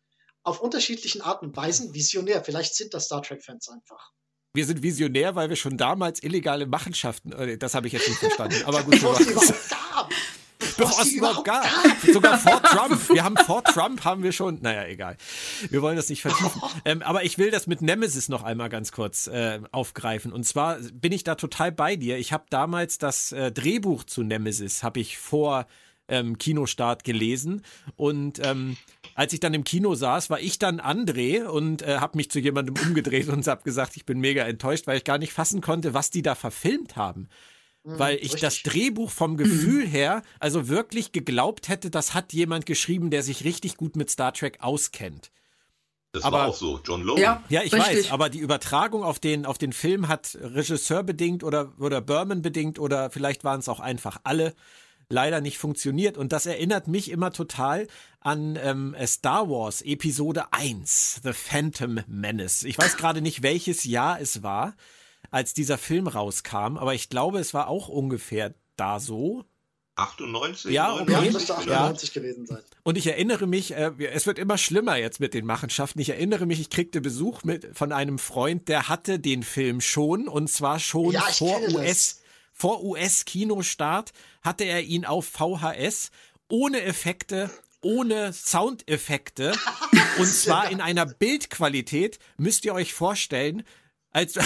auf 0.48 0.60
unterschiedlichen 0.60 1.20
Arten 1.20 1.46
und 1.46 1.56
Weisen 1.56 1.94
visionär. 1.94 2.42
Vielleicht 2.42 2.74
sind 2.74 2.94
das 2.94 3.04
Star 3.04 3.22
Trek-Fans 3.22 3.68
einfach. 3.68 4.12
wir 4.54 4.66
sind 4.66 4.82
visionär, 4.82 5.34
weil 5.34 5.48
wir 5.48 5.56
schon 5.56 5.76
damals 5.76 6.22
illegale 6.22 6.66
Machenschaften, 6.66 7.32
äh, 7.32 7.58
das 7.58 7.74
habe 7.74 7.86
ich 7.86 7.92
jetzt 7.92 8.08
nicht 8.08 8.18
verstanden, 8.18 8.62
aber 8.64 8.82
gut, 8.84 8.92
Bevor 8.92 9.20
es 9.20 9.26
überhaupt 9.26 9.70
gab. 9.70 10.10
Bevor 10.76 11.02
es 11.02 11.12
überhaupt 11.12 11.44
gab. 11.44 11.66
Sogar 12.12 12.38
vor 12.38 12.62
Trump. 12.62 13.08
Wir 13.12 13.24
haben 13.24 13.36
vor 13.36 13.62
Trump 13.62 14.04
haben 14.04 14.22
wir 14.22 14.32
schon. 14.32 14.58
Naja, 14.60 14.86
egal. 14.86 15.16
Wir 15.70 15.82
wollen 15.82 15.96
das 15.96 16.08
nicht 16.08 16.22
vertiefen. 16.22 16.60
Ähm, 16.84 17.02
aber 17.02 17.24
ich 17.24 17.38
will 17.38 17.50
das 17.50 17.66
mit 17.66 17.80
Nemesis 17.80 18.28
noch 18.28 18.42
einmal 18.42 18.68
ganz 18.68 18.92
kurz 18.92 19.28
äh, 19.28 19.60
aufgreifen. 19.70 20.32
Und 20.32 20.44
zwar 20.44 20.78
bin 20.92 21.12
ich 21.12 21.24
da 21.24 21.36
total 21.36 21.72
bei 21.72 21.96
dir. 21.96 22.18
Ich 22.18 22.32
habe 22.32 22.44
damals 22.50 22.98
das 22.98 23.32
äh, 23.32 23.52
Drehbuch 23.52 24.04
zu 24.04 24.22
Nemesis 24.22 24.82
habe 24.82 25.00
ich 25.00 25.18
vor 25.18 25.66
ähm, 26.08 26.38
Kinostart 26.38 27.04
gelesen 27.04 27.64
und 27.96 28.44
ähm, 28.44 28.76
als 29.18 29.32
ich 29.32 29.40
dann 29.40 29.52
im 29.52 29.64
Kino 29.64 29.96
saß, 29.96 30.30
war 30.30 30.38
ich 30.38 30.60
dann 30.60 30.80
André 30.80 31.42
und 31.44 31.82
äh, 31.82 31.98
habe 31.98 32.16
mich 32.16 32.30
zu 32.30 32.38
jemandem 32.38 32.76
umgedreht 32.86 33.28
und 33.28 33.44
habe 33.48 33.64
gesagt, 33.64 33.96
ich 33.96 34.06
bin 34.06 34.20
mega 34.20 34.44
enttäuscht, 34.44 34.86
weil 34.86 34.96
ich 34.98 35.02
gar 35.04 35.18
nicht 35.18 35.32
fassen 35.32 35.60
konnte, 35.60 35.92
was 35.92 36.10
die 36.10 36.22
da 36.22 36.34
verfilmt 36.34 36.96
haben 36.96 37.28
weil 37.84 38.18
ich 38.20 38.32
das 38.32 38.56
richtig. 38.56 38.72
Drehbuch 38.72 39.10
vom 39.10 39.38
Gefühl 39.38 39.86
her 39.86 40.22
also 40.40 40.68
wirklich 40.68 41.12
geglaubt 41.12 41.68
hätte, 41.68 41.90
das 41.90 42.12
hat 42.12 42.34
jemand 42.34 42.66
geschrieben, 42.66 43.08
der 43.10 43.22
sich 43.22 43.44
richtig 43.44 43.76
gut 43.78 43.96
mit 43.96 44.10
Star 44.10 44.34
Trek 44.34 44.58
auskennt. 44.60 45.30
Das 46.12 46.22
Aber- 46.24 46.38
war 46.38 46.48
auch 46.48 46.54
so. 46.54 46.80
John 46.84 47.02
Logan. 47.02 47.22
Ja, 47.22 47.42
Ja, 47.48 47.62
ich 47.62 47.72
richtig. 47.72 47.96
weiß, 47.96 48.10
aber 48.10 48.28
die 48.28 48.40
Übertragung 48.40 49.02
auf 49.04 49.18
den, 49.20 49.46
auf 49.46 49.56
den 49.56 49.72
Film 49.72 50.08
hat 50.08 50.36
Regisseur 50.40 51.02
bedingt 51.02 51.42
oder, 51.44 51.72
oder 51.78 52.00
Berman 52.02 52.42
bedingt 52.42 52.78
oder 52.78 53.10
vielleicht 53.10 53.42
waren 53.44 53.60
es 53.60 53.68
auch 53.70 53.80
einfach 53.80 54.20
alle 54.24 54.54
leider 55.08 55.40
nicht 55.40 55.58
funktioniert. 55.58 56.18
Und 56.18 56.32
das 56.32 56.46
erinnert 56.46 56.88
mich 56.88 57.10
immer 57.10 57.32
total 57.32 57.86
an 58.20 58.58
ähm, 58.62 58.96
Star 59.06 59.48
Wars 59.48 59.82
Episode 59.82 60.52
1, 60.52 61.20
The 61.22 61.32
Phantom 61.32 62.00
Menace. 62.06 62.64
Ich 62.64 62.78
weiß 62.78 62.96
gerade 62.96 63.20
nicht, 63.20 63.42
welches 63.42 63.84
Jahr 63.84 64.20
es 64.20 64.42
war, 64.42 64.74
als 65.30 65.54
dieser 65.54 65.78
Film 65.78 66.06
rauskam, 66.06 66.76
aber 66.78 66.94
ich 66.94 67.08
glaube, 67.08 67.38
es 67.38 67.54
war 67.54 67.68
auch 67.68 67.88
ungefähr 67.88 68.54
da 68.76 69.00
so. 69.00 69.44
98? 69.96 70.70
Ja, 70.70 70.92
okay. 70.92 71.10
Ja, 71.10 71.18
99? 71.18 71.32
müsste 71.32 71.56
98 71.56 72.12
gewesen 72.12 72.46
sein. 72.46 72.62
Und 72.84 72.96
ich 72.96 73.06
erinnere 73.08 73.46
mich, 73.46 73.72
äh, 73.72 73.90
es 74.12 74.26
wird 74.26 74.38
immer 74.38 74.56
schlimmer 74.56 74.96
jetzt 74.96 75.18
mit 75.18 75.34
den 75.34 75.44
Machenschaften. 75.44 76.00
Ich 76.00 76.10
erinnere 76.10 76.46
mich, 76.46 76.60
ich 76.60 76.70
kriegte 76.70 77.00
Besuch 77.00 77.42
mit, 77.42 77.76
von 77.76 77.92
einem 77.92 78.18
Freund, 78.18 78.68
der 78.68 78.88
hatte 78.88 79.18
den 79.18 79.42
Film 79.42 79.80
schon 79.80 80.28
und 80.28 80.48
zwar 80.48 80.78
schon 80.78 81.12
Ja, 81.12 81.22
vor 81.22 81.60
kenne 81.60 81.72
das. 81.72 82.20
Vor 82.58 82.82
US-Kinostart 82.82 84.12
hatte 84.42 84.64
er 84.64 84.82
ihn 84.82 85.04
auf 85.04 85.26
VHS 85.26 86.10
ohne 86.48 86.82
Effekte, 86.82 87.50
ohne 87.80 88.32
Soundeffekte 88.32 89.52
und 90.18 90.26
zwar 90.26 90.70
in 90.70 90.80
einer 90.80 91.06
Bildqualität, 91.06 92.18
müsst 92.36 92.64
ihr 92.64 92.74
euch 92.74 92.92
vorstellen, 92.92 93.62
als 94.10 94.36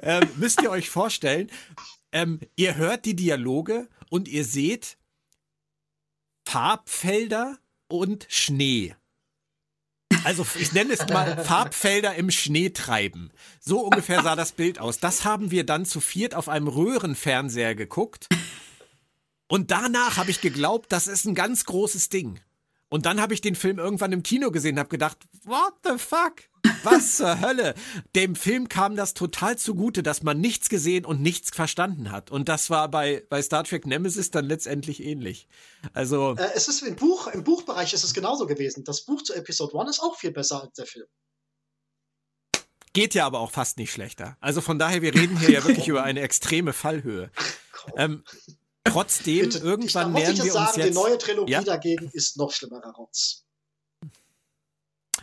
ähm, 0.00 0.28
müsst 0.36 0.62
ihr 0.62 0.70
euch 0.70 0.88
vorstellen, 0.88 1.50
ähm, 2.12 2.40
ihr 2.56 2.76
hört 2.76 3.04
die 3.04 3.16
Dialoge 3.16 3.88
und 4.08 4.28
ihr 4.28 4.44
seht 4.44 4.96
Farbfelder 6.46 7.58
und 7.88 8.26
Schnee. 8.30 8.94
Also 10.26 10.44
ich 10.58 10.72
nenne 10.72 10.92
es 10.92 11.06
mal 11.06 11.36
Farbfelder 11.44 12.16
im 12.16 12.32
Schnee 12.32 12.70
treiben. 12.70 13.30
So 13.60 13.78
ungefähr 13.78 14.24
sah 14.24 14.34
das 14.34 14.50
Bild 14.50 14.80
aus. 14.80 14.98
Das 14.98 15.24
haben 15.24 15.52
wir 15.52 15.64
dann 15.64 15.84
zu 15.84 16.00
viert 16.00 16.34
auf 16.34 16.48
einem 16.48 16.66
Röhrenfernseher 16.66 17.76
geguckt. 17.76 18.26
Und 19.46 19.70
danach 19.70 20.16
habe 20.16 20.32
ich 20.32 20.40
geglaubt, 20.40 20.90
das 20.90 21.06
ist 21.06 21.26
ein 21.26 21.36
ganz 21.36 21.64
großes 21.64 22.08
Ding. 22.08 22.40
Und 22.88 23.06
dann 23.06 23.20
habe 23.20 23.34
ich 23.34 23.40
den 23.40 23.54
Film 23.54 23.78
irgendwann 23.78 24.10
im 24.10 24.24
Kino 24.24 24.50
gesehen 24.50 24.72
und 24.74 24.80
habe 24.80 24.88
gedacht, 24.88 25.16
what 25.44 25.74
the 25.84 25.96
fuck? 25.96 26.42
Was 26.82 27.16
zur 27.16 27.40
Hölle? 27.40 27.74
Dem 28.14 28.34
Film 28.34 28.68
kam 28.68 28.96
das 28.96 29.14
total 29.14 29.56
zugute, 29.58 30.02
dass 30.02 30.22
man 30.22 30.40
nichts 30.40 30.68
gesehen 30.68 31.04
und 31.04 31.20
nichts 31.20 31.50
verstanden 31.54 32.10
hat. 32.12 32.30
Und 32.30 32.48
das 32.48 32.70
war 32.70 32.90
bei, 32.90 33.24
bei 33.28 33.42
Star 33.42 33.64
Trek 33.64 33.86
Nemesis 33.86 34.30
dann 34.30 34.44
letztendlich 34.46 35.02
ähnlich. 35.02 35.48
Also, 35.92 36.34
Äh, 36.36 36.50
es 36.54 36.68
ist 36.68 36.82
im 36.82 36.96
Buch, 36.96 37.26
im 37.28 37.44
Buchbereich 37.44 37.92
ist 37.92 38.04
es 38.04 38.14
genauso 38.14 38.46
gewesen. 38.46 38.84
Das 38.84 39.02
Buch 39.04 39.22
zu 39.22 39.34
Episode 39.34 39.78
1 39.78 39.90
ist 39.90 40.00
auch 40.00 40.16
viel 40.18 40.32
besser 40.32 40.62
als 40.62 40.74
der 40.74 40.86
Film. 40.86 41.06
geht 42.92 43.14
ja 43.14 43.26
aber 43.26 43.40
auch 43.40 43.50
fast 43.50 43.76
nicht 43.78 43.92
schlechter. 43.92 44.36
Also 44.40 44.60
von 44.62 44.78
daher, 44.78 45.02
wir 45.02 45.14
reden 45.14 45.38
hier 45.38 45.50
ja 45.50 45.64
wirklich 45.66 45.88
über 45.88 46.02
eine 46.02 46.20
extreme 46.20 46.72
Fallhöhe. 46.72 47.30
Ähm, 47.96 48.24
trotzdem, 48.84 49.40
bitte. 49.50 49.58
irgendwann 49.58 49.84
ich, 49.86 49.92
da 49.92 50.08
muss 50.08 50.20
ich 50.22 50.28
wir 50.28 50.34
jetzt 50.34 50.40
uns 50.44 50.52
sagen, 50.54 50.80
die 50.80 50.86
jetzt. 50.86 50.94
neue 50.94 51.18
Trilogie 51.18 51.52
Ja? 51.52 51.62
dagegen 51.62 52.08
ist 52.12 52.36
noch 52.38 52.52
schlimmerer 52.52 52.92
Rotz. 52.94 53.45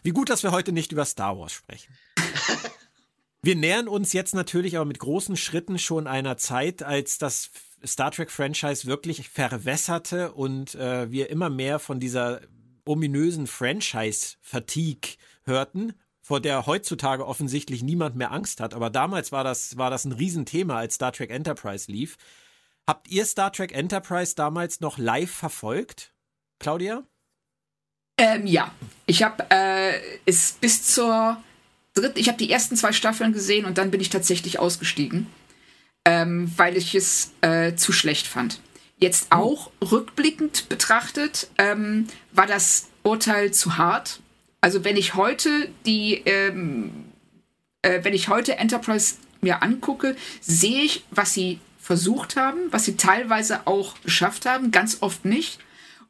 Wie 0.03 0.11
gut, 0.11 0.29
dass 0.29 0.43
wir 0.43 0.51
heute 0.51 0.71
nicht 0.71 0.91
über 0.91 1.05
Star 1.05 1.37
Wars 1.37 1.53
sprechen. 1.53 1.97
Wir 3.45 3.57
nähern 3.57 3.89
uns 3.89 4.13
jetzt 4.13 4.33
natürlich 4.33 4.77
aber 4.77 4.85
mit 4.85 4.99
großen 4.99 5.35
Schritten 5.35 5.77
schon 5.77 6.07
einer 6.07 6.37
Zeit, 6.37 6.81
als 6.81 7.17
das 7.17 7.51
Star 7.85 8.09
Trek-Franchise 8.09 8.85
wirklich 8.85 9.27
verwässerte 9.27 10.31
und 10.31 10.75
äh, 10.75 11.11
wir 11.11 11.29
immer 11.29 11.49
mehr 11.49 11.79
von 11.79 11.99
dieser 11.99 12.39
ominösen 12.85 13.47
Franchise-Fatigue 13.47 15.17
hörten, 15.43 15.91
vor 16.21 16.39
der 16.39 16.65
heutzutage 16.67 17.27
offensichtlich 17.27 17.83
niemand 17.83 18.15
mehr 18.15 18.31
Angst 18.31 18.61
hat. 18.61 18.73
Aber 18.73 18.89
damals 18.89 19.33
war 19.33 19.43
das, 19.43 19.75
war 19.75 19.89
das 19.89 20.05
ein 20.05 20.13
Riesenthema, 20.13 20.77
als 20.77 20.95
Star 20.95 21.11
Trek 21.11 21.29
Enterprise 21.29 21.91
lief. 21.91 22.15
Habt 22.87 23.09
ihr 23.09 23.25
Star 23.25 23.51
Trek 23.51 23.73
Enterprise 23.73 24.35
damals 24.35 24.79
noch 24.79 24.97
live 24.97 25.31
verfolgt, 25.31 26.13
Claudia? 26.59 27.03
Ähm, 28.17 28.45
ja, 28.45 28.71
ich 29.05 29.23
habe 29.23 29.45
äh, 29.49 29.93
es 30.25 30.53
bis 30.53 30.83
zur 30.83 31.41
dritten, 31.93 32.19
ich 32.19 32.27
habe 32.27 32.37
die 32.37 32.51
ersten 32.51 32.75
zwei 32.75 32.91
Staffeln 32.91 33.33
gesehen 33.33 33.65
und 33.65 33.77
dann 33.77 33.91
bin 33.91 34.01
ich 34.01 34.09
tatsächlich 34.09 34.59
ausgestiegen, 34.59 35.27
ähm, 36.05 36.51
weil 36.57 36.77
ich 36.77 36.95
es 36.95 37.31
äh, 37.41 37.75
zu 37.75 37.91
schlecht 37.91 38.27
fand. 38.27 38.59
Jetzt 38.97 39.31
hm. 39.31 39.39
auch 39.39 39.71
rückblickend 39.81 40.69
betrachtet 40.69 41.47
ähm, 41.57 42.07
war 42.31 42.47
das 42.47 42.89
Urteil 43.03 43.51
zu 43.51 43.77
hart. 43.77 44.19
Also 44.61 44.83
wenn 44.85 44.95
ich 44.95 45.15
heute 45.15 45.69
die, 45.85 46.21
ähm, 46.25 47.05
äh, 47.81 48.03
wenn 48.03 48.13
ich 48.13 48.29
heute 48.29 48.57
Enterprise 48.57 49.15
mir 49.41 49.61
angucke, 49.61 50.15
sehe 50.39 50.83
ich, 50.83 51.03
was 51.11 51.33
sie 51.33 51.59
versucht 51.79 52.37
haben, 52.37 52.59
was 52.71 52.85
sie 52.85 52.95
teilweise 52.95 53.67
auch 53.67 53.95
geschafft 54.03 54.45
haben, 54.45 54.71
ganz 54.71 55.01
oft 55.01 55.25
nicht. 55.25 55.59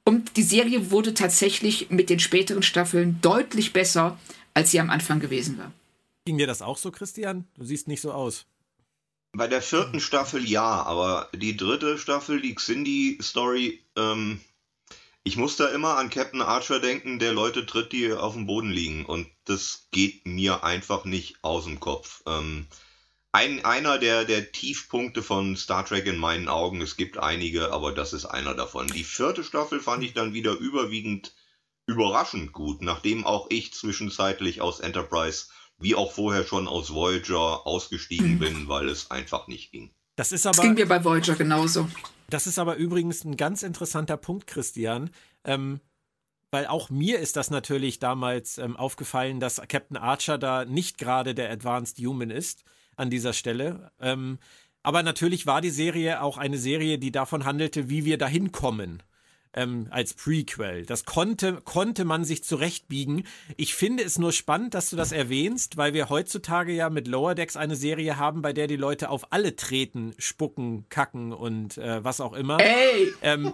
Und 0.06 0.36
die 0.38 0.44
Serie 0.44 0.92
wurde 0.92 1.14
tatsächlich 1.14 1.90
mit 1.90 2.10
den 2.10 2.20
späteren 2.20 2.64
Staffeln 2.64 3.20
deutlich 3.22 3.74
besser, 3.74 4.20
als 4.54 4.72
sie 4.72 4.80
am 4.80 4.90
Anfang 4.90 5.20
gewesen 5.20 5.58
war. 5.58 5.72
Ging 6.26 6.38
dir 6.38 6.48
das 6.48 6.62
auch 6.62 6.78
so, 6.78 6.92
Christian? 6.92 7.46
Du 7.58 7.66
siehst 7.66 7.88
nicht 7.88 8.02
so 8.02 8.12
aus. 8.12 8.46
Bei 9.34 9.48
der 9.48 9.62
vierten 9.62 10.00
Staffel 10.00 10.48
ja, 10.48 10.84
aber 10.84 11.30
die 11.34 11.58
dritte 11.58 11.98
Staffel, 11.98 12.40
die 12.40 12.54
Xindi-Story, 12.54 13.82
ähm, 13.98 14.40
ich 15.24 15.38
muss 15.38 15.56
da 15.56 15.70
immer 15.70 15.98
an 15.98 16.10
Captain 16.10 16.42
Archer 16.42 16.80
denken, 16.80 17.18
der 17.18 17.34
Leute 17.34 17.66
tritt, 17.66 17.94
die 17.94 18.12
auf 18.12 18.34
dem 18.34 18.46
Boden 18.46 18.70
liegen. 18.70 19.06
Und 19.06 19.28
das 19.46 19.88
geht 19.92 20.28
mir 20.28 20.64
einfach 20.64 21.06
nicht 21.06 21.38
aus 21.44 21.64
dem 21.64 21.80
Kopf. 21.80 22.22
Ähm, 22.28 22.68
ein, 23.34 23.66
einer 23.66 23.98
der, 23.98 24.26
der 24.26 24.52
Tiefpunkte 24.52 25.24
von 25.24 25.58
Star 25.58 25.86
Trek 25.86 26.06
in 26.06 26.18
meinen 26.18 26.48
Augen, 26.48 26.82
es 26.82 26.96
gibt 26.96 27.18
einige, 27.18 27.74
aber 27.74 27.92
das 27.92 28.14
ist 28.14 28.26
einer 28.26 28.54
davon. 28.54 28.88
Die 28.88 29.04
vierte 29.04 29.44
Staffel 29.44 29.80
fand 29.80 30.04
ich 30.04 30.14
dann 30.14 30.34
wieder 30.34 30.54
überwiegend 30.54 31.34
überraschend 31.86 32.54
gut, 32.54 32.82
nachdem 32.82 33.26
auch 33.26 33.48
ich 33.50 33.74
zwischenzeitlich 33.74 34.62
aus 34.62 34.80
Enterprise 34.80 35.48
wie 35.80 35.96
auch 35.96 36.14
vorher 36.14 36.46
schon 36.46 36.68
aus 36.68 36.94
Voyager 36.94 37.68
ausgestiegen 37.68 38.36
mhm. 38.36 38.40
bin, 38.40 38.68
weil 38.70 38.88
es 38.88 39.12
einfach 39.12 39.48
nicht 39.48 39.72
ging. 39.72 39.92
Das 40.16 40.32
ist 40.32 40.46
aber. 40.46 40.56
Das 40.56 40.64
ging 40.64 40.76
mir 40.76 40.88
bei 40.88 41.04
Voyager 41.04 41.36
genauso. 41.36 41.90
Das 42.30 42.48
ist 42.48 42.60
aber 42.60 42.76
übrigens 42.76 43.26
ein 43.26 43.36
ganz 43.36 43.64
interessanter 43.64 44.16
Punkt, 44.16 44.48
Christian. 44.48 45.10
Ähm, 45.44 45.82
weil 46.52 46.68
auch 46.68 46.92
mir 46.92 47.20
ist 47.20 47.36
das 47.36 47.50
natürlich 47.50 47.98
damals 47.98 48.60
ähm, 48.60 48.78
aufgefallen, 48.78 49.40
dass 49.40 49.60
Captain 49.68 49.98
Archer 49.98 50.38
da 50.38 50.66
nicht 50.66 51.00
gerade 51.00 51.34
der 51.34 51.52
Advanced 51.52 51.98
Human 51.98 52.30
ist 52.30 52.64
an 52.96 53.10
dieser 53.10 53.34
Stelle. 53.34 53.92
Ähm, 54.00 54.40
aber 54.84 55.04
natürlich 55.04 55.46
war 55.46 55.62
die 55.62 55.70
Serie 55.70 56.22
auch 56.22 56.38
eine 56.38 56.58
Serie, 56.58 56.98
die 57.00 57.12
davon 57.12 57.46
handelte, 57.46 57.90
wie 57.90 58.06
wir 58.06 58.18
dahin 58.18 58.52
kommen 58.52 59.02
ähm, 59.54 59.88
als 59.92 60.14
Prequel. 60.14 60.86
Das 60.86 61.06
konnte, 61.06 61.62
konnte 61.64 62.06
man 62.06 62.26
sich 62.26 62.44
zurechtbiegen. 62.44 63.24
Ich 63.56 63.76
finde 63.76 64.04
es 64.04 64.18
nur 64.18 64.32
spannend, 64.32 64.74
dass 64.74 64.90
du 64.90 64.96
das 64.96 65.12
erwähnst, 65.12 65.78
weil 65.78 65.94
wir 65.94 66.10
heutzutage 66.10 66.74
ja 66.74 66.90
mit 66.90 67.08
Lower 67.08 67.36
Decks 67.36 67.56
eine 67.56 67.76
Serie 67.76 68.18
haben, 68.18 68.42
bei 68.42 68.54
der 68.54 68.68
die 68.68 68.76
Leute 68.76 69.10
auf 69.10 69.32
alle 69.32 69.56
treten, 69.56 70.14
spucken, 70.18 70.88
kacken 70.90 71.32
und 71.32 71.78
äh, 71.78 72.04
was 72.04 72.22
auch 72.22 72.34
immer. 72.34 72.60
Ey! 72.60 73.14
Ähm, 73.22 73.54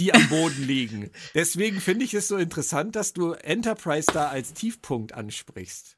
die 0.00 0.14
am 0.14 0.28
Boden 0.28 0.64
liegen. 0.64 1.10
Deswegen 1.34 1.80
finde 1.80 2.04
ich 2.04 2.14
es 2.14 2.28
so 2.28 2.36
interessant, 2.36 2.94
dass 2.94 3.14
du 3.14 3.32
Enterprise 3.32 4.06
da 4.12 4.28
als 4.28 4.52
Tiefpunkt 4.52 5.12
ansprichst. 5.12 5.97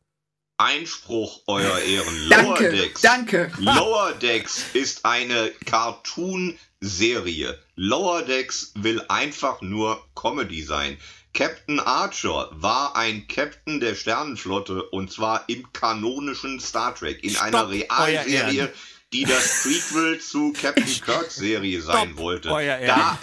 Einspruch, 0.61 1.41
Euer 1.47 1.79
Ehren. 1.79 2.29
Lower 2.29 2.55
danke, 2.55 2.71
Decks. 2.71 3.01
Danke. 3.01 3.51
Lower 3.59 4.13
Decks 4.13 4.65
ist 4.75 5.07
eine 5.07 5.51
Cartoon-Serie. 5.65 7.59
Lower 7.77 8.23
Decks 8.23 8.73
will 8.75 9.03
einfach 9.09 9.63
nur 9.63 10.05
Comedy 10.15 10.63
sein. 10.63 10.99
Captain 11.33 11.81
Archer 11.81 12.51
war 12.53 12.95
ein 12.95 13.27
Captain 13.27 13.81
der 13.81 13.95
Sternenflotte 13.95 14.83
und 14.83 15.11
zwar 15.11 15.45
im 15.49 15.73
kanonischen 15.73 16.61
Star 16.61 16.95
Trek, 16.95 17.25
in 17.25 17.31
Stopp, 17.31 17.47
einer 17.47 17.71
Realserie, 17.71 18.73
die 19.13 19.25
das 19.25 19.63
Prequel 19.63 20.21
zu 20.21 20.53
Captain 20.53 20.87
Kirk 20.87 21.31
Serie 21.31 21.83
sein 21.83 22.11
Stopp, 22.11 22.19
wollte. 22.19 22.49
Da 22.49 23.19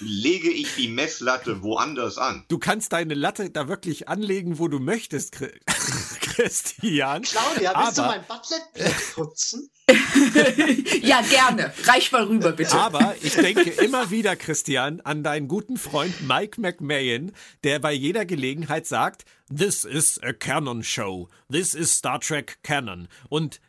lege 0.00 0.50
ich 0.50 0.76
die 0.76 0.88
Messlatte 0.88 1.62
woanders 1.62 2.18
an. 2.18 2.44
Du 2.48 2.58
kannst 2.58 2.92
deine 2.92 3.14
Latte 3.14 3.50
da 3.50 3.68
wirklich 3.68 4.08
anlegen, 4.08 4.58
wo 4.58 4.68
du 4.68 4.78
möchtest, 4.78 5.36
Christian. 6.20 7.22
Claudia, 7.22 7.72
willst 7.76 7.98
aber, 7.98 8.12
du 8.12 8.18
mein 8.18 8.26
Butlet 8.26 9.14
putzen? 9.14 9.70
ja, 11.02 11.20
gerne. 11.20 11.72
Reich 11.84 12.10
mal 12.12 12.24
rüber, 12.24 12.52
bitte. 12.52 12.74
Aber 12.76 13.14
ich 13.20 13.34
denke 13.34 13.70
immer 13.70 14.10
wieder, 14.10 14.34
Christian, 14.36 15.00
an 15.02 15.22
deinen 15.22 15.48
guten 15.48 15.76
Freund 15.76 16.26
Mike 16.26 16.60
McMahon, 16.60 17.32
der 17.64 17.80
bei 17.80 17.92
jeder 17.92 18.24
Gelegenheit 18.24 18.86
sagt, 18.86 19.24
This 19.54 19.84
is 19.84 20.18
a 20.22 20.32
Canon 20.32 20.82
Show. 20.82 21.28
This 21.50 21.74
is 21.74 21.92
Star 21.92 22.18
Trek 22.20 22.58
Canon. 22.62 23.08
Und 23.28 23.60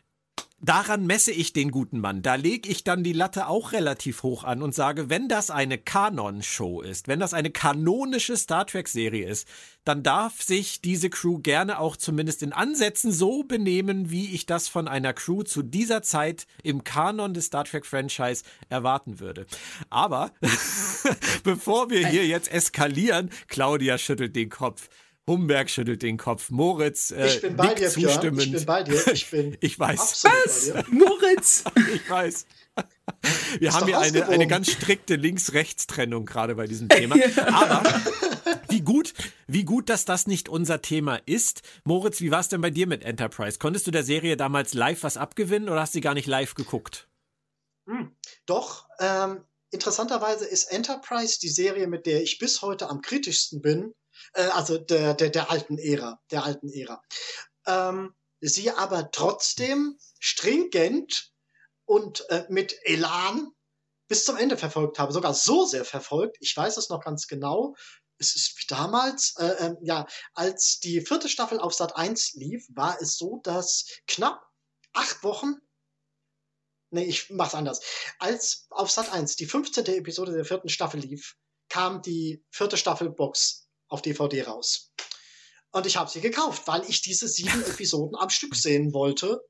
daran 0.60 1.06
messe 1.06 1.32
ich 1.32 1.52
den 1.52 1.70
guten 1.70 2.00
Mann. 2.00 2.22
Da 2.22 2.34
lege 2.34 2.68
ich 2.68 2.84
dann 2.84 3.04
die 3.04 3.12
Latte 3.12 3.46
auch 3.46 3.72
relativ 3.72 4.22
hoch 4.22 4.44
an 4.44 4.62
und 4.62 4.74
sage, 4.74 5.08
wenn 5.08 5.28
das 5.28 5.50
eine 5.50 5.78
Kanon-Show 5.78 6.82
ist, 6.82 7.08
wenn 7.08 7.20
das 7.20 7.34
eine 7.34 7.50
kanonische 7.50 8.36
Star 8.36 8.66
Trek-Serie 8.66 9.28
ist, 9.28 9.46
dann 9.84 10.02
darf 10.02 10.42
sich 10.42 10.80
diese 10.80 11.10
Crew 11.10 11.38
gerne 11.38 11.78
auch 11.78 11.96
zumindest 11.96 12.42
in 12.42 12.52
Ansätzen 12.52 13.12
so 13.12 13.44
benehmen, 13.44 14.10
wie 14.10 14.34
ich 14.34 14.46
das 14.46 14.68
von 14.68 14.88
einer 14.88 15.12
Crew 15.12 15.44
zu 15.44 15.62
dieser 15.62 16.02
Zeit 16.02 16.46
im 16.62 16.82
Kanon 16.82 17.34
des 17.34 17.46
Star 17.46 17.64
Trek-Franchise 17.64 18.42
erwarten 18.68 19.20
würde. 19.20 19.46
Aber 19.90 20.32
bevor 21.44 21.90
wir 21.90 22.08
hier 22.08 22.26
jetzt 22.26 22.50
eskalieren, 22.50 23.30
Claudia 23.46 23.98
schüttelt 23.98 24.34
den 24.34 24.50
Kopf. 24.50 24.88
Humberg 25.26 25.68
schüttelt 25.68 26.02
den 26.02 26.16
Kopf. 26.18 26.50
Moritz 26.50 27.10
äh, 27.10 27.26
ich 27.26 27.40
bin 27.40 27.56
bei 27.56 27.74
dir, 27.74 27.88
zustimmend. 27.88 28.42
Ich 28.42 28.52
bin 28.52 28.64
bei 28.66 28.82
dir. 28.82 29.06
Ich 29.12 29.30
bin 29.30 29.56
ich 29.60 29.78
weiß. 29.78 30.24
Was? 30.24 30.72
Moritz! 30.88 31.64
ich 31.94 32.08
weiß. 32.08 32.46
Wir 33.58 33.72
haben 33.72 33.86
hier 33.86 33.98
eine, 33.98 34.28
eine 34.28 34.46
ganz 34.46 34.70
strikte 34.70 35.16
Links-Rechts-Trennung 35.16 36.26
gerade 36.26 36.54
bei 36.54 36.66
diesem 36.66 36.88
Thema. 36.88 37.16
Aber 37.46 37.82
wie 38.68 38.82
gut, 38.82 39.14
wie 39.46 39.64
gut, 39.64 39.88
dass 39.88 40.04
das 40.04 40.26
nicht 40.26 40.48
unser 40.48 40.82
Thema 40.82 41.16
ist. 41.26 41.62
Moritz, 41.84 42.20
wie 42.20 42.30
war 42.30 42.40
es 42.40 42.48
denn 42.48 42.60
bei 42.60 42.70
dir 42.70 42.86
mit 42.86 43.02
Enterprise? 43.02 43.58
Konntest 43.58 43.86
du 43.86 43.90
der 43.90 44.04
Serie 44.04 44.36
damals 44.36 44.74
live 44.74 45.02
was 45.02 45.16
abgewinnen 45.16 45.68
oder 45.68 45.80
hast 45.80 45.94
du 45.94 46.00
gar 46.00 46.14
nicht 46.14 46.26
live 46.26 46.54
geguckt? 46.54 47.08
Hm, 47.88 48.14
doch, 48.44 48.88
ähm, 49.00 49.44
interessanterweise 49.70 50.44
ist 50.44 50.64
Enterprise 50.70 51.38
die 51.40 51.48
Serie, 51.48 51.86
mit 51.86 52.06
der 52.06 52.22
ich 52.22 52.38
bis 52.38 52.62
heute 52.62 52.90
am 52.90 53.00
kritischsten 53.00 53.62
bin, 53.62 53.94
äh, 54.34 54.44
also 54.46 54.78
der, 54.78 55.14
der, 55.14 55.30
der 55.30 55.50
alten 55.50 55.78
Ära, 55.78 56.20
der 56.30 56.44
alten 56.44 56.68
Ära. 56.68 57.02
Ähm, 57.66 58.14
sie 58.40 58.70
aber 58.70 59.10
trotzdem 59.10 59.98
stringent 60.20 61.32
und 61.84 62.28
äh, 62.30 62.44
mit 62.48 62.78
Elan 62.84 63.50
bis 64.08 64.24
zum 64.24 64.36
Ende 64.36 64.56
verfolgt 64.56 64.98
habe, 64.98 65.12
sogar 65.12 65.34
so 65.34 65.64
sehr 65.64 65.84
verfolgt, 65.84 66.36
ich 66.40 66.56
weiß 66.56 66.76
es 66.76 66.88
noch 66.88 67.02
ganz 67.02 67.26
genau, 67.26 67.74
es 68.18 68.34
ist 68.34 68.56
wie 68.58 68.66
damals, 68.68 69.34
äh, 69.38 69.46
äh, 69.46 69.74
ja, 69.82 70.06
als 70.34 70.80
die 70.80 71.00
vierte 71.00 71.28
Staffel 71.28 71.60
auf 71.60 71.74
Sat 71.74 71.96
1 71.96 72.34
lief, 72.34 72.66
war 72.70 73.00
es 73.00 73.16
so, 73.16 73.40
dass 73.42 73.86
knapp 74.06 74.42
acht 74.92 75.22
Wochen, 75.22 75.56
nee, 76.90 77.04
ich 77.04 77.30
mach's 77.30 77.54
anders, 77.54 77.80
als 78.18 78.66
auf 78.70 78.90
Sat 78.90 79.12
1 79.12 79.36
die 79.36 79.46
15. 79.46 79.86
Episode 79.86 80.32
der 80.32 80.44
vierten 80.44 80.68
Staffel 80.68 81.00
lief, 81.00 81.36
kam 81.68 82.00
die 82.00 82.44
vierte 82.50 82.76
Staffel 82.76 83.10
Box 83.10 83.65
auf 83.88 84.02
DVD 84.02 84.42
raus. 84.42 84.92
Und 85.72 85.86
ich 85.86 85.96
habe 85.96 86.10
sie 86.10 86.20
gekauft, 86.20 86.66
weil 86.66 86.88
ich 86.88 87.02
diese 87.02 87.28
sieben 87.28 87.62
Episoden 87.66 88.16
am 88.16 88.30
Stück 88.30 88.54
sehen 88.54 88.92
wollte 88.92 89.40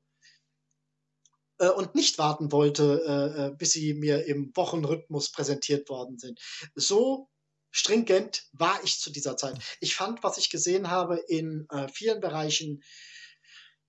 äh, 1.59 1.69
und 1.69 1.95
nicht 1.95 2.17
warten 2.17 2.51
wollte, 2.51 3.01
äh, 3.05 3.45
äh, 3.45 3.55
bis 3.55 3.71
sie 3.71 3.93
mir 3.93 4.25
im 4.25 4.51
Wochenrhythmus 4.55 5.31
präsentiert 5.31 5.89
worden 5.89 6.17
sind. 6.17 6.39
So 6.75 7.29
stringent 7.71 8.43
war 8.53 8.83
ich 8.83 8.99
zu 8.99 9.11
dieser 9.11 9.37
Zeit. 9.37 9.57
Ich 9.79 9.95
fand, 9.95 10.23
was 10.23 10.37
ich 10.37 10.49
gesehen 10.49 10.89
habe, 10.89 11.17
in 11.27 11.67
äh, 11.69 11.87
vielen 11.87 12.19
Bereichen 12.19 12.83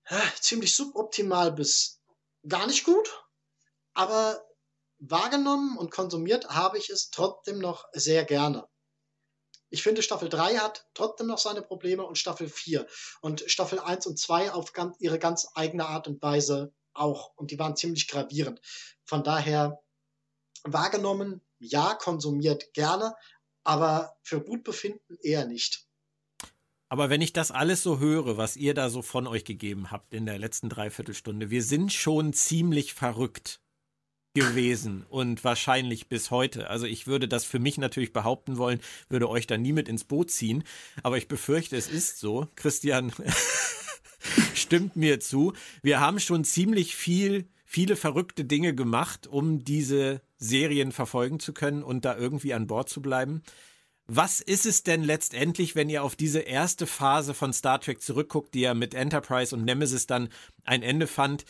äh, 0.05 0.19
ziemlich 0.39 0.75
suboptimal 0.75 1.51
bis 1.51 2.01
gar 2.47 2.67
nicht 2.67 2.85
gut, 2.85 3.23
aber 3.93 4.45
wahrgenommen 4.99 5.77
und 5.77 5.91
konsumiert 5.91 6.49
habe 6.49 6.77
ich 6.77 6.89
es 6.89 7.09
trotzdem 7.09 7.59
noch 7.59 7.85
sehr 7.93 8.25
gerne. 8.25 8.67
Ich 9.69 9.83
finde, 9.83 10.01
Staffel 10.01 10.29
3 10.29 10.57
hat 10.57 10.87
trotzdem 10.93 11.27
noch 11.27 11.37
seine 11.37 11.61
Probleme 11.61 12.03
und 12.03 12.17
Staffel 12.17 12.49
4. 12.49 12.87
Und 13.21 13.43
Staffel 13.47 13.79
1 13.79 14.07
und 14.07 14.17
2 14.17 14.51
auf 14.51 14.73
ihre 14.99 15.19
ganz 15.19 15.47
eigene 15.53 15.85
Art 15.85 16.07
und 16.07 16.21
Weise 16.21 16.73
auch. 16.93 17.33
Und 17.35 17.51
die 17.51 17.59
waren 17.59 17.75
ziemlich 17.75 18.07
gravierend. 18.07 18.61
Von 19.05 19.23
daher 19.23 19.79
wahrgenommen, 20.63 21.41
ja, 21.59 21.93
konsumiert 21.93 22.73
gerne, 22.73 23.15
aber 23.63 24.17
für 24.23 24.41
gut 24.41 24.63
befinden 24.63 25.17
eher 25.21 25.45
nicht. 25.45 25.85
Aber 26.91 27.11
wenn 27.11 27.21
ich 27.21 27.33
das 27.33 27.51
alles 27.51 27.83
so 27.83 27.99
höre, 27.99 28.37
was 28.37 28.55
ihr 28.55 28.73
da 28.73 28.89
so 28.89 29.03
von 29.03 29.27
euch 29.27 29.45
gegeben 29.45 29.91
habt 29.91 30.11
in 30.13 30.25
der 30.25 30.39
letzten 30.39 30.69
Dreiviertelstunde, 30.69 31.51
wir 31.51 31.61
sind 31.61 31.93
schon 31.93 32.33
ziemlich 32.33 32.95
verrückt 32.95 33.61
gewesen 34.33 35.05
und 35.09 35.43
wahrscheinlich 35.43 36.07
bis 36.07 36.31
heute. 36.31 36.69
Also 36.69 36.85
ich 36.85 37.07
würde 37.07 37.27
das 37.27 37.45
für 37.45 37.59
mich 37.59 37.77
natürlich 37.77 38.13
behaupten 38.13 38.57
wollen, 38.57 38.79
würde 39.09 39.29
euch 39.29 39.47
da 39.47 39.57
nie 39.57 39.73
mit 39.73 39.89
ins 39.89 40.03
Boot 40.03 40.31
ziehen, 40.31 40.63
aber 41.03 41.17
ich 41.17 41.27
befürchte, 41.27 41.75
es 41.75 41.89
ist 41.89 42.19
so. 42.19 42.47
Christian 42.55 43.11
stimmt 44.53 44.95
mir 44.95 45.19
zu. 45.19 45.53
Wir 45.81 45.99
haben 45.99 46.19
schon 46.19 46.43
ziemlich 46.43 46.95
viel, 46.95 47.47
viele 47.65 47.95
verrückte 47.95 48.45
Dinge 48.45 48.75
gemacht, 48.75 49.27
um 49.27 49.63
diese 49.63 50.21
Serien 50.37 50.91
verfolgen 50.91 51.39
zu 51.39 51.53
können 51.53 51.83
und 51.83 52.05
da 52.05 52.17
irgendwie 52.17 52.53
an 52.53 52.67
Bord 52.67 52.89
zu 52.89 53.01
bleiben. 53.01 53.41
Was 54.11 54.41
ist 54.41 54.65
es 54.65 54.81
denn 54.81 55.03
letztendlich, 55.03 55.75
wenn 55.75 55.87
ihr 55.87 56.03
auf 56.03 56.15
diese 56.15 56.39
erste 56.39 56.87
Phase 56.87 57.35
von 57.35 57.53
Star 57.53 57.79
Trek 57.79 58.01
zurückguckt, 58.01 58.55
die 58.55 58.61
ja 58.61 58.73
mit 58.73 58.95
Enterprise 58.95 59.55
und 59.55 59.65
Nemesis 59.65 60.07
dann 60.07 60.29
ein 60.63 60.81
Ende 60.81 61.05
fand? 61.05 61.45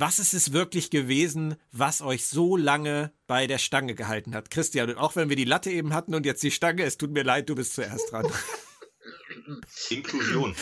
Was 0.00 0.20
ist 0.20 0.32
es 0.32 0.52
wirklich 0.52 0.90
gewesen, 0.90 1.56
was 1.72 2.02
euch 2.02 2.24
so 2.24 2.56
lange 2.56 3.12
bei 3.26 3.48
der 3.48 3.58
Stange 3.58 3.96
gehalten 3.96 4.32
hat? 4.32 4.48
Christian, 4.48 4.90
und 4.90 4.96
auch 4.96 5.16
wenn 5.16 5.28
wir 5.28 5.34
die 5.34 5.44
Latte 5.44 5.72
eben 5.72 5.92
hatten 5.92 6.14
und 6.14 6.24
jetzt 6.24 6.44
die 6.44 6.52
Stange, 6.52 6.84
es 6.84 6.98
tut 6.98 7.10
mir 7.10 7.24
leid, 7.24 7.48
du 7.48 7.56
bist 7.56 7.74
zuerst 7.74 8.12
dran. 8.12 8.24
Inklusion. 9.90 10.54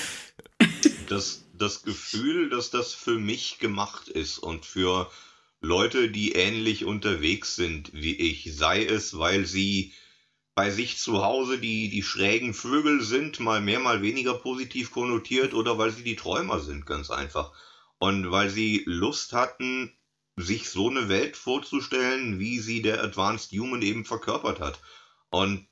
Das, 1.10 1.44
das 1.52 1.82
Gefühl, 1.82 2.48
dass 2.48 2.70
das 2.70 2.94
für 2.94 3.18
mich 3.18 3.58
gemacht 3.58 4.08
ist 4.08 4.38
und 4.38 4.64
für 4.64 5.10
Leute, 5.60 6.10
die 6.10 6.32
ähnlich 6.32 6.86
unterwegs 6.86 7.56
sind 7.56 7.90
wie 7.92 8.16
ich, 8.16 8.56
sei 8.56 8.86
es, 8.86 9.18
weil 9.18 9.44
sie 9.44 9.92
bei 10.54 10.70
sich 10.70 10.96
zu 10.96 11.22
Hause 11.22 11.58
die, 11.58 11.90
die 11.90 12.02
schrägen 12.02 12.54
Vögel 12.54 13.02
sind, 13.02 13.38
mal 13.40 13.60
mehr, 13.60 13.80
mal 13.80 14.00
weniger 14.00 14.32
positiv 14.32 14.92
konnotiert 14.92 15.52
oder 15.52 15.76
weil 15.76 15.90
sie 15.90 16.04
die 16.04 16.16
Träumer 16.16 16.60
sind, 16.60 16.86
ganz 16.86 17.10
einfach. 17.10 17.52
Und 17.98 18.30
weil 18.30 18.50
sie 18.50 18.82
Lust 18.86 19.32
hatten, 19.32 19.96
sich 20.36 20.68
so 20.68 20.90
eine 20.90 21.08
Welt 21.08 21.36
vorzustellen, 21.36 22.38
wie 22.38 22.58
sie 22.58 22.82
der 22.82 23.02
Advanced 23.02 23.52
Human 23.52 23.82
eben 23.82 24.04
verkörpert 24.04 24.60
hat. 24.60 24.80
Und 25.30 25.66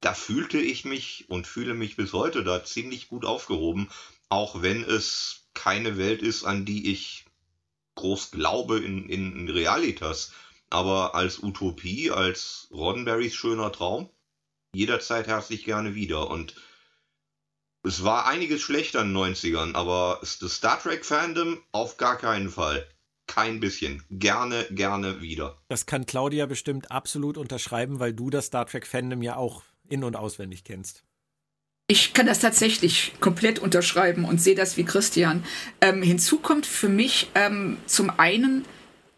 da 0.00 0.14
fühlte 0.14 0.58
ich 0.58 0.84
mich 0.84 1.26
und 1.28 1.46
fühle 1.46 1.74
mich 1.74 1.96
bis 1.96 2.12
heute 2.12 2.42
da 2.42 2.64
ziemlich 2.64 3.08
gut 3.08 3.24
aufgehoben, 3.24 3.88
auch 4.28 4.62
wenn 4.62 4.82
es 4.82 5.48
keine 5.54 5.96
Welt 5.96 6.22
ist, 6.22 6.44
an 6.44 6.64
die 6.64 6.90
ich 6.90 7.26
groß 7.96 8.30
glaube 8.30 8.78
in, 8.78 9.08
in 9.08 9.48
Realitas. 9.48 10.32
Aber 10.70 11.14
als 11.14 11.42
Utopie, 11.42 12.10
als 12.10 12.68
Roddenberrys 12.70 13.34
schöner 13.34 13.72
Traum, 13.72 14.08
jederzeit 14.72 15.26
herzlich 15.26 15.64
gerne 15.64 15.94
wieder. 15.94 16.30
Und 16.30 16.54
es 17.82 18.04
war 18.04 18.26
einiges 18.26 18.60
schlechter 18.60 19.02
in 19.02 19.14
den 19.14 19.16
90ern, 19.16 19.74
aber 19.74 20.20
das 20.20 20.54
Star 20.54 20.80
Trek 20.80 21.04
Fandom 21.04 21.58
auf 21.72 21.96
gar 21.96 22.18
keinen 22.18 22.50
Fall. 22.50 22.86
Kein 23.26 23.60
bisschen. 23.60 24.02
Gerne, 24.10 24.66
gerne 24.70 25.20
wieder. 25.20 25.56
Das 25.68 25.86
kann 25.86 26.04
Claudia 26.04 26.46
bestimmt 26.46 26.90
absolut 26.90 27.38
unterschreiben, 27.38 28.00
weil 28.00 28.12
du 28.12 28.28
das 28.28 28.46
Star 28.46 28.66
Trek 28.66 28.86
Fandom 28.86 29.22
ja 29.22 29.36
auch 29.36 29.62
in- 29.88 30.04
und 30.04 30.16
auswendig 30.16 30.64
kennst. 30.64 31.04
Ich 31.86 32.12
kann 32.12 32.26
das 32.26 32.38
tatsächlich 32.38 33.14
komplett 33.20 33.58
unterschreiben 33.58 34.24
und 34.24 34.40
sehe 34.40 34.54
das 34.54 34.76
wie 34.76 34.84
Christian. 34.84 35.44
Ähm, 35.80 36.02
hinzu 36.02 36.38
kommt 36.38 36.66
für 36.66 36.88
mich 36.88 37.30
ähm, 37.34 37.78
zum 37.86 38.10
einen 38.18 38.64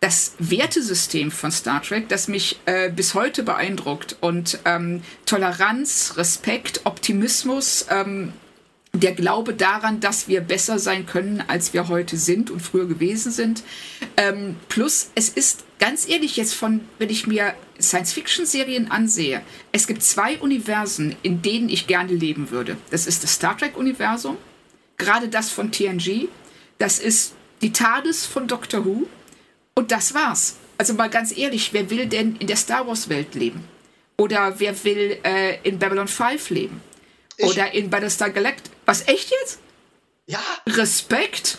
das 0.00 0.34
Wertesystem 0.38 1.30
von 1.30 1.52
Star 1.52 1.82
Trek, 1.82 2.08
das 2.08 2.28
mich 2.28 2.58
äh, 2.64 2.90
bis 2.90 3.14
heute 3.14 3.42
beeindruckt. 3.42 4.16
Und 4.20 4.58
ähm, 4.64 5.02
Toleranz, 5.26 6.14
Respekt, 6.16 6.80
Optimismus, 6.84 7.86
ähm, 7.88 8.32
der 8.95 9.12
Glaube 9.12 9.55
daran, 9.55 10.01
dass 10.01 10.28
wir 10.28 10.43
besser 10.43 10.78
sein 10.78 11.07
können, 11.07 11.43
als 11.47 11.72
wir 11.72 11.88
heute 11.88 12.16
sind 12.18 12.51
und 12.51 12.61
früher 12.61 12.86
gewesen 12.86 13.32
sind. 13.32 13.62
Ähm, 14.18 14.57
plus, 14.68 15.11
es 15.14 15.30
ist 15.30 15.64
ganz 15.78 16.07
ehrlich 16.09 16.36
jetzt 16.36 16.55
von, 16.55 16.80
wenn 16.99 17.09
ich 17.09 17.26
mir 17.26 17.55
Science-Fiction-Serien 17.80 18.90
ansehe, 18.90 19.40
es 19.72 19.86
gibt 19.86 20.03
zwei 20.03 20.38
Universen, 20.38 21.16
in 21.22 21.40
denen 21.40 21.70
ich 21.70 21.86
gerne 21.86 22.12
leben 22.12 22.51
würde. 22.51 22.76
Das 22.90 23.07
ist 23.07 23.22
das 23.24 23.32
Star 23.34 23.57
Trek-Universum, 23.57 24.36
gerade 24.99 25.28
das 25.28 25.51
von 25.51 25.72
TNG, 25.72 26.28
das 26.78 26.99
ist 26.99 27.32
die 27.62 27.72
TARDIS 27.72 28.26
von 28.26 28.47
Doctor 28.47 28.84
Who 28.84 29.09
und 29.74 29.90
das 29.90 30.12
war's. 30.14 30.57
Also 30.76 30.95
mal 30.95 31.09
ganz 31.09 31.36
ehrlich, 31.36 31.72
wer 31.72 31.88
will 31.90 32.07
denn 32.07 32.36
in 32.36 32.47
der 32.47 32.57
Star 32.57 32.86
Wars-Welt 32.86 33.34
leben? 33.34 33.64
Oder 34.18 34.61
wer 34.61 34.84
will 34.84 35.18
äh, 35.24 35.59
in 35.62 35.78
Babylon 35.78 36.09
5 36.09 36.51
leben? 36.51 36.80
Ich- 37.38 37.47
Oder 37.47 37.72
in 37.72 37.88
Battlestar 37.88 38.30
Galactica? 38.30 38.72
Was, 38.85 39.07
echt 39.09 39.30
jetzt? 39.30 39.59
Ja, 40.26 40.43
Respekt? 40.66 41.59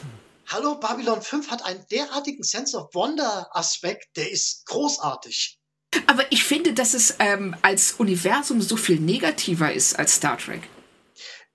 hallo, 0.54 0.76
Babylon 0.76 1.22
5 1.22 1.50
hat 1.50 1.66
einen 1.66 1.86
derartigen 1.90 2.44
Sense 2.44 2.78
of 2.78 2.94
Wonder-Aspekt, 2.94 4.16
der 4.16 4.32
ist 4.32 4.66
großartig. 4.68 5.60
Aber 6.08 6.32
ich 6.32 6.44
finde, 6.44 6.74
dass 6.74 6.94
es 6.94 7.16
ähm, 7.20 7.56
als 7.62 7.94
Universum 7.94 8.62
so 8.62 8.78
viel 8.78 9.00
negativer 9.00 9.74
ist 9.74 9.98
als 9.98 10.16
Star 10.16 10.38
Trek. 10.38 10.62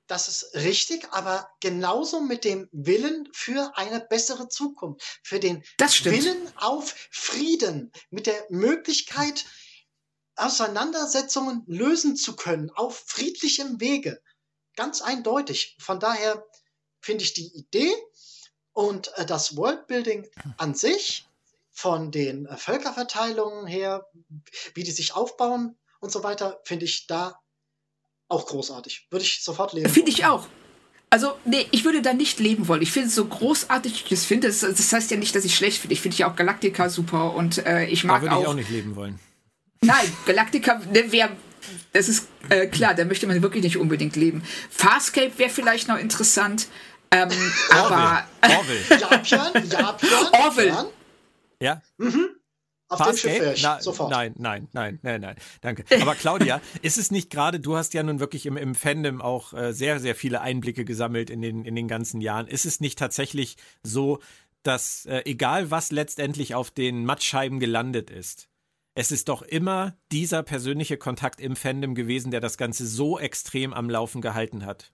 Das 0.09 0.29
ist 0.29 0.55
richtig, 0.55 1.07
aber 1.11 1.49
genauso 1.61 2.21
mit 2.21 2.45
dem 2.45 2.69
Willen 2.73 3.29
für 3.33 3.77
eine 3.77 4.01
bessere 4.01 4.49
Zukunft, 4.49 5.03
für 5.23 5.39
den. 5.39 5.62
Willen 5.79 6.51
auf 6.57 6.95
Frieden, 7.11 7.93
mit 8.11 8.27
der 8.27 8.47
Möglichkeit, 8.49 9.45
Auseinandersetzungen 10.35 11.62
lösen 11.66 12.16
zu 12.16 12.37
können, 12.37 12.71
auf 12.71 13.05
friedlichem 13.07 13.81
Wege. 13.81 14.23
Ganz 14.79 15.03
eindeutig. 15.03 15.76
Von 15.81 15.99
daher 15.99 16.47
finde 17.01 17.24
ich 17.24 17.35
die 17.35 17.49
Idee 17.49 17.93
und 18.72 19.11
äh, 19.16 19.26
das 19.26 19.57
Worldbuilding 19.57 20.24
an 20.57 20.74
sich, 20.76 21.26
von 21.72 22.12
den 22.12 22.47
äh, 22.47 22.57
Völkerverteilungen 22.57 23.66
her, 23.66 24.07
wie 24.74 24.85
die 24.85 24.93
sich 24.93 25.16
aufbauen 25.16 25.76
und 25.99 26.12
so 26.12 26.22
weiter, 26.22 26.61
finde 26.62 26.85
ich 26.85 27.09
da 27.09 27.41
auch 28.29 28.47
großartig. 28.47 29.09
Würde 29.11 29.24
ich 29.24 29.43
sofort 29.43 29.72
lesen. 29.72 29.89
Finde 29.89 30.12
ich 30.12 30.24
auch. 30.26 30.47
Also, 31.11 31.35
nee, 31.45 31.66
ich 31.72 31.85
würde 31.85 32.01
da 32.01 32.12
nicht 32.12 32.39
leben 32.39 32.68
wollen. 32.68 32.83
Ich 32.83 32.93
finde 32.93 33.09
es 33.09 33.16
so 33.16 33.24
großartig, 33.24 34.05
ich 34.05 34.12
es 34.12 34.26
finde. 34.26 34.47
Das, 34.47 34.61
das 34.61 34.93
heißt 34.93 35.11
ja 35.11 35.16
nicht, 35.16 35.35
dass 35.35 35.45
ich 35.45 35.57
schlecht 35.57 35.81
finde. 35.81 35.95
Ich 35.95 36.01
finde 36.01 36.16
ja 36.18 36.31
auch 36.31 36.37
Galactica 36.37 36.89
super 36.89 37.35
und 37.35 37.59
äh, 37.66 37.87
ich 37.87 38.03
Da 38.03 38.09
mag 38.09 38.22
würde 38.22 38.37
ich 38.37 38.47
auch. 38.47 38.51
auch 38.51 38.55
nicht 38.55 38.70
leben 38.70 38.95
wollen. 38.95 39.18
Nein, 39.81 40.12
Galactica 40.24 40.81
ne, 40.93 41.11
wäre. 41.11 41.31
Das 41.93 42.09
ist 42.09 42.29
äh, 42.49 42.66
klar, 42.66 42.95
da 42.95 43.05
möchte 43.05 43.27
man 43.27 43.43
wirklich 43.43 43.64
nicht 43.64 43.77
unbedingt 43.77 44.16
leben. 44.16 44.43
Farscape 44.71 45.39
wäre 45.39 45.51
vielleicht 45.51 45.89
noch 45.89 45.99
interessant. 45.99 46.69
Ähm, 47.11 47.29
aber 47.71 48.25
Orville. 48.43 48.81
Ja, 49.01 49.16
Björn, 49.16 49.69
ja, 49.71 49.93
Björn. 49.93 50.27
Orville. 50.33 50.71
Björn, 50.71 50.87
Ja? 51.61 51.83
auf 52.89 53.07
dem 53.07 53.16
Schiff 53.16 53.61
Na, 53.62 53.81
sofort. 53.81 54.11
Nein, 54.11 54.35
nein, 54.39 54.69
nein, 54.73 54.99
nein, 55.03 55.21
nein. 55.21 55.37
Danke. 55.61 55.85
Aber 56.01 56.14
Claudia, 56.14 56.61
ist 56.83 56.97
es 56.99 57.11
nicht 57.11 57.31
gerade, 57.31 57.61
du 57.61 57.77
hast 57.77 57.95
ja 57.95 58.03
nun 58.03 58.19
wirklich 58.19 58.47
im, 58.47 58.57
im 58.57 58.75
Fandom 58.75 59.21
auch 59.21 59.53
äh, 59.53 59.73
sehr, 59.73 60.01
sehr 60.01 60.14
viele 60.14 60.41
Einblicke 60.41 60.85
gesammelt 60.85 61.31
in 61.31 61.43
den, 61.43 61.64
in 61.64 61.75
den 61.75 61.89
ganzen 61.89 62.21
Jahren. 62.21 62.47
Ist 62.47 62.64
es 62.64 62.81
nicht 62.81 62.99
tatsächlich 62.99 63.57
so, 63.83 64.21
dass 64.62 65.07
äh, 65.07 65.23
egal 65.27 65.71
was 65.71 65.91
letztendlich 65.93 66.55
auf 66.55 66.71
den 66.71 67.05
Mattscheiben 67.05 67.61
gelandet 67.61 68.11
ist, 68.11 68.49
es 68.99 69.12
ist 69.12 69.28
doch 69.28 69.42
immer 69.42 69.96
dieser 70.11 70.42
persönliche 70.42 70.96
Kontakt 70.96 71.40
im 71.40 71.55
Fandom 71.55 71.94
gewesen, 71.94 72.32
der 72.32 72.40
das 72.40 72.59
Ganze 72.59 72.84
so 72.84 73.16
extrem 73.16 73.72
am 73.72 73.88
Laufen 73.88 74.20
gehalten 74.20 74.66
hat. 74.66 74.92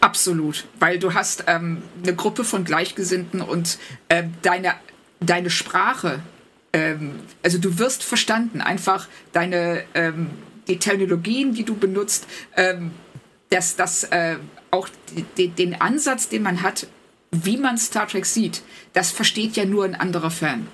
Absolut, 0.00 0.64
weil 0.80 0.98
du 0.98 1.14
hast 1.14 1.44
ähm, 1.46 1.84
eine 2.02 2.16
Gruppe 2.16 2.42
von 2.42 2.64
Gleichgesinnten 2.64 3.40
und 3.40 3.78
äh, 4.08 4.24
deine, 4.42 4.74
deine 5.20 5.48
Sprache, 5.48 6.24
ähm, 6.72 7.20
also 7.44 7.58
du 7.58 7.78
wirst 7.78 8.02
verstanden, 8.02 8.60
einfach 8.60 9.06
deine, 9.32 9.84
ähm, 9.94 10.30
die 10.66 10.80
Terminologien, 10.80 11.54
die 11.54 11.62
du 11.62 11.76
benutzt, 11.76 12.26
ähm, 12.56 12.90
dass 13.50 13.76
das 13.76 14.02
äh, 14.10 14.38
auch 14.72 14.88
die, 15.36 15.46
den 15.46 15.80
Ansatz, 15.80 16.30
den 16.30 16.42
man 16.42 16.62
hat, 16.62 16.88
wie 17.30 17.58
man 17.58 17.78
Star 17.78 18.08
Trek 18.08 18.26
sieht, 18.26 18.62
das 18.92 19.12
versteht 19.12 19.56
ja 19.56 19.64
nur 19.64 19.84
ein 19.84 19.94
anderer 19.94 20.32
Fan. 20.32 20.66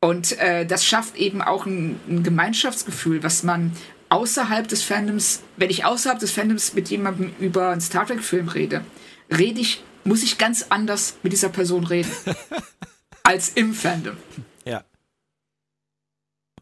Und 0.00 0.38
äh, 0.38 0.64
das 0.64 0.84
schafft 0.84 1.16
eben 1.16 1.42
auch 1.42 1.66
ein, 1.66 1.98
ein 2.08 2.22
Gemeinschaftsgefühl, 2.22 3.22
was 3.22 3.42
man 3.42 3.72
außerhalb 4.10 4.68
des 4.68 4.82
Fandoms, 4.82 5.42
wenn 5.56 5.70
ich 5.70 5.84
außerhalb 5.84 6.18
des 6.18 6.30
Fandoms 6.30 6.74
mit 6.74 6.88
jemandem 6.88 7.34
über 7.40 7.70
einen 7.70 7.80
Star 7.80 8.06
Trek-Film 8.06 8.48
rede, 8.48 8.84
rede 9.30 9.60
ich, 9.60 9.82
muss 10.04 10.22
ich 10.22 10.38
ganz 10.38 10.66
anders 10.70 11.16
mit 11.22 11.32
dieser 11.32 11.48
Person 11.48 11.84
reden. 11.84 12.10
als 13.28 13.50
im 13.50 13.74
Fandom. 13.74 14.16
Ja. 14.64 14.84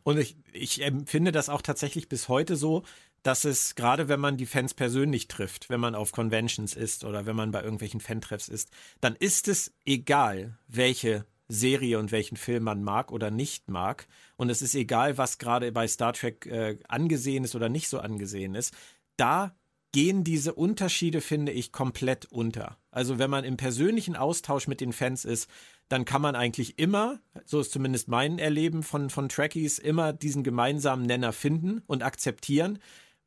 Und 0.03 0.19
ich, 0.19 0.37
ich 0.53 0.83
empfinde 0.83 1.31
das 1.31 1.49
auch 1.49 1.63
tatsächlich 1.63 2.09
bis 2.09 2.29
heute 2.29 2.57
so, 2.57 2.83
dass 3.23 3.45
es, 3.45 3.77
gerade 3.77 4.09
wenn 4.09 4.19
man 4.19 4.37
die 4.37 4.47
Fans 4.47 4.75
persönlich 4.75 5.29
trifft, 5.29 5.71
wenn 5.71 5.79
man 5.79 5.95
auf 5.95 6.11
Conventions 6.11 6.75
ist 6.75 7.05
oder 7.05 7.25
wenn 7.25 7.37
man 7.37 7.53
bei 7.53 7.63
irgendwelchen 7.63 8.01
Fantreffs 8.01 8.49
ist, 8.49 8.71
dann 9.01 9.15
ist 9.15 9.47
es 9.47 9.73
egal, 9.85 10.59
welche 10.67 11.25
Serie 11.49 11.99
und 11.99 12.13
welchen 12.13 12.37
Film 12.37 12.65
man 12.65 12.83
mag 12.83 13.13
oder 13.13 13.31
nicht 13.31 13.69
mag. 13.69 14.07
Und 14.37 14.51
es 14.51 14.63
ist 14.63 14.75
egal, 14.75 15.19
was 15.19 15.39
gerade 15.39 15.71
bei 15.73 15.87
Star 15.87 16.13
Trek 16.13 16.47
äh, 16.47 16.79
angesehen 16.89 17.45
ist 17.45 17.55
oder 17.55 17.69
nicht 17.69 17.89
so 17.89 17.99
angesehen 17.99 18.55
ist. 18.55 18.75
Da 19.17 19.55
gehen 19.93 20.25
diese 20.25 20.53
Unterschiede, 20.53 21.21
finde 21.21 21.53
ich, 21.53 21.73
komplett 21.73 22.27
unter. 22.27 22.77
Also 22.91 23.19
wenn 23.19 23.31
man 23.31 23.45
im 23.45 23.57
persönlichen 23.57 24.17
Austausch 24.17 24.69
mit 24.69 24.81
den 24.81 24.93
Fans 24.93 25.25
ist, 25.25 25.49
dann 25.89 26.05
kann 26.05 26.21
man 26.21 26.35
eigentlich 26.35 26.79
immer, 26.79 27.21
so 27.45 27.61
ist 27.61 27.73
zumindest 27.73 28.09
mein 28.09 28.39
Erleben 28.39 28.83
von, 28.83 29.09
von 29.09 29.29
Trekkies, 29.29 29.79
immer 29.79 30.13
diesen 30.13 30.43
gemeinsamen 30.43 31.07
Nenner 31.07 31.33
finden 31.33 31.83
und 31.87 32.03
akzeptieren. 32.03 32.79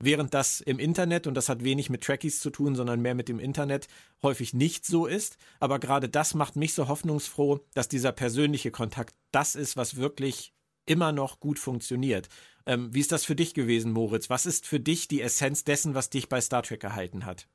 Während 0.01 0.33
das 0.33 0.61
im 0.61 0.79
Internet, 0.79 1.27
und 1.27 1.33
das 1.33 1.49
hat 1.49 1.63
wenig 1.63 1.89
mit 1.89 2.03
Trekkies 2.03 2.39
zu 2.39 2.51
tun, 2.51 2.73
sondern 2.73 3.01
mehr 3.01 3.15
mit 3.15 3.27
dem 3.27 3.37
Internet, 3.37 3.87
häufig 4.23 4.53
nicht 4.53 4.85
so 4.85 5.05
ist. 5.05 5.37
Aber 5.59 5.77
gerade 5.77 6.07
das 6.07 6.33
macht 6.33 6.55
mich 6.55 6.73
so 6.73 6.87
hoffnungsfroh, 6.87 7.59
dass 7.73 7.89
dieser 7.89 8.13
persönliche 8.13 8.71
Kontakt 8.71 9.13
das 9.31 9.55
ist, 9.55 9.75
was 9.75 9.97
wirklich 9.97 10.53
immer 10.85 11.11
noch 11.11 11.41
gut 11.41 11.59
funktioniert. 11.59 12.29
Ähm, 12.65 12.93
wie 12.93 13.01
ist 13.01 13.11
das 13.11 13.25
für 13.25 13.35
dich 13.35 13.53
gewesen, 13.53 13.91
Moritz? 13.91 14.29
Was 14.29 14.45
ist 14.45 14.65
für 14.65 14.79
dich 14.79 15.09
die 15.09 15.21
Essenz 15.21 15.65
dessen, 15.65 15.95
was 15.95 16.09
dich 16.09 16.29
bei 16.29 16.39
Star 16.39 16.63
Trek 16.63 16.79
gehalten 16.79 17.25
hat? 17.25 17.49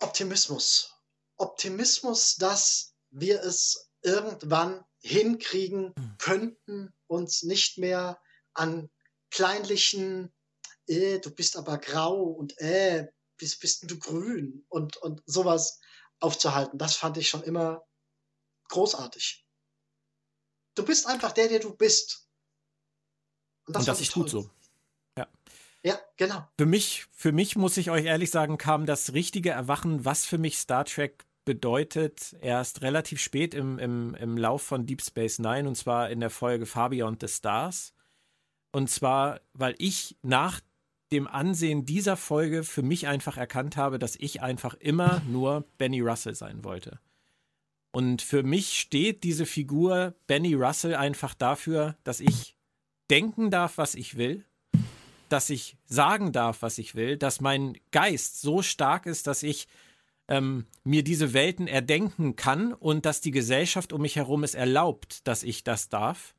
Optimismus. 0.00 0.92
Optimismus, 1.36 2.36
dass 2.36 2.94
wir 3.10 3.42
es 3.42 3.90
irgendwann 4.02 4.84
hinkriegen 5.00 5.94
hm. 5.96 6.14
könnten, 6.18 6.92
uns 7.06 7.42
nicht 7.42 7.78
mehr 7.78 8.20
an 8.52 8.90
kleinlichen, 9.30 10.32
äh, 10.86 11.18
du 11.18 11.30
bist 11.30 11.56
aber 11.56 11.78
grau 11.78 12.22
und 12.22 12.58
äh, 12.58 13.08
bist, 13.36 13.60
bist 13.60 13.90
du 13.90 13.98
grün 13.98 14.64
und, 14.68 14.96
und 14.98 15.22
sowas 15.26 15.80
aufzuhalten. 16.20 16.78
Das 16.78 16.96
fand 16.96 17.16
ich 17.16 17.28
schon 17.28 17.42
immer 17.42 17.86
großartig. 18.68 19.46
Du 20.74 20.84
bist 20.84 21.06
einfach 21.06 21.32
der, 21.32 21.48
der 21.48 21.60
du 21.60 21.74
bist. 21.74 22.28
Und 23.66 23.76
das, 23.76 23.82
und 23.82 23.88
das 23.88 24.00
ist 24.00 24.12
toll. 24.12 24.22
gut 24.22 24.30
so. 24.30 24.50
Ja. 25.16 25.28
Ja, 25.82 26.00
genau. 26.16 26.48
Für 26.58 26.66
mich, 26.66 27.06
für 27.12 27.32
mich 27.32 27.56
muss 27.56 27.76
ich 27.76 27.90
euch 27.90 28.04
ehrlich 28.04 28.30
sagen, 28.30 28.58
kam 28.58 28.86
das 28.86 29.12
richtige 29.12 29.50
Erwachen, 29.50 30.04
was 30.04 30.24
für 30.24 30.38
mich 30.38 30.58
Star 30.58 30.84
Trek 30.84 31.24
bedeutet, 31.44 32.34
erst 32.40 32.82
relativ 32.82 33.20
spät 33.20 33.54
im, 33.54 33.78
im, 33.78 34.14
im 34.16 34.36
Lauf 34.36 34.62
von 34.62 34.84
Deep 34.84 35.00
Space 35.00 35.38
Nine 35.38 35.68
und 35.68 35.76
zwar 35.76 36.10
in 36.10 36.20
der 36.20 36.30
Folge 36.30 36.66
Far 36.66 36.90
Beyond 36.90 37.20
the 37.20 37.28
Stars. 37.28 37.94
Und 38.72 38.90
zwar, 38.90 39.40
weil 39.52 39.74
ich 39.78 40.16
nach 40.22 40.60
dem 41.12 41.26
Ansehen 41.26 41.86
dieser 41.86 42.16
Folge 42.16 42.64
für 42.64 42.82
mich 42.82 43.06
einfach 43.06 43.36
erkannt 43.36 43.76
habe, 43.76 43.98
dass 43.98 44.16
ich 44.16 44.42
einfach 44.42 44.74
immer 44.74 45.22
nur 45.28 45.64
Benny 45.78 46.00
Russell 46.00 46.34
sein 46.34 46.64
wollte. 46.64 46.98
Und 47.92 48.22
für 48.22 48.42
mich 48.42 48.78
steht 48.78 49.24
diese 49.24 49.46
Figur 49.46 50.14
Benny 50.26 50.54
Russell 50.54 50.94
einfach 50.94 51.34
dafür, 51.34 51.96
dass 52.04 52.20
ich 52.20 52.56
denken 53.08 53.50
darf, 53.50 53.78
was 53.78 53.94
ich 53.94 54.16
will, 54.16 54.44
dass 55.28 55.48
ich 55.48 55.76
sagen 55.86 56.32
darf, 56.32 56.62
was 56.62 56.78
ich 56.78 56.94
will, 56.94 57.16
dass 57.16 57.40
mein 57.40 57.78
Geist 57.92 58.40
so 58.40 58.62
stark 58.62 59.06
ist, 59.06 59.26
dass 59.26 59.42
ich 59.42 59.68
ähm, 60.28 60.66
mir 60.84 61.04
diese 61.04 61.32
Welten 61.32 61.68
erdenken 61.68 62.36
kann 62.36 62.72
und 62.72 63.06
dass 63.06 63.20
die 63.20 63.30
Gesellschaft 63.30 63.92
um 63.92 64.02
mich 64.02 64.16
herum 64.16 64.44
es 64.44 64.54
erlaubt, 64.54 65.26
dass 65.26 65.42
ich 65.42 65.64
das 65.64 65.88
darf 65.88 66.35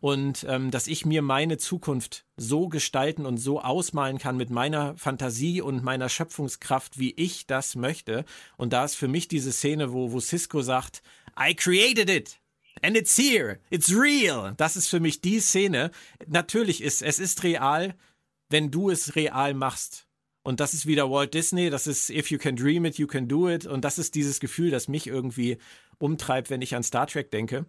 und 0.00 0.44
ähm, 0.48 0.70
dass 0.70 0.86
ich 0.86 1.06
mir 1.06 1.22
meine 1.22 1.58
Zukunft 1.58 2.24
so 2.36 2.68
gestalten 2.68 3.26
und 3.26 3.38
so 3.38 3.60
ausmalen 3.60 4.18
kann 4.18 4.36
mit 4.36 4.50
meiner 4.50 4.96
Fantasie 4.96 5.60
und 5.62 5.82
meiner 5.82 6.08
Schöpfungskraft, 6.08 6.98
wie 6.98 7.12
ich 7.12 7.46
das 7.46 7.76
möchte. 7.76 8.24
Und 8.56 8.72
da 8.72 8.84
ist 8.84 8.94
für 8.94 9.08
mich 9.08 9.28
diese 9.28 9.52
Szene, 9.52 9.92
wo, 9.92 10.12
wo 10.12 10.20
Cisco 10.20 10.62
sagt, 10.62 11.02
I 11.38 11.54
created 11.54 12.10
it. 12.10 12.40
And 12.82 12.96
it's 12.96 13.16
here. 13.16 13.58
It's 13.70 13.90
real. 13.90 14.54
Das 14.56 14.76
ist 14.76 14.88
für 14.88 15.00
mich 15.00 15.22
die 15.22 15.40
Szene. 15.40 15.90
Natürlich 16.26 16.82
ist 16.82 17.02
es 17.02 17.18
ist 17.18 17.42
real, 17.42 17.94
wenn 18.50 18.70
du 18.70 18.90
es 18.90 19.16
real 19.16 19.54
machst. 19.54 20.06
Und 20.42 20.60
das 20.60 20.74
ist 20.74 20.86
wieder 20.86 21.10
Walt 21.10 21.34
Disney, 21.34 21.70
das 21.70 21.88
ist 21.88 22.10
If 22.10 22.30
you 22.30 22.38
can 22.38 22.54
dream 22.54 22.84
it, 22.84 22.98
you 22.98 23.08
can 23.08 23.26
do 23.26 23.48
it. 23.50 23.66
Und 23.66 23.84
das 23.84 23.98
ist 23.98 24.14
dieses 24.14 24.38
Gefühl, 24.38 24.70
das 24.70 24.86
mich 24.86 25.06
irgendwie 25.08 25.58
umtreibt, 25.98 26.50
wenn 26.50 26.62
ich 26.62 26.76
an 26.76 26.84
Star 26.84 27.06
Trek 27.06 27.30
denke. 27.30 27.66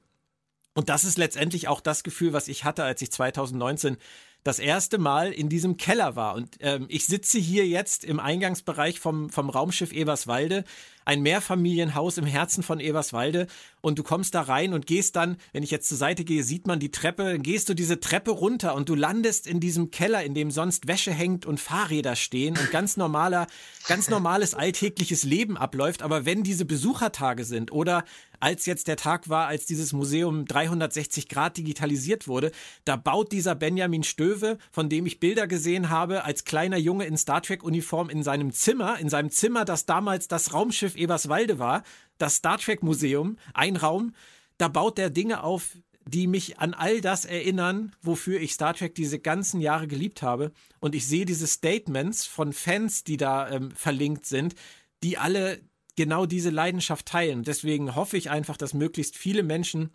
Und 0.77 0.89
das 0.89 1.05
ist 1.05 1.17
letztendlich 1.17 1.67
auch 1.67 1.81
das 1.81 2.03
Gefühl, 2.03 2.33
was 2.33 2.47
ich 2.47 2.63
hatte, 2.63 2.83
als 2.83 3.01
ich 3.01 3.11
2019 3.11 3.97
das 4.43 4.59
erste 4.59 4.99
Mal 4.99 5.31
in 5.31 5.49
diesem 5.49 5.77
Keller 5.77 6.15
war. 6.15 6.35
Und 6.35 6.57
ähm, 6.59 6.85
ich 6.87 7.07
sitze 7.07 7.39
hier 7.39 7.65
jetzt 7.65 8.05
im 8.05 8.19
Eingangsbereich 8.19 8.99
vom, 8.99 9.31
vom 9.31 9.49
Raumschiff 9.49 9.91
Eberswalde 9.91 10.65
ein 11.07 11.21
Mehrfamilienhaus 11.21 12.17
im 12.17 12.25
Herzen 12.25 12.63
von 12.63 12.81
Eberswalde 12.81 13.47
und 13.79 13.97
du 13.97 14.03
kommst 14.03 14.35
da 14.35 14.41
rein 14.41 14.73
und 14.73 14.87
gehst 14.87 15.15
dann, 15.15 15.37
wenn 15.53 15.63
ich 15.63 15.71
jetzt 15.71 15.87
zur 15.87 15.97
Seite 15.97 16.25
gehe, 16.25 16.43
sieht 16.43 16.67
man 16.67 16.81
die 16.81 16.91
Treppe, 16.91 17.39
gehst 17.39 17.69
du 17.69 17.73
diese 17.73 18.01
Treppe 18.01 18.31
runter 18.31 18.75
und 18.75 18.89
du 18.89 18.95
landest 18.95 19.47
in 19.47 19.61
diesem 19.61 19.89
Keller, 19.89 20.23
in 20.25 20.33
dem 20.33 20.51
sonst 20.51 20.89
Wäsche 20.89 21.13
hängt 21.13 21.45
und 21.45 21.61
Fahrräder 21.61 22.17
stehen 22.17 22.57
und 22.57 22.71
ganz 22.71 22.97
normaler, 22.97 23.47
ganz 23.87 24.09
normales 24.09 24.53
alltägliches 24.53 25.23
Leben 25.23 25.55
abläuft. 25.55 26.01
Aber 26.01 26.25
wenn 26.25 26.43
diese 26.43 26.65
Besuchertage 26.65 27.45
sind 27.45 27.71
oder 27.71 28.03
als 28.39 28.65
jetzt 28.65 28.87
der 28.87 28.97
Tag 28.97 29.29
war, 29.29 29.47
als 29.47 29.65
dieses 29.65 29.93
Museum 29.93 30.45
360 30.45 31.27
Grad 31.27 31.57
digitalisiert 31.57 32.27
wurde, 32.27 32.51
da 32.85 32.95
baut 32.95 33.31
dieser 33.31 33.55
Benjamin 33.55 34.03
Stöve, 34.03 34.57
von 34.71 34.89
dem 34.89 35.05
ich 35.05 35.19
Bilder 35.19 35.47
gesehen 35.47 35.89
habe, 35.89 36.23
als 36.23 36.43
kleiner 36.43 36.77
Junge 36.77 37.05
in 37.05 37.17
Star 37.17 37.41
Trek 37.41 37.63
Uniform 37.63 38.09
in 38.09 38.23
seinem 38.23 38.51
Zimmer, 38.51 38.99
in 38.99 39.09
seinem 39.09 39.31
Zimmer, 39.31 39.65
das 39.65 39.85
damals 39.85 40.27
das 40.27 40.53
Raumschiff 40.53 40.95
Eberswalde 40.97 41.59
war, 41.59 41.83
das 42.17 42.37
Star 42.37 42.57
Trek 42.57 42.83
Museum, 42.83 43.37
ein 43.53 43.75
Raum, 43.75 44.13
da 44.57 44.67
baut 44.67 44.97
der 44.97 45.09
Dinge 45.09 45.43
auf, 45.43 45.77
die 46.05 46.27
mich 46.27 46.59
an 46.59 46.73
all 46.73 47.01
das 47.01 47.25
erinnern, 47.25 47.95
wofür 48.01 48.39
ich 48.39 48.53
Star 48.53 48.73
Trek 48.73 48.95
diese 48.95 49.19
ganzen 49.19 49.59
Jahre 49.59 49.87
geliebt 49.87 50.21
habe. 50.21 50.51
Und 50.79 50.95
ich 50.95 51.05
sehe 51.05 51.25
diese 51.25 51.47
Statements 51.47 52.25
von 52.25 52.53
Fans, 52.53 53.03
die 53.03 53.17
da 53.17 53.49
ähm, 53.49 53.71
verlinkt 53.71 54.25
sind, 54.25 54.55
die 55.03 55.17
alle 55.17 55.59
genau 55.95 56.25
diese 56.25 56.49
Leidenschaft 56.49 57.05
teilen. 57.05 57.43
Deswegen 57.43 57.95
hoffe 57.95 58.17
ich 58.17 58.29
einfach, 58.29 58.57
dass 58.57 58.73
möglichst 58.73 59.17
viele 59.17 59.43
Menschen 59.43 59.91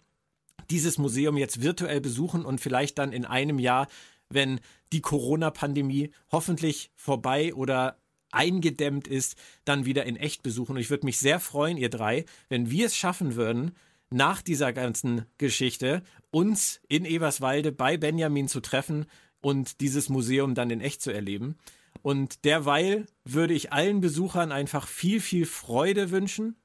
dieses 0.71 0.99
Museum 0.99 1.37
jetzt 1.37 1.63
virtuell 1.63 2.01
besuchen 2.01 2.45
und 2.45 2.61
vielleicht 2.61 2.99
dann 2.99 3.13
in 3.13 3.25
einem 3.25 3.59
Jahr, 3.59 3.89
wenn 4.29 4.61
die 4.93 5.01
Corona-Pandemie 5.01 6.11
hoffentlich 6.31 6.91
vorbei 6.95 7.55
oder 7.55 7.99
eingedämmt 8.33 9.07
ist, 9.07 9.37
dann 9.65 9.85
wieder 9.85 10.05
in 10.05 10.17
echt 10.17 10.43
besuchen. 10.43 10.73
Und 10.73 10.81
ich 10.81 10.91
würde 10.91 11.07
mich 11.07 11.19
sehr 11.19 11.41
freuen, 11.41 11.77
ihr 11.77 11.91
drei, 11.91 12.25
wenn 12.49 12.71
wir 12.71 12.87
es 12.87 12.97
schaffen 12.97 13.37
würden, 13.37 13.73
nach 14.11 14.43
dieser 14.43 14.73
ganzen 14.73 15.25
Geschichte 15.39 16.03
uns 16.31 16.81
in 16.89 17.05
Eberswalde 17.05 17.73
bei 17.73 17.97
Benjamin 17.97 18.49
zu 18.49 18.61
treffen 18.61 19.07
und 19.41 19.81
dieses 19.81 20.09
Museum 20.09 20.55
dann 20.55 20.71
in 20.71 20.81
echt 20.81 21.03
zu 21.03 21.11
erleben. 21.11 21.57
Und 22.03 22.45
derweil 22.45 23.07
würde 23.25 23.55
ich 23.55 23.73
allen 23.73 24.01
Besuchern 24.01 24.53
einfach 24.53 24.87
viel, 24.87 25.21
viel 25.21 25.47
Freude 25.47 26.11
wünschen 26.11 26.57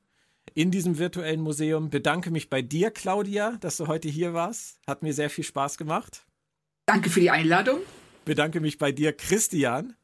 in 0.53 0.71
diesem 0.71 0.97
virtuellen 0.97 1.41
Museum. 1.41 1.89
Bedanke 1.89 2.31
mich 2.31 2.49
bei 2.49 2.61
dir, 2.61 2.91
Claudia, 2.91 3.57
dass 3.59 3.77
du 3.77 3.87
heute 3.87 4.07
hier 4.07 4.33
warst. 4.33 4.79
Hat 4.87 5.03
mir 5.03 5.13
sehr 5.13 5.29
viel 5.29 5.43
Spaß 5.43 5.77
gemacht. 5.77 6.25
Danke 6.85 7.09
für 7.09 7.19
die 7.19 7.29
Einladung. 7.29 7.79
Bedanke 8.25 8.59
mich 8.61 8.77
bei 8.77 8.91
dir, 8.91 9.13
Christian. 9.13 9.95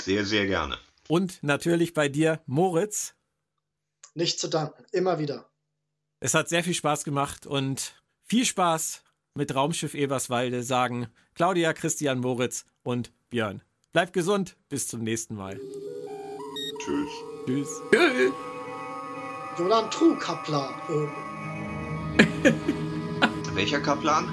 Sehr, 0.00 0.24
sehr 0.24 0.46
gerne. 0.46 0.78
Und 1.08 1.42
natürlich 1.42 1.94
bei 1.94 2.08
dir, 2.08 2.40
Moritz. 2.46 3.14
Nicht 4.14 4.38
zu 4.40 4.48
danken, 4.48 4.84
immer 4.92 5.18
wieder. 5.18 5.50
Es 6.20 6.34
hat 6.34 6.48
sehr 6.48 6.62
viel 6.62 6.74
Spaß 6.74 7.04
gemacht 7.04 7.46
und 7.46 7.94
viel 8.24 8.44
Spaß 8.44 9.02
mit 9.34 9.54
Raumschiff 9.54 9.94
Eberswalde, 9.94 10.62
sagen 10.62 11.08
Claudia, 11.34 11.72
Christian, 11.72 12.20
Moritz 12.20 12.66
und 12.82 13.12
Björn. 13.30 13.62
Bleibt 13.92 14.12
gesund, 14.12 14.56
bis 14.68 14.86
zum 14.86 15.02
nächsten 15.02 15.34
Mal. 15.34 15.58
Tschüss. 16.78 17.10
Tschüss. 17.46 17.68
Tschüss. 17.90 18.32
Jolan 19.58 19.90
True 19.90 20.16
Kaplan. 20.16 20.74
Welcher 23.54 23.80
Kaplan? 23.80 24.28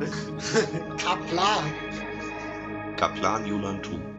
Kaplan. 0.96 1.74
Kaplan 2.96 3.46
Jolan 3.46 3.82
True. 3.82 4.09